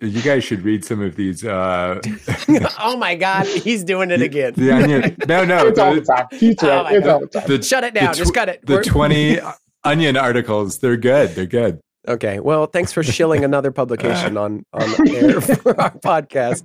You 0.00 0.22
guys 0.22 0.44
should 0.44 0.62
read 0.62 0.84
some 0.84 1.00
of 1.02 1.16
these. 1.16 1.44
Uh, 1.44 2.00
oh 2.78 2.96
my 2.96 3.16
God, 3.16 3.46
he's 3.46 3.82
doing 3.82 4.10
it 4.12 4.22
again. 4.30 4.52
the 4.56 4.70
onion. 4.70 5.16
No, 5.26 5.44
no. 5.44 5.66
it's 5.66 5.78
all 5.78 5.92
the 5.94 6.00
The, 6.00 6.06
time. 6.06 6.26
He's 6.30 6.54
Oh 6.62 6.68
right. 6.68 6.82
my 6.84 6.92
It's 6.98 7.06
all 7.08 7.20
the 7.20 7.26
time. 7.26 7.48
the, 7.48 7.62
Shut 7.62 7.82
it 7.84 7.94
down. 7.94 8.12
the 8.12 8.16
Just 8.18 8.30
tw- 8.32 8.34
cut 8.34 8.48
it. 8.48 8.64
the 8.64 8.74
We're- 8.74 8.84
20 8.84 9.40
onion 9.84 10.16
articles. 10.16 10.78
They're 10.78 10.96
good. 10.96 11.30
They're 11.30 11.46
good. 11.46 11.80
Okay. 12.06 12.38
Well, 12.38 12.66
thanks 12.66 12.92
for 12.92 13.02
shilling 13.02 13.44
another 13.44 13.72
publication 13.72 14.36
on 14.36 14.64
on 14.72 15.08
air 15.08 15.40
for 15.40 15.78
our 15.80 15.90
podcast. 15.98 16.62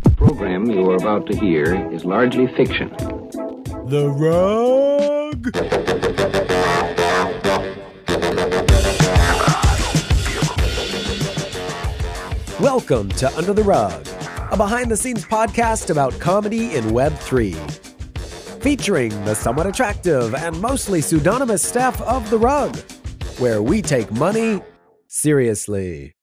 The 0.00 0.10
program 0.16 0.70
you 0.70 0.88
are 0.90 0.96
about 0.96 1.26
to 1.26 1.36
hear 1.36 1.90
is 1.92 2.04
largely 2.04 2.46
fiction. 2.46 2.88
The 3.88 4.08
rug. 4.16 5.85
Welcome 12.66 13.10
to 13.10 13.32
Under 13.38 13.52
the 13.52 13.62
Rug, 13.62 14.08
a 14.50 14.56
behind 14.56 14.90
the 14.90 14.96
scenes 14.96 15.24
podcast 15.24 15.88
about 15.88 16.18
comedy 16.18 16.74
in 16.74 16.86
Web3. 16.86 17.54
Featuring 18.60 19.10
the 19.24 19.36
somewhat 19.36 19.68
attractive 19.68 20.34
and 20.34 20.60
mostly 20.60 21.00
pseudonymous 21.00 21.62
staff 21.62 22.00
of 22.02 22.28
The 22.28 22.38
Rug, 22.40 22.76
where 23.38 23.62
we 23.62 23.82
take 23.82 24.10
money 24.10 24.60
seriously. 25.06 26.16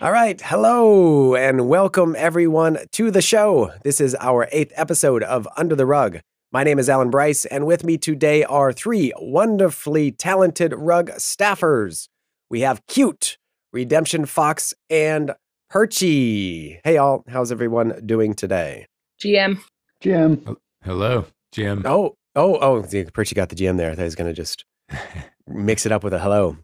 All 0.00 0.10
right. 0.10 0.40
Hello 0.44 1.36
and 1.36 1.68
welcome 1.68 2.16
everyone 2.18 2.78
to 2.90 3.12
the 3.12 3.22
show. 3.22 3.70
This 3.84 4.00
is 4.00 4.16
our 4.18 4.48
eighth 4.50 4.72
episode 4.74 5.22
of 5.22 5.46
Under 5.56 5.76
the 5.76 5.86
Rug. 5.86 6.18
My 6.50 6.64
name 6.64 6.80
is 6.80 6.88
Alan 6.88 7.10
Bryce, 7.10 7.44
and 7.44 7.64
with 7.64 7.84
me 7.84 7.96
today 7.96 8.42
are 8.42 8.72
three 8.72 9.12
wonderfully 9.20 10.10
talented 10.10 10.74
rug 10.76 11.10
staffers. 11.10 12.08
We 12.54 12.60
have 12.60 12.86
Cute, 12.86 13.36
Redemption 13.72 14.26
Fox, 14.26 14.72
and 14.88 15.32
Perchy. 15.72 16.78
Hey, 16.84 16.98
all. 16.98 17.24
How's 17.28 17.50
everyone 17.50 18.00
doing 18.06 18.32
today? 18.32 18.86
GM. 19.20 19.58
GM. 20.00 20.56
Hello, 20.84 21.26
Jim. 21.50 21.82
Oh, 21.84 22.14
oh, 22.36 22.58
oh. 22.60 22.82
see, 22.84 23.02
Perchy 23.06 23.34
got 23.34 23.48
the 23.48 23.56
GM 23.56 23.76
there. 23.76 23.90
I 23.90 23.96
thought 23.96 24.02
he 24.02 24.04
was 24.04 24.14
going 24.14 24.32
to 24.32 24.36
just 24.36 24.64
mix 25.48 25.84
it 25.84 25.90
up 25.90 26.04
with 26.04 26.14
a 26.14 26.20
hello. 26.20 26.56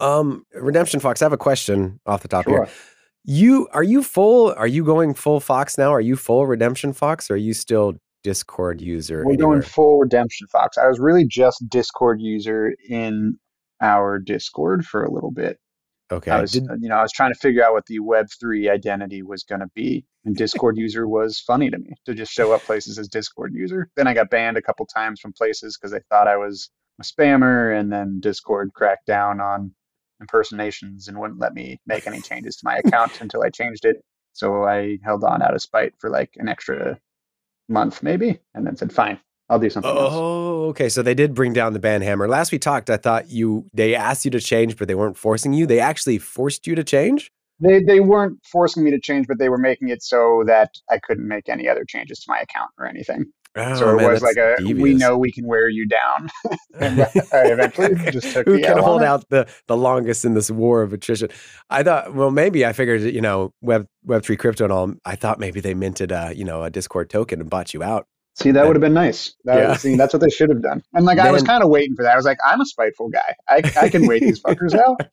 Um, 0.00 0.44
Redemption 0.52 1.00
Fox, 1.00 1.22
I 1.22 1.24
have 1.24 1.32
a 1.32 1.38
question 1.38 1.98
off 2.04 2.20
the 2.20 2.28
top 2.28 2.44
here. 2.44 2.66
Sure. 2.66 2.68
You 3.24 3.68
are 3.72 3.82
you 3.82 4.02
full? 4.02 4.52
Are 4.52 4.66
you 4.66 4.84
going 4.84 5.14
full 5.14 5.40
Fox 5.40 5.78
now? 5.78 5.94
Are 5.94 6.02
you 6.02 6.16
full 6.16 6.46
Redemption 6.46 6.92
Fox? 6.92 7.30
Or 7.30 7.34
are 7.34 7.38
you 7.38 7.54
still 7.54 7.94
Discord 8.22 8.82
user? 8.82 9.24
We're 9.24 9.32
anywhere? 9.32 9.46
going 9.46 9.62
full 9.62 9.98
Redemption 9.98 10.46
Fox. 10.48 10.76
I 10.76 10.86
was 10.86 11.00
really 11.00 11.26
just 11.26 11.66
Discord 11.70 12.20
user 12.20 12.74
in 12.90 13.38
our 13.80 14.18
Discord 14.18 14.84
for 14.84 15.04
a 15.04 15.10
little 15.10 15.30
bit. 15.30 15.58
okay. 16.10 16.30
I 16.30 16.40
was, 16.40 16.52
Did- 16.52 16.64
you 16.80 16.88
know, 16.88 16.96
I 16.96 17.02
was 17.02 17.12
trying 17.12 17.32
to 17.32 17.38
figure 17.38 17.64
out 17.64 17.72
what 17.74 17.86
the 17.86 18.00
Web 18.00 18.26
three 18.40 18.68
identity 18.68 19.22
was 19.22 19.44
going 19.44 19.60
to 19.60 19.70
be, 19.74 20.04
and 20.24 20.36
Discord 20.36 20.76
user 20.76 21.06
was 21.06 21.38
funny 21.40 21.70
to 21.70 21.78
me 21.78 21.92
to 22.06 22.14
just 22.14 22.32
show 22.32 22.52
up 22.52 22.62
places 22.62 22.98
as 22.98 23.08
Discord 23.08 23.52
user. 23.54 23.88
Then 23.96 24.06
I 24.06 24.14
got 24.14 24.30
banned 24.30 24.56
a 24.56 24.62
couple 24.62 24.86
times 24.86 25.20
from 25.20 25.32
places 25.32 25.76
because 25.76 25.92
they 25.92 26.00
thought 26.10 26.28
I 26.28 26.36
was 26.36 26.70
a 27.00 27.04
spammer, 27.04 27.78
and 27.78 27.92
then 27.92 28.20
Discord 28.20 28.72
cracked 28.74 29.06
down 29.06 29.40
on 29.40 29.72
impersonations 30.20 31.06
and 31.08 31.18
wouldn't 31.18 31.38
let 31.38 31.54
me 31.54 31.78
make 31.86 32.06
any 32.06 32.20
changes 32.20 32.56
to 32.56 32.64
my 32.64 32.78
account 32.84 33.20
until 33.20 33.42
I 33.42 33.50
changed 33.50 33.84
it. 33.84 34.02
So 34.32 34.64
I 34.64 34.98
held 35.04 35.24
on 35.24 35.42
out 35.42 35.54
of 35.54 35.62
spite 35.62 35.92
for 35.98 36.10
like 36.10 36.30
an 36.36 36.48
extra 36.48 36.98
month, 37.68 38.02
maybe, 38.02 38.40
and 38.54 38.66
then 38.66 38.76
said, 38.76 38.92
"Fine, 38.92 39.20
I'll 39.48 39.58
do 39.58 39.70
something 39.70 39.90
else." 39.90 40.12
oh, 40.12 40.68
okay. 40.68 40.88
So 40.88 41.02
they 41.02 41.14
did 41.14 41.34
bring 41.34 41.52
down 41.52 41.72
the 41.72 41.78
ban 41.78 42.02
hammer. 42.02 42.28
Last 42.28 42.52
we 42.52 42.58
talked, 42.58 42.90
I 42.90 42.96
thought 42.96 43.30
you 43.30 43.66
they 43.72 43.94
asked 43.94 44.24
you 44.24 44.30
to 44.32 44.40
change, 44.40 44.76
but 44.76 44.88
they 44.88 44.94
weren't 44.94 45.16
forcing 45.16 45.52
you. 45.52 45.66
They 45.66 45.80
actually 45.80 46.18
forced 46.18 46.66
you 46.66 46.74
to 46.74 46.84
change. 46.84 47.30
They 47.60 47.82
they 47.82 48.00
weren't 48.00 48.38
forcing 48.44 48.84
me 48.84 48.90
to 48.90 49.00
change, 49.00 49.26
but 49.26 49.38
they 49.38 49.48
were 49.48 49.58
making 49.58 49.88
it 49.88 50.02
so 50.02 50.44
that 50.46 50.70
I 50.90 50.98
couldn't 50.98 51.26
make 51.26 51.48
any 51.48 51.68
other 51.68 51.84
changes 51.86 52.20
to 52.20 52.26
my 52.28 52.38
account 52.38 52.70
or 52.78 52.86
anything. 52.86 53.26
Oh, 53.56 53.74
so 53.74 53.90
it 53.90 53.96
man, 53.96 54.12
was 54.12 54.22
like 54.22 54.36
a 54.36 54.54
we 54.62 54.94
know 54.94 55.18
we 55.18 55.32
can 55.32 55.46
wear 55.46 55.68
you 55.68 55.86
down. 55.88 56.28
and 56.78 57.00
I 57.32 57.46
eventually 57.46 57.94
just 58.10 58.32
took 58.32 58.46
Who 58.46 58.56
the 58.58 58.62
can 58.62 58.78
hold 58.78 59.02
out 59.02 59.28
the, 59.30 59.48
the 59.66 59.76
longest 59.76 60.24
in 60.24 60.34
this 60.34 60.50
war 60.50 60.82
of 60.82 60.92
attrition? 60.92 61.30
I 61.70 61.82
thought, 61.82 62.14
well, 62.14 62.30
maybe 62.30 62.64
I 62.64 62.72
figured, 62.72 63.02
you 63.02 63.20
know, 63.20 63.52
Web 63.60 63.88
Web 64.04 64.22
three 64.22 64.36
crypto 64.36 64.64
and 64.64 64.72
all. 64.72 64.94
I 65.04 65.16
thought 65.16 65.40
maybe 65.40 65.60
they 65.60 65.74
minted 65.74 66.12
a, 66.12 66.32
you 66.36 66.44
know, 66.44 66.62
a 66.62 66.70
Discord 66.70 67.10
token 67.10 67.40
and 67.40 67.50
bought 67.50 67.74
you 67.74 67.82
out. 67.82 68.06
See, 68.40 68.52
that 68.52 68.66
would 68.66 68.76
have 68.76 68.80
been 68.80 68.94
nice. 68.94 69.34
That, 69.44 69.56
Yeah. 69.58 69.76
see, 69.76 69.96
that's 69.96 70.12
what 70.14 70.20
they 70.22 70.28
should 70.30 70.48
have 70.48 70.62
done. 70.62 70.82
And 70.94 71.04
like 71.04 71.18
I 71.18 71.30
was 71.32 71.42
kind 71.42 71.62
of 71.64 71.70
waiting 71.70 71.96
for 71.96 72.04
that. 72.04 72.12
I 72.12 72.16
was 72.16 72.24
like, 72.24 72.38
I'm 72.46 72.60
a 72.60 72.64
spiteful 72.66 73.08
guy. 73.08 73.34
I 73.48 73.62
I 73.80 73.88
can 73.88 74.06
wait 74.06 74.22
these 74.22 74.40
fuckers 74.40 74.74
out. 74.74 75.00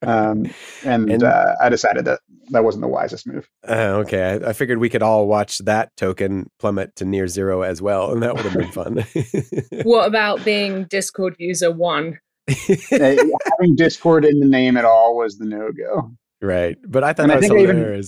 Um, 0.00 0.50
and 0.86 1.10
And- 1.10 1.22
uh, 1.22 1.54
I 1.60 1.68
decided 1.68 2.06
that 2.06 2.20
that 2.48 2.64
wasn't 2.64 2.80
the 2.80 2.88
wisest 2.88 3.26
move. 3.26 3.46
Uh, 3.68 4.00
okay, 4.04 4.22
I, 4.42 4.48
I 4.50 4.52
figured 4.54 4.78
we 4.78 4.88
could 4.88 5.02
all 5.02 5.26
watch 5.26 5.58
that 5.66 5.94
token 5.98 6.48
plummet 6.58 6.96
to 6.96 7.04
near 7.04 7.28
zero 7.28 7.60
as 7.60 7.82
well, 7.82 8.10
and 8.10 8.22
that 8.22 8.34
would 8.34 8.46
have 8.46 8.54
been 8.54 8.72
fun. 8.72 9.04
What 9.84 10.06
about 10.06 10.42
being 10.46 10.84
Discord 10.84 11.36
user 11.38 11.70
one? 11.70 12.18
Having 12.48 13.76
Discord 13.76 14.24
in 14.24 14.40
the 14.40 14.46
name 14.46 14.76
at 14.78 14.84
all 14.86 15.16
was 15.16 15.36
the 15.38 15.44
no 15.44 15.70
go. 15.72 16.10
right, 16.40 16.76
but 16.86 17.04
I 17.04 17.12
thought 17.12 17.24
And 17.24 17.32
I 17.32 17.36
was 17.36 17.46
think 17.46 17.58
I 17.58 17.62
even- 17.62 18.02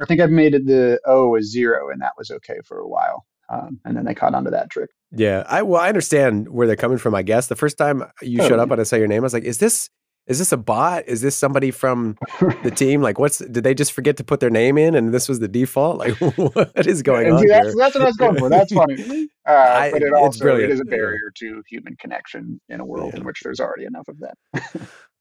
I 0.00 0.04
think 0.04 0.20
I've 0.20 0.30
made 0.30 0.54
it 0.54 0.66
the 0.66 1.00
O 1.04 1.34
a 1.34 1.42
zero, 1.42 1.90
and 1.90 2.00
that 2.00 2.12
was 2.16 2.30
okay 2.30 2.58
for 2.64 2.78
a 2.78 2.86
while. 2.86 3.26
Um, 3.50 3.80
and 3.84 3.96
then 3.96 4.04
they 4.04 4.14
caught 4.14 4.34
on 4.34 4.44
to 4.44 4.50
that 4.50 4.70
trick. 4.70 4.90
Yeah, 5.10 5.44
I 5.48 5.62
well, 5.62 5.80
I 5.80 5.88
understand 5.88 6.48
where 6.50 6.66
they're 6.66 6.76
coming 6.76 6.98
from. 6.98 7.14
I 7.14 7.22
guess 7.22 7.46
the 7.46 7.56
first 7.56 7.78
time 7.78 8.02
you 8.20 8.38
showed 8.38 8.44
up 8.52 8.68
Totally. 8.68 8.72
and 8.72 8.80
I 8.80 8.84
saw 8.84 8.96
your 8.96 9.08
name, 9.08 9.22
I 9.22 9.24
was 9.24 9.32
like, 9.32 9.44
"Is 9.44 9.58
this 9.58 9.88
is 10.26 10.38
this 10.38 10.52
a 10.52 10.58
bot? 10.58 11.04
Is 11.08 11.22
this 11.22 11.34
somebody 11.34 11.70
from 11.70 12.18
the 12.62 12.70
team? 12.74 13.00
Like, 13.00 13.18
what's 13.18 13.38
did 13.38 13.64
they 13.64 13.72
just 13.72 13.92
forget 13.94 14.18
to 14.18 14.24
put 14.24 14.40
their 14.40 14.50
name 14.50 14.76
in 14.76 14.94
and 14.94 15.14
this 15.14 15.26
was 15.26 15.38
the 15.40 15.48
default? 15.48 15.96
Like, 15.96 16.12
what 16.36 16.86
is 16.86 17.02
going 17.02 17.28
And 17.28 17.36
on 17.36 17.40
see, 17.42 17.48
that's, 17.48 17.66
here?" 17.68 17.74
that's 17.78 17.94
what 17.94 18.02
I 18.02 18.06
was 18.06 18.16
going 18.18 18.36
for. 18.36 18.48
That's 18.50 18.72
funny. 18.72 19.28
Uh, 19.48 19.52
I- 19.52 19.90
but 19.92 20.02
it 20.02 20.08
it's 20.08 20.14
also 20.18 20.40
brilliant. 20.44 20.70
it 20.70 20.74
is 20.74 20.80
a 20.80 20.84
barrier 20.84 21.32
to 21.38 21.62
human 21.70 21.96
connection 21.96 22.60
in 22.68 22.80
a 22.80 22.84
world 22.84 23.12
Yeah. 23.14 23.20
in 23.20 23.24
which 23.26 23.40
there's 23.42 23.60
already 23.60 23.86
enough 23.86 24.06
of 24.08 24.18
that. 24.18 24.34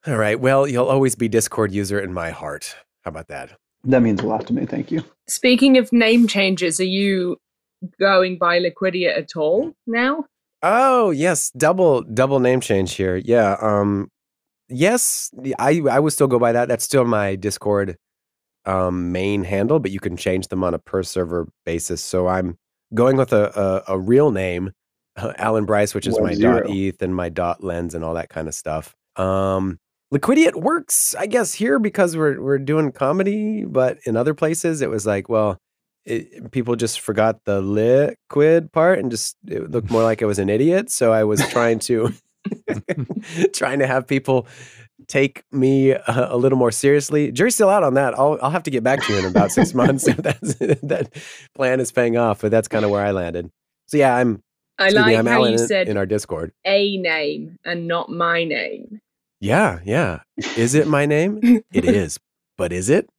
All 0.05 0.17
right, 0.17 0.37
well, 0.37 0.67
you'll 0.67 0.87
always 0.89 1.15
be 1.15 1.29
Discord 1.29 1.71
user 1.71 1.97
in 1.97 2.13
my 2.13 2.31
heart. 2.31 2.75
How 3.05 3.09
about 3.09 3.29
that? 3.29 3.57
That 3.85 4.01
means 4.01 4.19
a 4.19 4.27
lot 4.27 4.45
to 4.47 4.53
me. 4.53 4.65
Thank 4.65 4.91
you. 4.91 5.01
Speaking 5.29 5.77
of 5.77 5.93
name 5.93 6.27
changes, 6.27 6.77
are 6.81 6.83
you 6.83 7.37
going 7.99 8.37
by 8.37 8.59
Liquidiate 8.59 9.17
at 9.17 9.35
all 9.35 9.73
now? 9.85 10.25
Oh 10.63 11.11
yes, 11.11 11.51
double 11.51 12.01
double 12.01 12.39
name 12.39 12.61
change 12.61 12.95
here. 12.95 13.15
Yeah. 13.17 13.57
Um. 13.61 14.09
Yes, 14.69 15.31
I 15.59 15.81
I 15.89 15.99
would 15.99 16.13
still 16.13 16.27
go 16.27 16.39
by 16.39 16.51
that. 16.51 16.67
That's 16.67 16.83
still 16.83 17.05
my 17.05 17.35
Discord 17.35 17.97
um 18.65 19.11
main 19.11 19.43
handle, 19.43 19.79
but 19.79 19.91
you 19.91 19.99
can 19.99 20.17
change 20.17 20.47
them 20.49 20.63
on 20.63 20.73
a 20.73 20.79
per 20.79 21.03
server 21.03 21.47
basis. 21.65 22.01
So 22.01 22.27
I'm 22.27 22.57
going 22.93 23.17
with 23.17 23.33
a 23.33 23.83
a, 23.87 23.93
a 23.93 23.99
real 23.99 24.31
name, 24.31 24.71
uh, 25.15 25.33
Alan 25.37 25.65
Bryce, 25.65 25.93
which 25.93 26.07
is 26.07 26.15
Web 26.15 26.23
my 26.23 26.33
zero. 26.33 26.61
dot 26.63 26.69
ETH 26.71 27.01
and 27.01 27.15
my 27.15 27.29
dot 27.29 27.63
lens 27.63 27.93
and 27.93 28.03
all 28.03 28.15
that 28.15 28.29
kind 28.29 28.47
of 28.47 28.55
stuff. 28.55 28.95
Um. 29.15 29.79
Liquidiate 30.13 30.55
works, 30.55 31.15
I 31.19 31.27
guess, 31.27 31.53
here 31.53 31.79
because 31.79 32.15
we're 32.15 32.41
we're 32.41 32.59
doing 32.59 32.93
comedy, 32.93 33.65
but 33.65 33.97
in 34.05 34.15
other 34.15 34.33
places 34.33 34.81
it 34.81 34.89
was 34.89 35.05
like, 35.05 35.27
well, 35.27 35.57
it, 36.07 36.51
people 36.51 36.75
just 36.75 37.01
forgot 37.01 37.43
the 37.43 37.59
liquid 37.59 38.71
part 38.71 38.99
and 38.99 39.11
just 39.11 39.35
it 39.45 39.69
looked 39.69 39.91
more 39.91 40.03
like 40.03 40.23
I 40.23 40.25
was 40.25 40.39
an 40.39 40.49
idiot. 40.49 40.89
So 40.89 41.11
I 41.11 41.25
was 41.25 41.45
trying 41.49 41.79
to 41.79 42.13
trying 43.53 43.79
to 43.79 43.87
have 43.87 44.07
people 44.07 44.47
take 45.07 45.43
me 45.51 45.91
a, 45.91 46.03
a 46.07 46.37
little 46.37 46.57
more 46.57 46.71
seriously. 46.71 47.31
Jury's 47.31 47.55
still 47.55 47.69
out 47.69 47.83
on 47.83 47.95
that. 47.95 48.17
I'll 48.17 48.39
I'll 48.41 48.51
have 48.51 48.63
to 48.63 48.71
get 48.71 48.83
back 48.83 49.03
to 49.03 49.13
you 49.13 49.19
in 49.19 49.25
about 49.25 49.51
six 49.51 49.73
months 49.81 50.07
if 50.07 50.17
that's 50.17 50.55
that 50.55 51.09
plan 51.55 51.79
is 51.79 51.91
paying 51.91 52.17
off. 52.17 52.41
But 52.41 52.51
that's 52.51 52.67
kind 52.67 52.85
of 52.85 52.91
where 52.91 53.05
I 53.05 53.11
landed. 53.11 53.51
So 53.87 53.97
yeah, 53.97 54.15
I'm. 54.15 54.41
I 54.79 54.85
excuse 54.85 55.05
me, 55.05 55.11
like 55.13 55.19
I'm 55.19 55.25
how 55.25 55.39
Alan 55.39 55.51
you 55.53 55.57
said 55.57 55.89
in 55.89 55.97
our 55.97 56.05
Discord. 56.05 56.51
a 56.63 56.97
name 56.97 57.57
and 57.65 57.87
not 57.87 58.09
my 58.09 58.43
name. 58.43 58.99
Yeah, 59.39 59.79
yeah. 59.83 60.19
Is 60.55 60.75
it 60.75 60.87
my 60.87 61.07
name? 61.07 61.39
it 61.71 61.85
is. 61.85 62.19
But 62.59 62.71
is 62.71 62.87
it? 62.89 63.09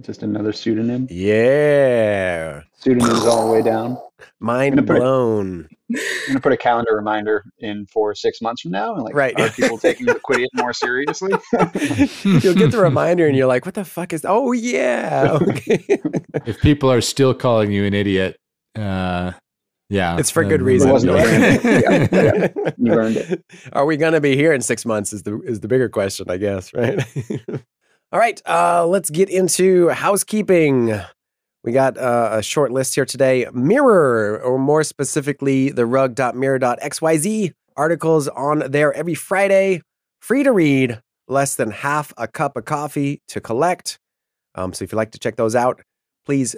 Just 0.00 0.24
another 0.24 0.52
pseudonym. 0.52 1.06
Yeah. 1.10 2.62
Pseudonyms 2.78 3.24
all 3.24 3.46
the 3.46 3.52
way 3.52 3.62
down. 3.62 3.96
Mind 4.40 4.74
gonna 4.74 4.86
put- 4.86 4.96
blown. 4.98 5.68
I'm 5.92 5.98
gonna 6.26 6.40
put 6.40 6.50
a 6.52 6.56
calendar 6.56 6.96
reminder 6.96 7.44
in 7.60 7.86
for 7.86 8.12
six 8.12 8.42
months 8.42 8.62
from 8.62 8.72
now, 8.72 8.94
and 8.94 9.04
like, 9.04 9.14
Right. 9.14 9.38
are 9.38 9.48
people 9.50 9.78
taking 9.78 10.06
the 10.06 10.14
Liquidiate 10.28 10.48
more 10.54 10.72
seriously? 10.72 11.30
You'll 12.42 12.54
get 12.54 12.72
the 12.72 12.80
reminder 12.80 13.28
and 13.28 13.36
you're 13.36 13.46
like, 13.46 13.64
what 13.64 13.74
the 13.74 13.84
fuck 13.84 14.12
is 14.12 14.24
oh 14.28 14.50
yeah. 14.50 15.38
Okay. 15.42 15.84
if 16.46 16.60
people 16.60 16.90
are 16.90 17.00
still 17.00 17.32
calling 17.34 17.70
you 17.70 17.84
an 17.84 17.94
idiot, 17.94 18.36
uh, 18.74 19.30
yeah, 19.88 20.18
It's 20.18 20.32
for 20.32 20.42
good 20.42 20.58
then- 20.60 20.66
reason. 20.66 20.90
It 20.90 21.04
Yeah. 21.64 22.08
yeah, 22.10 22.72
You 22.76 22.92
earned 22.92 23.18
it. 23.18 23.44
Are 23.72 23.86
we 23.86 23.96
gonna 23.96 24.20
be 24.20 24.34
here 24.34 24.52
in 24.52 24.60
six 24.62 24.84
months? 24.84 25.12
Is 25.12 25.22
the 25.22 25.40
is 25.42 25.60
the 25.60 25.68
bigger 25.68 25.88
question, 25.88 26.26
I 26.28 26.38
guess, 26.38 26.74
right? 26.74 27.00
All 28.12 28.20
right, 28.20 28.40
uh, 28.46 28.86
let's 28.86 29.10
get 29.10 29.28
into 29.28 29.88
housekeeping. 29.88 30.96
We 31.64 31.72
got 31.72 31.98
uh, 31.98 32.28
a 32.34 32.42
short 32.42 32.70
list 32.70 32.94
here 32.94 33.04
today. 33.04 33.48
Mirror, 33.52 34.40
or 34.42 34.60
more 34.60 34.84
specifically, 34.84 35.70
the 35.70 35.86
rug.mirror.xyz 35.86 37.52
articles 37.76 38.28
on 38.28 38.70
there 38.70 38.92
every 38.92 39.14
Friday, 39.14 39.82
free 40.20 40.44
to 40.44 40.52
read 40.52 41.00
less 41.26 41.56
than 41.56 41.72
half 41.72 42.12
a 42.16 42.28
cup 42.28 42.56
of 42.56 42.64
coffee 42.64 43.22
to 43.26 43.40
collect. 43.40 43.98
Um, 44.54 44.72
so 44.72 44.84
if 44.84 44.92
you'd 44.92 44.96
like 44.96 45.10
to 45.10 45.18
check 45.18 45.34
those 45.34 45.56
out, 45.56 45.82
please 46.24 46.54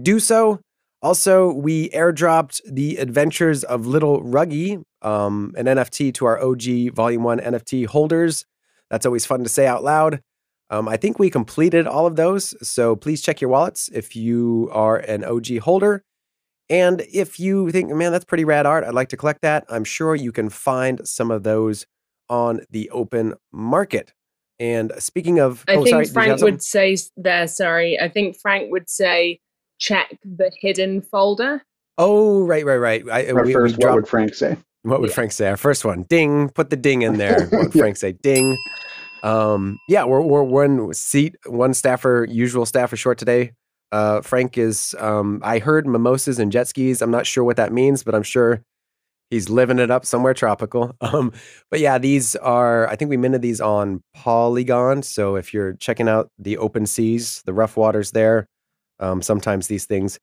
do 0.00 0.20
so. 0.20 0.60
Also, 1.02 1.52
we 1.52 1.90
airdropped 1.90 2.60
the 2.70 2.98
Adventures 2.98 3.64
of 3.64 3.84
Little 3.86 4.22
Ruggy, 4.22 4.80
um, 5.02 5.54
an 5.56 5.66
NFT 5.66 6.14
to 6.14 6.26
our 6.26 6.40
OG 6.40 6.94
Volume 6.94 7.24
1 7.24 7.40
NFT 7.40 7.86
holders. 7.86 8.46
That's 8.90 9.04
always 9.04 9.26
fun 9.26 9.42
to 9.42 9.48
say 9.48 9.66
out 9.66 9.82
loud. 9.82 10.20
Um, 10.74 10.88
I 10.88 10.96
think 10.96 11.18
we 11.18 11.30
completed 11.30 11.86
all 11.86 12.06
of 12.06 12.16
those. 12.16 12.54
So 12.66 12.96
please 12.96 13.22
check 13.22 13.40
your 13.40 13.50
wallets 13.50 13.88
if 13.92 14.16
you 14.16 14.68
are 14.72 14.96
an 14.96 15.24
OG 15.24 15.58
holder. 15.58 16.02
And 16.68 17.02
if 17.12 17.38
you 17.38 17.70
think, 17.70 17.90
man, 17.90 18.10
that's 18.10 18.24
pretty 18.24 18.44
rad 18.44 18.66
art, 18.66 18.84
I'd 18.84 18.94
like 18.94 19.10
to 19.10 19.16
collect 19.16 19.42
that, 19.42 19.64
I'm 19.68 19.84
sure 19.84 20.14
you 20.14 20.32
can 20.32 20.48
find 20.48 21.06
some 21.06 21.30
of 21.30 21.42
those 21.42 21.86
on 22.28 22.62
the 22.70 22.90
open 22.90 23.34
market. 23.52 24.12
And 24.58 24.92
speaking 24.98 25.38
of, 25.40 25.64
I 25.68 25.74
oh, 25.74 25.84
think 25.84 25.88
sorry, 25.90 26.04
did 26.04 26.14
you 26.14 26.20
have 26.20 26.38
Frank 26.38 26.42
would 26.42 26.62
say 26.62 26.96
there, 27.16 27.46
sorry. 27.46 28.00
I 28.00 28.08
think 28.08 28.36
Frank 28.40 28.70
would 28.72 28.88
say 28.88 29.40
check 29.78 30.16
the 30.24 30.50
hidden 30.58 31.02
folder. 31.02 31.62
Oh, 31.98 32.44
right, 32.46 32.64
right, 32.64 32.76
right. 32.76 33.04
I, 33.10 33.28
Our 33.28 33.42
we, 33.42 33.48
we 33.48 33.52
first, 33.52 33.78
what 33.78 33.94
would 33.94 34.08
Frank 34.08 34.34
say? 34.34 34.56
What 34.82 35.00
would 35.00 35.10
Yeah. 35.10 35.14
Frank 35.14 35.32
say? 35.32 35.48
Our 35.48 35.56
first 35.56 35.84
one, 35.84 36.04
ding. 36.04 36.50
Put 36.50 36.70
the 36.70 36.76
ding 36.76 37.02
in 37.02 37.18
there. 37.18 37.46
What 37.50 37.64
would 37.64 37.74
Yeah. 37.74 37.82
Frank 37.82 37.96
say? 37.96 38.12
Ding. 38.12 38.56
Um, 39.24 39.78
yeah, 39.88 40.04
we're 40.04 40.20
we're 40.20 40.44
one 40.44 40.92
seat, 40.94 41.34
one 41.46 41.74
staffer, 41.74 42.26
usual 42.30 42.66
staffer 42.66 42.96
short 42.96 43.18
today. 43.18 43.52
Uh, 43.90 44.20
Frank 44.20 44.58
is. 44.58 44.94
Um, 44.98 45.40
I 45.42 45.58
heard 45.58 45.86
mimosas 45.86 46.38
and 46.38 46.52
jet 46.52 46.68
skis. 46.68 47.02
I'm 47.02 47.10
not 47.10 47.26
sure 47.26 47.42
what 47.42 47.56
that 47.56 47.72
means, 47.72 48.04
but 48.04 48.14
I'm 48.14 48.22
sure 48.22 48.62
he's 49.30 49.48
living 49.48 49.78
it 49.78 49.90
up 49.90 50.04
somewhere 50.06 50.34
tropical. 50.34 50.94
Um, 51.00 51.32
but 51.70 51.80
yeah, 51.80 51.98
these 51.98 52.36
are. 52.36 52.86
I 52.88 52.96
think 52.96 53.08
we 53.08 53.16
minted 53.16 53.42
these 53.42 53.60
on 53.60 54.02
Polygon. 54.14 55.02
So 55.02 55.36
if 55.36 55.54
you're 55.54 55.72
checking 55.74 56.08
out 56.08 56.30
the 56.38 56.58
open 56.58 56.86
seas, 56.86 57.42
the 57.46 57.54
rough 57.54 57.76
waters 57.76 58.10
there, 58.12 58.46
um, 59.00 59.22
sometimes 59.22 59.68
these 59.68 59.86
things 59.86 60.18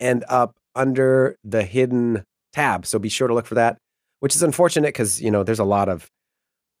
end 0.00 0.24
up 0.28 0.54
under 0.74 1.36
the 1.44 1.62
hidden 1.64 2.24
tab. 2.52 2.84
So 2.86 2.98
be 2.98 3.08
sure 3.08 3.28
to 3.28 3.34
look 3.34 3.46
for 3.46 3.54
that 3.56 3.78
which 4.24 4.34
is 4.34 4.42
unfortunate 4.42 4.88
because 4.88 5.20
you 5.20 5.30
know 5.30 5.42
there's 5.42 5.58
a 5.58 5.64
lot 5.64 5.86
of 5.86 6.08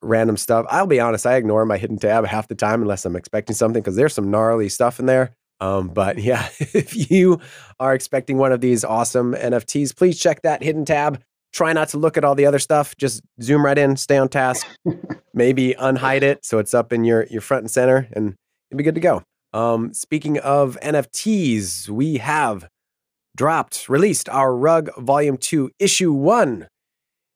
random 0.04 0.36
stuff. 0.36 0.66
I'll 0.68 0.86
be 0.86 1.00
honest, 1.00 1.26
I 1.26 1.36
ignore 1.36 1.64
my 1.64 1.78
hidden 1.78 1.98
tab 1.98 2.26
half 2.26 2.48
the 2.48 2.54
time 2.54 2.82
unless 2.82 3.04
I'm 3.04 3.16
expecting 3.16 3.54
something 3.54 3.82
because 3.82 3.96
there's 3.96 4.14
some 4.14 4.30
gnarly 4.30 4.68
stuff 4.68 5.00
in 5.00 5.06
there. 5.06 5.32
Um, 5.60 5.88
but 5.88 6.18
yeah, 6.22 6.48
if 6.58 7.10
you 7.10 7.40
are 7.80 7.94
expecting 7.94 8.38
one 8.38 8.52
of 8.52 8.60
these 8.60 8.84
awesome 8.84 9.34
NFTs, 9.34 9.96
please 9.96 10.18
check 10.18 10.42
that 10.42 10.62
hidden 10.62 10.84
tab. 10.84 11.22
Try 11.52 11.72
not 11.72 11.88
to 11.90 11.98
look 11.98 12.16
at 12.16 12.24
all 12.24 12.34
the 12.34 12.46
other 12.46 12.58
stuff. 12.58 12.96
Just 12.96 13.22
zoom 13.40 13.64
right 13.64 13.78
in, 13.78 13.96
stay 13.96 14.18
on 14.18 14.28
task. 14.28 14.66
Maybe 15.34 15.74
unhide 15.74 16.22
it 16.22 16.44
so 16.44 16.58
it's 16.58 16.74
up 16.74 16.92
in 16.92 17.04
your 17.04 17.26
your 17.26 17.40
front 17.40 17.62
and 17.62 17.70
center, 17.70 18.08
and 18.12 18.34
you'll 18.70 18.78
be 18.78 18.84
good 18.84 18.96
to 18.96 19.00
go. 19.00 19.22
Um, 19.52 19.94
speaking 19.94 20.38
of 20.38 20.76
NFTs, 20.82 21.88
we 21.88 22.16
have 22.18 22.68
dropped, 23.36 23.88
released 23.88 24.28
our 24.28 24.54
Rug 24.54 24.90
Volume 24.96 25.36
2, 25.36 25.70
Issue 25.78 26.12
1. 26.12 26.66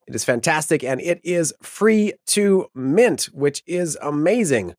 It 0.09 0.15
is 0.15 0.25
fantastic 0.25 0.83
and 0.83 1.01
it 1.03 1.21
is 1.23 1.53
free 1.63 2.15
to 2.29 2.67
mint, 2.75 3.25
which 3.33 3.63
is 3.67 3.99
amazing. 4.01 4.75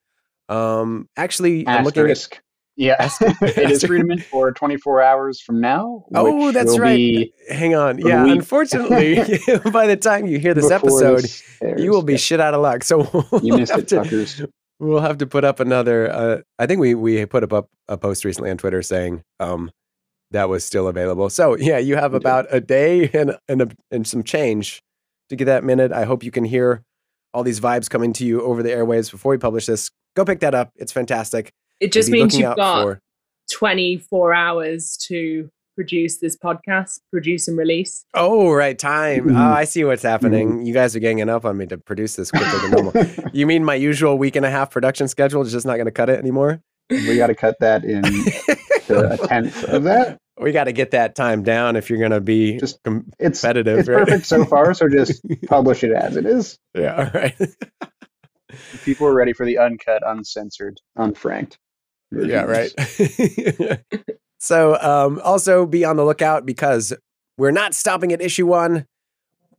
Um, 0.49 1.07
actually, 1.15 1.67
I'm 1.67 1.85
looking 1.85 2.05
at. 2.05 2.11
Asterisk. 2.11 2.41
Yeah, 2.75 3.09
it 3.21 3.69
is 3.69 3.83
free 3.83 3.99
to 3.99 4.05
mint 4.05 4.23
for 4.31 4.51
24 4.51 5.01
hours 5.01 5.41
from 5.41 5.61
now. 5.61 6.05
Oh, 6.15 6.47
which 6.47 6.55
that's 6.55 6.71
will 6.71 6.79
right. 6.79 6.95
be 6.95 7.33
Hang 7.49 7.75
on. 7.75 7.99
Yeah, 7.99 8.25
unfortunately, 8.25 9.15
by 9.71 9.85
the 9.85 9.97
time 9.97 10.25
you 10.25 10.39
hear 10.39 10.53
this 10.53 10.69
before 10.69 11.03
episode, 11.03 11.21
this 11.21 11.43
you 11.77 11.91
will 11.91 12.03
be 12.03 12.17
shit 12.17 12.39
out 12.39 12.53
of 12.53 12.61
luck. 12.61 12.83
So 12.83 13.27
we'll 13.31 13.43
You 13.43 13.57
missed 13.57 13.71
have 13.71 14.11
it. 14.11 14.49
We'll 14.79 15.01
have 15.01 15.17
to 15.17 15.27
put 15.27 15.43
up 15.43 15.59
another. 15.59 16.09
Uh, 16.09 16.37
I 16.57 16.65
think 16.65 16.79
we 16.79 16.95
we 16.95 17.23
put 17.25 17.43
up 17.43 17.51
a, 17.51 17.65
a 17.93 17.97
post 17.97 18.25
recently 18.25 18.49
on 18.49 18.57
Twitter 18.57 18.81
saying 18.81 19.23
um, 19.41 19.69
that 20.31 20.49
was 20.49 20.63
still 20.63 20.87
available. 20.87 21.29
So 21.29 21.57
yeah, 21.57 21.77
you 21.77 21.97
have 21.97 22.13
about 22.13 22.47
a 22.49 22.61
day 22.61 23.09
and 23.13 23.37
and, 23.47 23.61
a, 23.61 23.69
and 23.91 24.07
some 24.07 24.23
change 24.23 24.81
to 25.29 25.35
get 25.35 25.45
that 25.45 25.63
minute. 25.63 25.91
I 25.91 26.05
hope 26.05 26.23
you 26.23 26.31
can 26.31 26.43
hear 26.43 26.83
all 27.33 27.43
these 27.43 27.59
vibes 27.59 27.89
coming 27.89 28.11
to 28.13 28.25
you 28.25 28.41
over 28.41 28.61
the 28.63 28.69
airwaves 28.69 29.09
before 29.11 29.31
we 29.31 29.37
publish 29.37 29.65
this. 29.67 29.89
Go 30.15 30.25
pick 30.25 30.39
that 30.41 30.55
up. 30.55 30.71
It's 30.75 30.91
fantastic. 30.91 31.51
It 31.79 31.91
just 31.91 32.09
means 32.09 32.37
you've 32.37 32.55
got 32.55 32.83
for- 32.83 32.99
24 33.51 34.33
hours 34.33 34.97
to 35.07 35.49
produce 35.75 36.17
this 36.17 36.35
podcast, 36.37 36.99
produce 37.11 37.47
and 37.47 37.57
release. 37.57 38.03
Oh, 38.13 38.51
right, 38.51 38.77
time. 38.77 39.25
Mhm. 39.29 39.37
Oh, 39.39 39.53
I 39.53 39.63
see 39.63 39.83
what's 39.85 40.03
happening. 40.03 40.65
You 40.65 40.73
guys 40.73 40.95
are 40.95 40.99
ganging 40.99 41.29
up 41.29 41.45
on 41.45 41.55
me 41.57 41.65
to 41.67 41.77
produce 41.77 42.15
this 42.15 42.31
quicker 42.31 42.57
than 42.59 42.71
normal. 42.71 42.93
you 43.33 43.47
mean 43.47 43.63
my 43.63 43.75
usual 43.75 44.17
week 44.17 44.35
and 44.35 44.45
a 44.45 44.49
half 44.49 44.71
production 44.71 45.07
schedule 45.07 45.41
is 45.41 45.51
just 45.53 45.65
not 45.65 45.75
going 45.75 45.85
to 45.85 45.91
cut 45.91 46.09
it 46.09 46.19
anymore? 46.19 46.61
we 46.89 47.15
got 47.17 47.27
to 47.27 47.35
cut 47.35 47.55
that 47.59 47.85
in 47.85 48.01
to 48.87 49.11
a 49.13 49.27
tenth 49.27 49.63
of 49.65 49.83
that. 49.83 50.17
We 50.39 50.51
got 50.51 50.65
to 50.65 50.71
get 50.71 50.91
that 50.91 51.15
time 51.15 51.43
down 51.43 51.75
if 51.75 51.89
you're 51.89 51.99
going 51.99 52.11
to 52.11 52.21
be 52.21 52.57
Just- 52.57 52.81
com- 52.83 53.11
It's 53.19 53.41
competitive. 53.41 53.79
it's 53.79 53.89
right? 53.89 54.05
perfect 54.05 54.25
so 54.25 54.45
far. 54.45 54.73
So 54.73 54.87
just 54.89 55.21
publish 55.47 55.83
it 55.83 55.91
as 55.91 56.15
it 56.15 56.25
is. 56.25 56.57
yeah, 56.73 56.95
all 56.95 57.19
right. 57.21 57.35
People 58.83 59.07
are 59.07 59.13
ready 59.13 59.33
for 59.33 59.45
the 59.45 59.57
uncut, 59.59 60.01
uncensored, 60.05 60.79
unfranked. 60.97 61.57
yeah, 62.11 62.43
right. 62.43 62.71
so, 64.39 64.79
um, 64.81 65.21
also 65.23 65.65
be 65.67 65.85
on 65.85 65.97
the 65.97 66.03
lookout 66.05 66.45
because 66.45 66.91
we're 67.37 67.51
not 67.51 67.75
stopping 67.75 68.11
at 68.11 68.21
issue 68.21 68.47
one. 68.47 68.85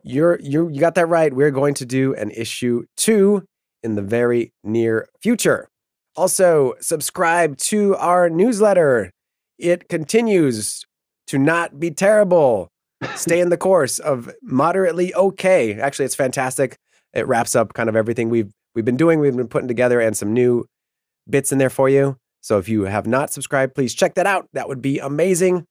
You're 0.02 0.40
you 0.40 0.68
you 0.70 0.80
got 0.80 0.94
that 0.96 1.06
right. 1.06 1.32
We're 1.32 1.50
going 1.52 1.74
to 1.74 1.86
do 1.86 2.14
an 2.14 2.30
issue 2.32 2.84
two 2.96 3.44
in 3.82 3.94
the 3.94 4.02
very 4.02 4.52
near 4.64 5.08
future. 5.22 5.68
Also, 6.16 6.74
subscribe 6.80 7.56
to 7.58 7.94
our 7.96 8.28
newsletter. 8.28 9.10
It 9.60 9.88
continues 9.88 10.84
to 11.26 11.38
not 11.38 11.78
be 11.78 11.90
terrible. 11.90 12.68
Stay 13.14 13.40
in 13.40 13.50
the 13.50 13.56
course 13.56 13.98
of 13.98 14.30
moderately 14.42 15.14
okay. 15.14 15.74
Actually, 15.78 16.06
it's 16.06 16.14
fantastic. 16.14 16.76
It 17.12 17.26
wraps 17.26 17.54
up 17.54 17.74
kind 17.74 17.88
of 17.88 17.96
everything 17.96 18.30
we've 18.30 18.50
we've 18.74 18.84
been 18.84 18.96
doing. 18.96 19.20
We've 19.20 19.36
been 19.36 19.48
putting 19.48 19.68
together 19.68 20.00
and 20.00 20.16
some 20.16 20.32
new 20.32 20.64
bits 21.28 21.52
in 21.52 21.58
there 21.58 21.70
for 21.70 21.88
you. 21.88 22.16
So 22.40 22.58
if 22.58 22.68
you 22.68 22.82
have 22.84 23.06
not 23.06 23.32
subscribed, 23.32 23.74
please 23.74 23.94
check 23.94 24.14
that 24.14 24.26
out. 24.26 24.48
That 24.52 24.68
would 24.68 24.80
be 24.80 24.98
amazing. 24.98 25.66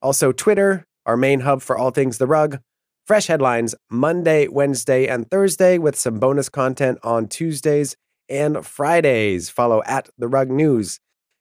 Also, 0.00 0.32
Twitter, 0.32 0.84
our 1.04 1.16
main 1.16 1.40
hub 1.40 1.62
for 1.62 1.76
all 1.76 1.90
things 1.90 2.18
The 2.18 2.26
Rug. 2.26 2.60
Fresh 3.06 3.26
headlines 3.26 3.74
Monday, 3.90 4.48
Wednesday, 4.48 5.06
and 5.06 5.30
Thursday 5.30 5.78
with 5.78 5.96
some 5.96 6.18
bonus 6.18 6.48
content 6.48 6.98
on 7.02 7.26
Tuesdays 7.26 7.96
and 8.28 8.64
Fridays. 8.64 9.48
Follow 9.48 9.82
at 9.86 10.08
The 10.18 10.28
Rug 10.28 10.50
News. 10.50 10.98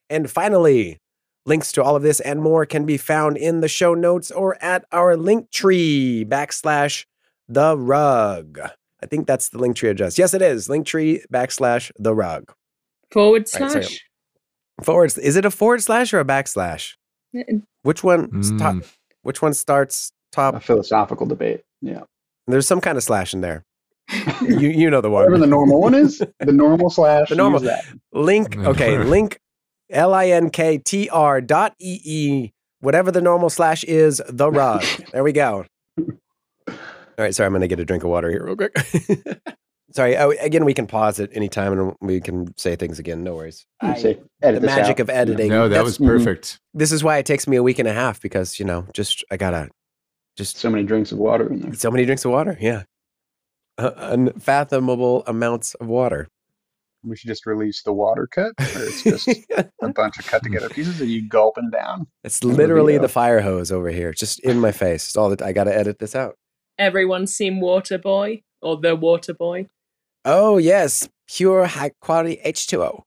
And 0.09 0.29
finally, 0.29 0.99
links 1.47 1.71
to 1.71 1.83
all 1.83 1.95
of 1.95 2.03
this 2.03 2.19
and 2.19 2.41
more 2.41 2.65
can 2.65 2.85
be 2.85 2.97
found 2.97 3.37
in 3.37 3.61
the 3.61 3.67
show 3.67 3.93
notes 3.93 4.29
or 4.31 4.61
at 4.63 4.85
our 4.91 5.15
link 5.17 5.49
tree 5.51 6.25
backslash 6.27 7.05
The 7.47 7.77
Rug. 7.77 8.59
I 9.01 9.05
think 9.05 9.25
that's 9.27 9.49
the 9.49 9.57
link 9.57 9.75
tree 9.77 9.89
address. 9.89 10.17
Yes, 10.17 10.33
it 10.33 10.41
is. 10.41 10.69
link 10.69 10.85
tree 10.85 11.23
backslash 11.33 11.91
The 11.97 12.13
Rug. 12.13 12.51
Forward 13.11 13.41
Right, 13.41 13.47
sorry. 13.47 13.83
slash. 13.83 14.01
Forward. 14.83 15.17
Is 15.17 15.35
it 15.35 15.45
a 15.45 15.49
forward 15.51 15.81
slash 15.81 16.13
or 16.13 16.19
a 16.19 16.25
backslash? 16.25 16.93
Which 17.83 18.03
one? 18.03 18.29
s- 18.39 18.51
top- 18.59 18.75
Mm. 18.75 18.93
which 19.23 19.41
one 19.41 19.53
starts 19.53 20.11
top? 20.31 20.55
a 20.55 20.59
philosophical 20.59 21.25
debate. 21.25 21.61
Yeah. 21.81 22.01
There's 22.47 22.67
some 22.67 22.81
kind 22.81 22.97
of 22.97 23.03
slash 23.03 23.33
in 23.33 23.41
there. 23.41 23.63
You 24.41 24.69
you 24.69 24.89
know 24.89 25.01
the 25.01 25.09
Whatever 25.09 25.31
one. 25.33 25.41
the 25.41 25.47
normal 25.47 25.81
one 25.81 25.93
is, 25.93 26.19
the 26.39 26.51
normal 26.51 26.89
slash. 26.89 27.29
The 27.29 27.35
normal- 27.35 27.61
use 27.61 27.69
that. 27.69 27.85
Link. 28.13 28.57
Okay. 28.65 28.97
link. 28.99 29.39
L 29.89 30.13
i 30.13 30.29
n 30.29 30.49
k 30.49 30.77
t 30.77 31.09
r 31.09 31.41
dot 31.41 31.75
e 31.79 31.99
e. 32.03 32.53
Whatever 32.79 33.09
the 33.11 33.21
normal 33.21 33.49
slash 33.49 33.83
is, 33.85 34.21
the 34.29 34.51
rug. 34.51 34.83
There 35.11 35.23
we 35.23 35.31
go. 35.31 35.65
All 35.97 36.75
right. 37.17 37.33
Sorry, 37.33 37.47
I'm 37.47 37.53
gonna 37.53 37.67
get 37.67 37.79
a 37.79 37.85
drink 37.85 38.03
of 38.03 38.09
water 38.09 38.29
here 38.29 38.43
real 38.45 38.55
quick. 38.55 38.75
sorry. 39.91 40.15
Oh, 40.17 40.31
again, 40.39 40.65
we 40.65 40.73
can 40.73 40.85
pause 40.85 41.19
at 41.19 41.29
any 41.33 41.49
time 41.49 41.77
and 41.79 41.95
we 42.01 42.19
can 42.21 42.55
say 42.57 42.75
things 42.75 42.99
again. 42.99 43.23
No 43.23 43.35
worries. 43.35 43.65
I- 43.81 43.95
say, 43.95 44.19
edit 44.41 44.61
the 44.61 44.67
magic 44.67 44.97
out. 44.97 44.99
of 44.99 45.09
editing. 45.09 45.49
No, 45.49 45.63
that 45.63 45.69
That's- 45.69 45.85
was 45.85 45.97
perfect. 45.97 46.59
This 46.73 46.91
is 46.91 47.03
why 47.03 47.17
it 47.17 47.25
takes 47.25 47.47
me 47.47 47.57
a 47.57 47.63
week 47.63 47.79
and 47.79 47.87
a 47.87 47.93
half 47.93 48.21
because 48.21 48.59
you 48.59 48.65
know, 48.65 48.85
just 48.93 49.23
I 49.31 49.37
gotta 49.37 49.69
just 50.35 50.57
So 50.57 50.69
many 50.69 50.83
drinks 50.83 51.11
of 51.11 51.17
water 51.17 51.51
in 51.51 51.61
there. 51.61 51.73
So 51.73 51.89
many 51.89 52.05
drinks 52.05 52.23
of 52.25 52.31
water. 52.31 52.55
Yeah. 52.61 52.83
Uh, 53.79 53.91
unfathomable 53.97 55.23
amounts 55.25 55.73
of 55.75 55.87
water. 55.87 56.27
We 57.07 57.15
should 57.15 57.27
just 57.29 57.45
release 57.45 57.81
the 57.83 57.93
water 57.93 58.27
cut, 58.27 58.53
where 58.59 58.87
it's 58.87 59.03
just 59.03 59.27
a 59.81 59.89
bunch 59.89 60.17
of 60.19 60.27
cut 60.27 60.43
together 60.43 60.69
pieces 60.69 60.99
and 61.01 61.09
you 61.09 61.27
gulping 61.27 61.69
down. 61.69 62.07
it's 62.23 62.43
literally 62.43 62.93
video. 62.93 63.01
the 63.03 63.09
fire 63.09 63.41
hose 63.41 63.71
over 63.71 63.89
here, 63.89 64.11
just 64.13 64.39
in 64.41 64.59
my 64.59 64.71
face. 64.71 65.07
It's 65.07 65.15
all 65.17 65.29
that 65.29 65.41
I 65.41 65.53
got 65.53 65.65
to 65.65 65.75
edit 65.75 65.99
this 65.99 66.15
out. 66.15 66.35
Everyone's 66.79 67.33
seen 67.33 67.59
Water 67.59 67.97
Boy 67.97 68.43
or 68.61 68.77
The 68.77 68.95
Water 68.95 69.33
Boy. 69.33 69.67
Oh, 70.25 70.57
yes. 70.57 71.07
Pure 71.27 71.65
high 71.67 71.91
quality 72.01 72.39
H2O. 72.45 73.01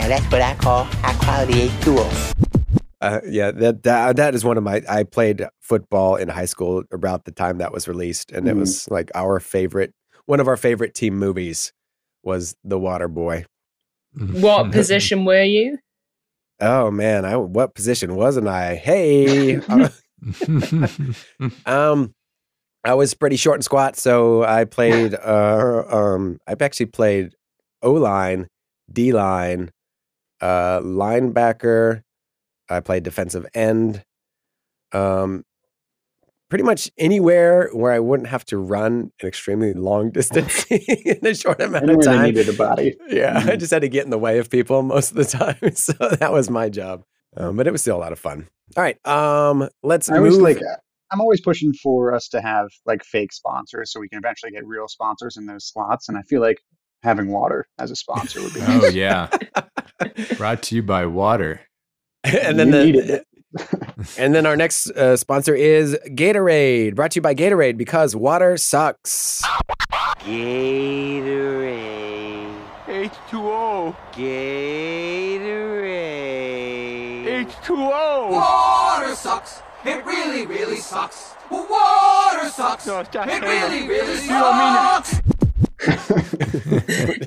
And 0.00 0.10
that's 0.12 0.24
what 0.32 0.40
I 0.40 0.54
call 0.54 0.84
high 0.84 1.14
quality 1.24 1.68
H2O. 1.68 2.34
Uh, 3.00 3.20
yeah, 3.28 3.50
that, 3.52 3.82
that 3.84 4.16
that 4.16 4.34
is 4.34 4.44
one 4.44 4.56
of 4.58 4.64
my. 4.64 4.82
I 4.88 5.04
played 5.04 5.44
football 5.60 6.16
in 6.16 6.28
high 6.28 6.46
school 6.46 6.82
about 6.92 7.24
the 7.26 7.30
time 7.30 7.58
that 7.58 7.72
was 7.72 7.86
released, 7.86 8.32
and 8.32 8.48
it 8.48 8.56
Mhm. 8.56 8.60
was 8.60 8.90
like 8.90 9.10
our 9.14 9.38
favorite, 9.38 9.92
one 10.26 10.40
of 10.40 10.48
our 10.48 10.56
favorite 10.56 10.94
team 10.94 11.16
movies. 11.16 11.72
Was 12.22 12.56
the 12.64 12.78
water 12.78 13.08
boy. 13.08 13.44
What 14.14 14.72
position 14.72 15.24
were 15.24 15.42
you? 15.42 15.78
Oh 16.60 16.90
man, 16.90 17.24
I 17.24 17.36
what 17.36 17.74
position 17.74 18.16
wasn't 18.16 18.48
I? 18.48 18.74
Hey, 18.74 19.56
uh, 19.68 19.88
um, 21.66 22.12
I 22.84 22.94
was 22.94 23.14
pretty 23.14 23.36
short 23.36 23.56
and 23.56 23.64
squat, 23.64 23.96
so 23.96 24.44
I 24.44 24.64
played. 24.64 25.14
Uh, 25.14 25.84
um, 25.88 26.38
I've 26.46 26.62
actually 26.62 26.86
played 26.86 27.34
O 27.82 27.92
line, 27.92 28.48
D 28.92 29.12
line, 29.12 29.70
uh, 30.40 30.80
linebacker. 30.80 32.02
I 32.68 32.80
played 32.80 33.02
defensive 33.02 33.46
end. 33.54 34.02
Um, 34.92 35.44
pretty 36.48 36.64
much 36.64 36.90
anywhere 36.98 37.68
where 37.72 37.92
I 37.92 37.98
wouldn't 37.98 38.28
have 38.28 38.44
to 38.46 38.58
run 38.58 39.12
an 39.20 39.28
extremely 39.28 39.72
long 39.74 40.10
distance 40.18 40.64
in 40.70 41.24
a 41.26 41.34
short 41.34 41.60
amount 41.60 41.84
of 41.84 41.90
Anywhere 41.90 42.04
they 42.04 42.12
time. 42.16 42.24
needed 42.26 42.48
a 42.48 42.52
body. 42.54 42.96
Yeah, 43.08 43.38
I 43.38 43.42
Mhm. 43.42 43.58
just 43.58 43.72
had 43.72 43.82
to 43.82 43.88
get 43.88 44.04
in 44.04 44.10
the 44.10 44.18
way 44.18 44.38
of 44.38 44.48
people 44.50 44.82
most 44.82 45.10
of 45.10 45.16
the 45.16 45.24
time, 45.38 45.74
so 45.74 45.92
that 46.16 46.32
was 46.32 46.48
my 46.50 46.68
job. 46.68 47.04
Um, 47.36 47.56
but 47.56 47.66
it 47.66 47.72
was 47.72 47.82
still 47.82 47.96
a 47.96 48.00
lot 48.00 48.12
of 48.12 48.18
fun. 48.18 48.48
All 48.76 48.82
right, 48.82 48.98
um, 49.06 49.68
let's 49.82 50.10
I 50.10 50.16
always 50.16 50.34
move. 50.34 50.42
like. 50.42 50.60
I'm 51.10 51.22
always 51.22 51.40
pushing 51.40 51.72
for 51.72 52.12
us 52.12 52.28
to 52.28 52.40
have 52.42 52.68
like 52.84 53.02
fake 53.02 53.32
sponsors, 53.32 53.90
so 53.92 53.98
we 54.00 54.10
can 54.10 54.18
eventually 54.18 54.52
get 54.52 54.66
real 54.66 54.88
sponsors 54.88 55.38
in 55.38 55.46
those 55.46 55.64
slots. 55.66 56.06
And 56.10 56.18
I 56.18 56.22
feel 56.22 56.42
like 56.42 56.58
having 57.02 57.28
water 57.28 57.66
as 57.78 57.90
a 57.90 57.96
sponsor 57.96 58.42
would 58.42 58.52
be. 58.52 58.60
oh 58.60 58.78
nice. 58.80 58.92
yeah. 58.92 59.28
Brought 60.36 60.62
to 60.64 60.74
you 60.74 60.82
by 60.82 61.06
water. 61.06 61.60
and 62.24 62.58
then 62.58 62.66
You 62.68 62.72
the, 62.72 62.84
needed 62.84 63.10
it. 63.10 63.26
and 64.18 64.34
then 64.34 64.46
our 64.46 64.56
next 64.56 64.90
uh, 64.90 65.16
sponsor 65.16 65.54
is 65.54 65.96
Gatorade, 66.08 66.94
brought 66.94 67.12
to 67.12 67.16
you 67.16 67.22
by 67.22 67.34
Gatorade 67.34 67.76
because 67.76 68.14
water 68.14 68.56
sucks. 68.56 69.42
Gatorade. 70.20 71.74
H2O. 72.86 73.94
Gatorade. 75.68 77.46
H2O. 77.46 78.30
Water 78.30 79.14
sucks. 79.14 79.62
It 79.84 80.04
really, 80.04 80.46
really 80.46 80.76
sucks. 80.76 81.34
Water 81.50 82.48
sucks. 82.50 82.86
No, 82.86 83.00
It 83.00 83.10
Taylor. 83.12 83.40
really, 83.40 83.88
really 83.88 84.22
You 84.22 84.28
don't 84.28 84.58
mean 84.58 84.74
it. 84.74 84.80
sucks. 84.80 85.20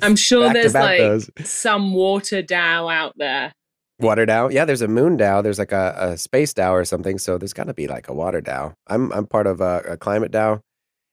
I'm 0.04 0.16
sure 0.16 0.46
Back 0.48 0.54
there's 0.54 0.74
like 0.74 1.00
those. 1.00 1.30
some 1.44 1.94
water 1.94 2.42
DAO 2.44 2.92
out 2.94 3.14
there. 3.18 3.54
Water 4.02 4.26
DAO. 4.26 4.52
Yeah, 4.52 4.66
there's 4.66 4.82
a 4.82 4.88
moon 4.88 5.18
DAO. 5.18 5.44
There's 5.44 5.60
like 5.60 5.72
a, 5.72 5.96
a 5.98 6.18
space 6.18 6.54
DAO 6.54 6.72
or 6.72 6.86
something. 6.86 7.18
So 7.18 7.38
there's 7.38 7.54
got 7.54 7.66
to 7.66 7.74
be 7.74 7.88
like 7.88 8.08
a 8.08 8.14
water 8.14 8.42
DAO. 8.42 8.74
I'm 8.88 9.12
I'm 9.14 9.26
part 9.26 9.48
of 9.48 9.62
a, 9.62 9.82
a 9.90 9.98
climate 9.98 10.32
DAO. 10.32 10.62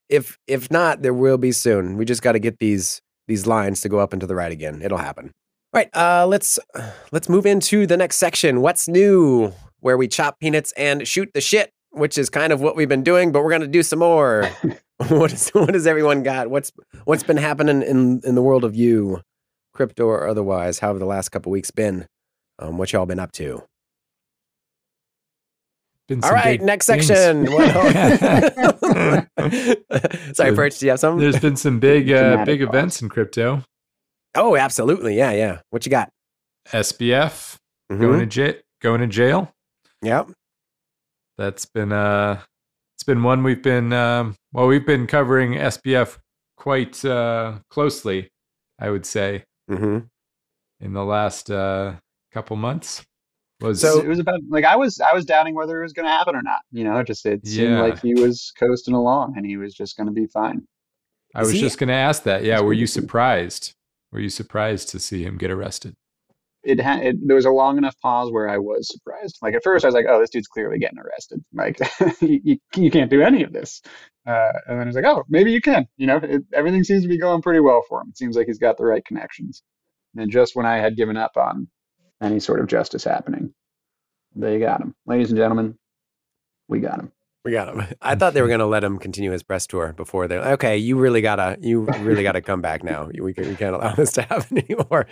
If 0.09 0.39
if 0.47 0.71
not, 0.71 1.03
there 1.03 1.15
will 1.15 1.39
be 1.39 1.53
soon. 1.53 1.97
We 1.97 2.05
just 2.05 2.23
got 2.23 2.33
to 2.33 2.39
get 2.39 2.59
these 2.59 3.03
these 3.27 3.47
lines 3.47 3.81
to 3.83 3.89
go 3.89 3.99
up 3.99 4.13
and 4.13 4.21
to 4.21 4.27
the 4.27 4.35
right 4.35 4.53
again. 4.53 4.81
It'll 4.83 4.99
happen. 4.99 5.33
All 5.73 5.81
right. 5.81 5.95
Uh, 5.95 6.27
let's 6.27 6.59
let's 7.13 7.29
move 7.29 7.47
into 7.47 7.87
the 7.87 7.97
next 7.97 8.17
section. 8.17 8.61
What's 8.61 8.89
new? 8.89 9.53
Where 9.81 9.97
we 9.97 10.09
chop 10.09 10.41
peanuts 10.41 10.73
and 10.73 11.07
shoot 11.07 11.31
the 11.35 11.41
shit, 11.41 11.73
which 11.91 12.19
is 12.19 12.29
kind 12.29 12.53
of 12.53 12.61
what 12.61 12.75
we've 12.75 12.89
been 12.89 13.05
doing, 13.05 13.31
but 13.31 13.45
we're 13.45 13.51
gonna 13.53 13.67
do 13.69 13.83
some 13.83 14.01
more. 14.01 14.49
what 15.09 15.33
is 15.33 15.51
what 15.51 15.75
has 15.75 15.87
everyone 15.87 16.25
got? 16.25 16.51
What's 16.51 16.73
what's 17.05 17.23
been 17.23 17.37
happening 17.37 17.83
in 17.83 18.21
in 18.25 18.35
the 18.35 18.43
world 18.43 18.65
of 18.65 18.75
you, 18.75 19.21
crypto 19.73 20.07
or 20.07 20.27
otherwise? 20.27 20.81
How 20.81 20.89
have 20.89 20.99
the 20.99 21.07
last 21.07 21.29
couple 21.29 21.53
weeks 21.53 21.71
been? 21.71 22.07
Um, 22.59 22.79
what 22.79 22.93
y'all 22.93 23.07
been 23.07 23.21
up 23.21 23.33
to? 23.33 23.63
Been 26.09 26.19
All 26.25 26.31
some 26.31 26.35
right, 26.35 26.59
big 26.59 26.63
next 26.67 26.87
things. 26.87 27.07
section. 27.07 27.47
Sorry, 30.35 30.55
Perch. 30.55 30.79
Do 30.79 30.87
you 30.87 30.91
have 30.91 31.01
something? 31.01 31.21
There's 31.21 31.39
been 31.41 31.57
some 31.57 31.79
big 31.81 32.11
uh, 32.11 32.45
big 32.45 32.61
pause. 32.61 32.69
events 32.69 33.03
in 33.03 33.09
crypto. 33.11 33.63
Oh, 34.35 34.57
absolutely. 34.57 35.17
Yeah, 35.17 35.33
yeah. 35.33 35.61
What 35.71 35.85
you 35.85 35.91
got? 35.91 36.11
SBF 36.73 37.57
Mhm. 37.93 38.01
going 38.01 38.21
to 38.21 38.27
jail. 38.27 38.55
Going 38.81 39.01
to 39.01 39.07
jail. 39.07 39.53
Yep. 40.03 40.31
That's 41.37 41.67
been 41.67 41.93
uh 41.93 42.41
it's 42.97 43.05
been 43.05 43.23
one 43.23 43.43
we've 43.43 43.63
been 43.63 43.93
um 43.93 44.35
well 44.53 44.67
we've 44.67 44.87
been 44.87 45.07
covering 45.07 45.53
SBF 45.55 46.19
quite 46.57 47.05
uh 47.05 47.59
closely, 47.71 48.29
I 48.79 48.91
would 48.91 49.05
say, 49.07 49.45
hmm 49.69 49.99
in 50.81 50.93
the 50.95 51.05
last 51.05 51.51
uh 51.51 51.95
couple 52.33 52.57
months. 52.57 53.05
Was 53.61 53.81
So- 53.81 54.01
it 54.01 54.07
was 54.07 54.19
about 54.21 54.41
like 54.49 54.65
I 54.65 54.77
was 54.77 55.01
I 55.01 55.13
was 55.15 55.25
doubting 55.25 55.55
whether 55.55 55.81
it 55.81 55.85
was 55.85 55.93
going 55.93 56.07
to 56.07 56.13
happen 56.13 56.37
or 56.37 56.43
not. 56.43 56.61
You 56.71 56.85
know, 56.85 56.97
it 56.99 57.07
just 57.07 57.27
it 57.27 57.45
seemed 57.47 57.71
Yeah. 57.73 57.81
like 57.83 58.01
he 58.01 58.15
was 58.15 58.53
coasting 58.59 58.95
along 58.95 59.35
and 59.37 59.45
he 59.45 59.57
was 59.57 59.75
just 59.75 59.97
going 59.97 60.07
to 60.07 60.13
be 60.13 60.27
fine. 60.27 60.63
I 61.35 61.41
Is 61.43 61.47
was 61.49 61.55
he- 61.55 61.61
just 61.61 61.79
going 61.79 61.89
to 61.89 61.95
ask 61.95 62.23
that. 62.23 62.45
Yeah, 62.45 62.61
were 62.61 62.73
you 62.73 62.87
surprised? 62.87 63.75
Were 64.13 64.21
you 64.21 64.29
surprised 64.31 64.89
to 64.91 65.01
see 65.01 65.23
him 65.25 65.37
get 65.39 65.51
arrested? 65.51 65.95
It 66.65 66.81
had 66.81 67.03
it, 67.03 67.17
there 67.27 67.37
was 67.37 67.45
a 67.47 67.51
long 67.51 67.79
enough 67.79 67.95
pause 68.01 68.31
where 68.33 68.49
I 68.49 68.59
was 68.59 68.89
surprised. 68.91 69.39
Like 69.43 69.55
at 69.55 69.63
first, 69.65 69.85
I 69.85 69.89
was 69.89 69.95
like, 69.95 70.07
"Oh, 70.09 70.21
this 70.21 70.31
dude's 70.31 70.49
clearly 70.49 70.79
getting 70.79 70.99
arrested. 70.99 71.43
Like 71.55 71.79
you, 72.21 72.41
you, 72.45 72.57
you 72.77 72.91
can't 72.91 73.11
do 73.11 73.23
any 73.23 73.43
of 73.45 73.53
this." 73.53 73.81
Uh, 74.27 74.53
and 74.67 74.79
then 74.79 74.83
I 74.83 74.85
was 74.87 74.97
like, 74.97 75.05
"Oh, 75.05 75.23
maybe 75.29 75.53
you 75.53 75.61
can." 75.61 75.87
You 75.97 76.07
know, 76.09 76.17
it, 76.23 76.43
everything 76.53 76.85
seems 76.85 77.03
to 77.03 77.09
be 77.09 77.19
going 77.19 77.43
pretty 77.43 77.61
well 77.61 77.83
for 77.89 78.01
him. 78.03 78.09
It 78.11 78.19
seems 78.19 78.37
like 78.37 78.47
he's 78.49 78.59
got 78.59 78.77
the 78.77 78.85
right 78.85 79.05
connections. 79.05 79.63
And 80.17 80.31
just 80.31 80.57
when 80.57 80.67
I 80.67 80.79
had 80.79 80.97
given 80.97 81.17
up 81.17 81.37
on 81.37 81.69
any 82.23 82.41
sort 82.41 82.61
of 82.61 82.67
justice 82.67 83.05
happening, 83.05 83.53
they 84.35 84.59
got 84.59 84.81
him, 84.81 84.95
ladies 85.07 85.31
and 85.31 85.39
gentlemen. 85.39 85.77
We 86.69 86.81
got 86.81 86.99
him. 86.99 87.13
We 87.45 87.53
got 87.53 87.75
him. 87.75 87.87
I 88.03 88.15
thought 88.15 88.35
they 88.35 88.43
were 88.43 88.49
going 88.49 88.59
to 88.61 88.67
let 88.67 88.85
him 88.85 88.99
continue 88.99 89.31
his 89.31 89.43
press 89.43 89.67
tour 89.67 89.93
before 89.95 90.29
they're 90.29 90.43
okay. 90.53 90.77
You 90.77 90.99
really 90.99 91.21
gotta, 91.23 91.57
you 91.61 91.83
really 92.01 92.23
gotta 92.23 92.43
come 92.43 92.61
back 92.61 92.85
now. 92.85 93.09
We, 93.13 93.21
we 93.21 93.33
can't 93.35 93.75
allow 93.75 93.95
this 93.95 94.13
to 94.13 94.23
happen 94.31 94.59
anymore. 94.59 95.07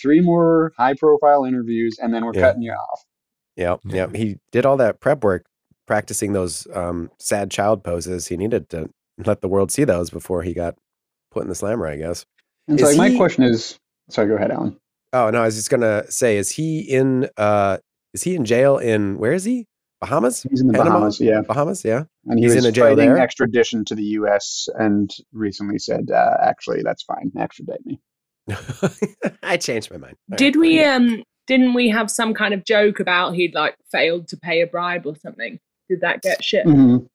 Three 0.00 0.20
more 0.20 0.72
high-profile 0.78 1.44
interviews, 1.44 1.98
and 2.00 2.12
then 2.14 2.24
we're 2.24 2.32
Yeah. 2.34 2.40
cutting 2.40 2.62
you 2.62 2.72
off. 2.72 3.04
Yep, 3.56 3.80
Yeah. 3.84 3.94
yep. 3.94 4.14
He 4.14 4.36
did 4.50 4.64
all 4.64 4.76
that 4.78 5.00
prep 5.00 5.22
work, 5.22 5.44
practicing 5.86 6.32
those 6.32 6.66
um, 6.74 7.10
sad 7.18 7.50
child 7.50 7.84
poses. 7.84 8.28
He 8.28 8.36
needed 8.36 8.70
to 8.70 8.88
let 9.24 9.42
the 9.42 9.48
world 9.48 9.70
see 9.70 9.84
those 9.84 10.08
before 10.10 10.42
he 10.42 10.54
got 10.54 10.76
put 11.30 11.42
in 11.42 11.48
the 11.50 11.54
slammer. 11.54 11.86
I 11.86 11.96
guess. 11.96 12.24
And 12.66 12.80
so, 12.80 12.86
like, 12.86 12.96
my 12.96 13.14
question 13.16 13.44
is, 13.44 13.78
sorry, 14.08 14.28
go 14.28 14.36
ahead, 14.36 14.50
Alan. 14.50 14.78
Oh 15.12 15.30
no, 15.30 15.42
I 15.42 15.46
was 15.46 15.56
just 15.56 15.70
gonna 15.70 16.10
say, 16.10 16.36
is 16.36 16.50
he 16.50 16.80
in? 16.80 17.28
uh 17.36 17.78
Is 18.14 18.22
he 18.22 18.34
in 18.34 18.44
jail 18.44 18.78
in? 18.78 19.18
Where 19.18 19.32
is 19.32 19.44
he? 19.44 19.66
Bahamas. 20.00 20.42
He's 20.42 20.60
in 20.60 20.66
the 20.66 20.72
Panama? 20.72 20.96
Bahamas, 20.96 21.20
yeah. 21.20 21.42
Bahamas. 21.42 21.84
Yeah. 21.84 22.04
And 22.26 22.38
he 22.38 22.46
He's 22.46 22.56
in 22.56 22.64
a 22.66 22.72
jail 22.72 22.86
fighting 22.86 23.14
there? 23.14 23.18
extradition 23.18 23.84
to 23.84 23.94
the 23.94 24.02
U.S. 24.18 24.68
and 24.78 25.10
recently 25.32 25.78
said, 25.78 26.10
uh, 26.10 26.36
"Actually, 26.42 26.82
that's 26.82 27.02
fine. 27.04 27.30
Extradite 27.38 27.84
me." 27.86 28.00
I 29.42 29.56
changed 29.56 29.90
my 29.90 29.98
mind. 29.98 30.16
All 30.30 30.36
Did 30.36 30.56
right. 30.56 30.60
we 30.60 30.84
um 30.84 31.22
didn't 31.46 31.74
we 31.74 31.88
have 31.90 32.10
some 32.10 32.34
kind 32.34 32.54
of 32.54 32.64
joke 32.64 32.98
about 33.00 33.34
he'd 33.34 33.54
like 33.54 33.76
failed 33.90 34.28
to 34.28 34.36
pay 34.36 34.60
a 34.62 34.66
bribe 34.66 35.06
or 35.06 35.14
something? 35.16 35.58
Did 35.88 36.00
that 36.00 36.22
get 36.22 36.42
shit? 36.42 36.66
Mhm. 36.66 37.06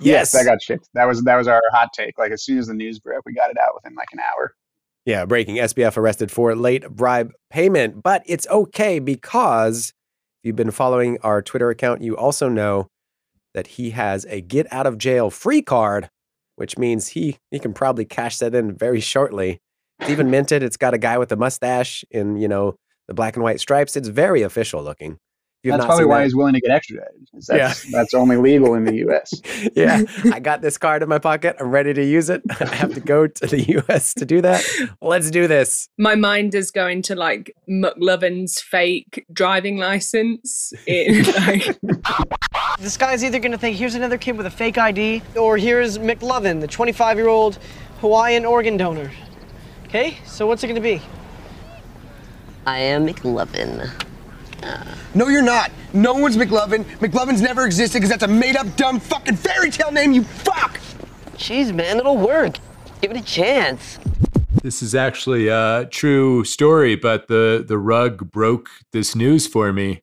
Yes. 0.00 0.32
that 0.32 0.44
got 0.44 0.60
shit. 0.62 0.86
That 0.94 1.04
was 1.04 1.22
that 1.22 1.36
was 1.36 1.46
our 1.46 1.60
hot 1.72 1.90
take. 1.92 2.18
Like 2.18 2.32
as 2.32 2.42
soon 2.44 2.58
as 2.58 2.66
the 2.66 2.74
news 2.74 2.98
broke, 2.98 3.22
we 3.24 3.32
got 3.32 3.50
it 3.50 3.58
out 3.58 3.74
within 3.76 3.94
like 3.94 4.08
an 4.12 4.18
hour. 4.20 4.54
Yeah, 5.06 5.26
breaking 5.26 5.56
SBF 5.56 5.98
arrested 5.98 6.30
for 6.30 6.54
late 6.56 6.88
bribe 6.88 7.32
payment, 7.50 8.02
but 8.02 8.22
it's 8.26 8.46
okay 8.48 8.98
because 8.98 9.92
if 10.42 10.48
you've 10.48 10.56
been 10.56 10.70
following 10.70 11.18
our 11.22 11.42
Twitter 11.42 11.68
account, 11.68 12.00
you 12.00 12.16
also 12.16 12.48
know 12.48 12.88
that 13.52 13.66
he 13.66 13.90
has 13.90 14.24
a 14.30 14.40
get 14.40 14.70
out 14.72 14.86
of 14.86 14.96
jail 14.96 15.28
free 15.28 15.60
card, 15.60 16.08
which 16.56 16.78
means 16.78 17.08
he 17.08 17.36
he 17.50 17.58
can 17.58 17.74
probably 17.74 18.06
cash 18.06 18.38
that 18.38 18.54
in 18.54 18.74
very 18.76 19.00
shortly. 19.00 19.60
It's 20.00 20.10
even 20.10 20.30
minted. 20.30 20.62
It's 20.62 20.78
got 20.78 20.94
a 20.94 20.98
guy 20.98 21.18
with 21.18 21.30
a 21.32 21.36
mustache 21.36 22.04
in 22.10 22.36
you 22.38 22.48
know 22.48 22.74
the 23.06 23.14
black 23.14 23.36
and 23.36 23.42
white 23.42 23.60
stripes. 23.60 23.96
It's 23.96 24.08
very 24.08 24.40
official 24.40 24.82
looking. 24.82 25.18
If 25.64 25.68
you've 25.68 25.78
That's 25.78 25.86
probably 25.86 26.04
why 26.04 26.18
that- 26.18 26.24
he's 26.24 26.36
willing 26.36 26.52
to 26.52 26.60
get 26.60 26.72
extradited. 26.72 27.26
That's, 27.32 27.48
Yeah. 27.48 27.72
that's 27.90 28.12
only 28.12 28.36
legal 28.36 28.74
in 28.74 28.84
the 28.84 28.96
U.S. 28.96 29.32
yeah, 29.74 30.02
I 30.30 30.38
got 30.38 30.60
this 30.60 30.76
card 30.76 31.02
in 31.02 31.08
my 31.08 31.18
pocket. 31.18 31.56
I'm 31.58 31.70
ready 31.70 31.94
to 31.94 32.04
use 32.04 32.28
it. 32.28 32.42
I 32.60 32.66
have 32.66 32.92
to 32.92 33.00
go 33.00 33.26
to 33.26 33.46
the 33.46 33.62
U.S. 33.62 34.12
to 34.14 34.26
do 34.26 34.42
that. 34.42 34.62
Let's 35.00 35.30
do 35.30 35.48
this. 35.48 35.88
My 35.96 36.16
mind 36.16 36.54
is 36.54 36.70
going 36.70 37.00
to 37.02 37.14
like 37.14 37.56
McLovin's 37.66 38.60
fake 38.60 39.24
driving 39.32 39.78
license. 39.78 40.74
In, 40.86 41.22
like, 41.46 41.78
This 42.78 42.98
guy's 42.98 43.24
either 43.24 43.38
gonna 43.38 43.56
think 43.56 43.78
here's 43.78 43.94
another 43.94 44.18
kid 44.18 44.36
with 44.36 44.44
a 44.44 44.50
fake 44.50 44.76
ID, 44.76 45.22
or 45.34 45.56
here's 45.56 45.96
McLovin, 45.96 46.60
the 46.60 46.66
25 46.68 47.16
year 47.16 47.28
old 47.28 47.58
Hawaiian 48.02 48.44
organ 48.44 48.76
donor. 48.76 49.10
Okay, 49.86 50.18
so 50.26 50.46
what's 50.46 50.62
it 50.62 50.66
gonna 50.68 50.82
be? 50.82 51.00
I 52.66 52.78
am 52.80 53.06
McLovin. 53.06 53.90
No, 55.14 55.28
you're 55.28 55.42
not. 55.42 55.70
No 55.92 56.14
one's 56.14 56.36
McLovin. 56.36 56.84
McLovin's 56.98 57.40
never 57.40 57.66
existed 57.66 57.98
because 57.98 58.10
that's 58.10 58.24
a 58.24 58.28
made 58.28 58.56
up, 58.56 58.74
dumb 58.76 58.98
fucking 59.00 59.36
fairy 59.36 59.70
tale 59.70 59.92
name, 59.92 60.12
you 60.12 60.24
fuck! 60.24 60.80
Jeez, 61.36 61.74
man, 61.74 61.98
it'll 61.98 62.16
work. 62.16 62.56
Give 63.00 63.10
it 63.10 63.16
a 63.16 63.24
chance. 63.24 63.98
This 64.62 64.82
is 64.82 64.94
actually 64.94 65.48
a 65.48 65.86
true 65.90 66.44
story, 66.44 66.96
but 66.96 67.28
the 67.28 67.64
the 67.66 67.76
rug 67.76 68.30
broke 68.30 68.70
this 68.92 69.14
news 69.14 69.46
for 69.46 69.72
me. 69.72 70.02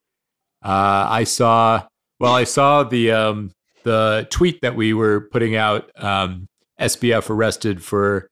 Uh, 0.63 1.07
I 1.09 1.23
saw 1.23 1.87
well, 2.19 2.33
I 2.33 2.43
saw 2.43 2.83
the 2.83 3.11
um, 3.11 3.51
the 3.83 4.27
tweet 4.29 4.61
that 4.61 4.75
we 4.75 4.93
were 4.93 5.21
putting 5.31 5.55
out. 5.55 5.89
Um, 5.95 6.47
SBF 6.79 7.29
arrested 7.29 7.83
for 7.83 8.29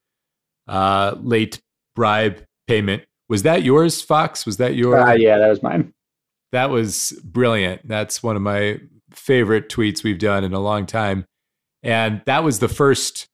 uh, 0.68 1.16
late 1.20 1.62
bribe 1.96 2.44
payment. 2.68 3.04
Was 3.28 3.44
that 3.44 3.64
yours, 3.64 4.02
Fox? 4.02 4.46
Was 4.46 4.58
that 4.58 4.76
your? 4.76 5.00
Uh, 5.00 5.14
yeah, 5.14 5.38
that 5.38 5.50
was 5.50 5.64
mine. 5.64 5.94
That 6.52 6.70
was 6.70 7.20
brilliant. 7.24 7.88
That's 7.88 8.24
one 8.24 8.36
of 8.36 8.42
my 8.42 8.80
favorite 9.12 9.70
tweets 9.70 10.04
we've 10.04 10.20
done 10.20 10.44
in 10.44 10.54
a 10.54 10.60
long 10.60 10.86
time. 10.86 11.26
And 11.84 12.22
that 12.26 12.44
was 12.44 12.60
the 12.60 12.68
first 12.68 13.28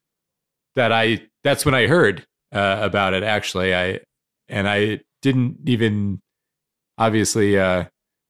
that 0.75 0.91
I, 0.91 1.24
that's 1.43 1.65
when 1.65 1.74
I 1.74 1.88
heard 1.88 2.25
uh, 2.51 2.79
about 2.81 3.13
it, 3.13 3.24
actually. 3.24 3.74
I, 3.74 4.01
and 4.50 4.67
I 4.67 5.00
didn't 5.22 5.57
even, 5.65 6.22
obviously, 6.98 7.57
uh, 7.57 7.86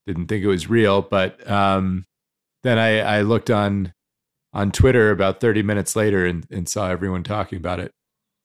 didn't 0.06 0.26
think 0.28 0.44
it 0.44 0.48
was 0.48 0.70
real, 0.70 1.02
but 1.02 1.48
um, 1.50 2.04
then 2.62 2.78
I, 2.78 3.00
I 3.00 3.22
looked 3.22 3.50
on, 3.50 3.92
on 4.52 4.70
Twitter 4.70 5.10
about 5.10 5.40
30 5.40 5.62
minutes 5.62 5.96
later 5.96 6.24
and, 6.24 6.46
and 6.50 6.68
saw 6.68 6.88
everyone 6.88 7.24
talking 7.24 7.58
about 7.58 7.80
it. 7.80 7.90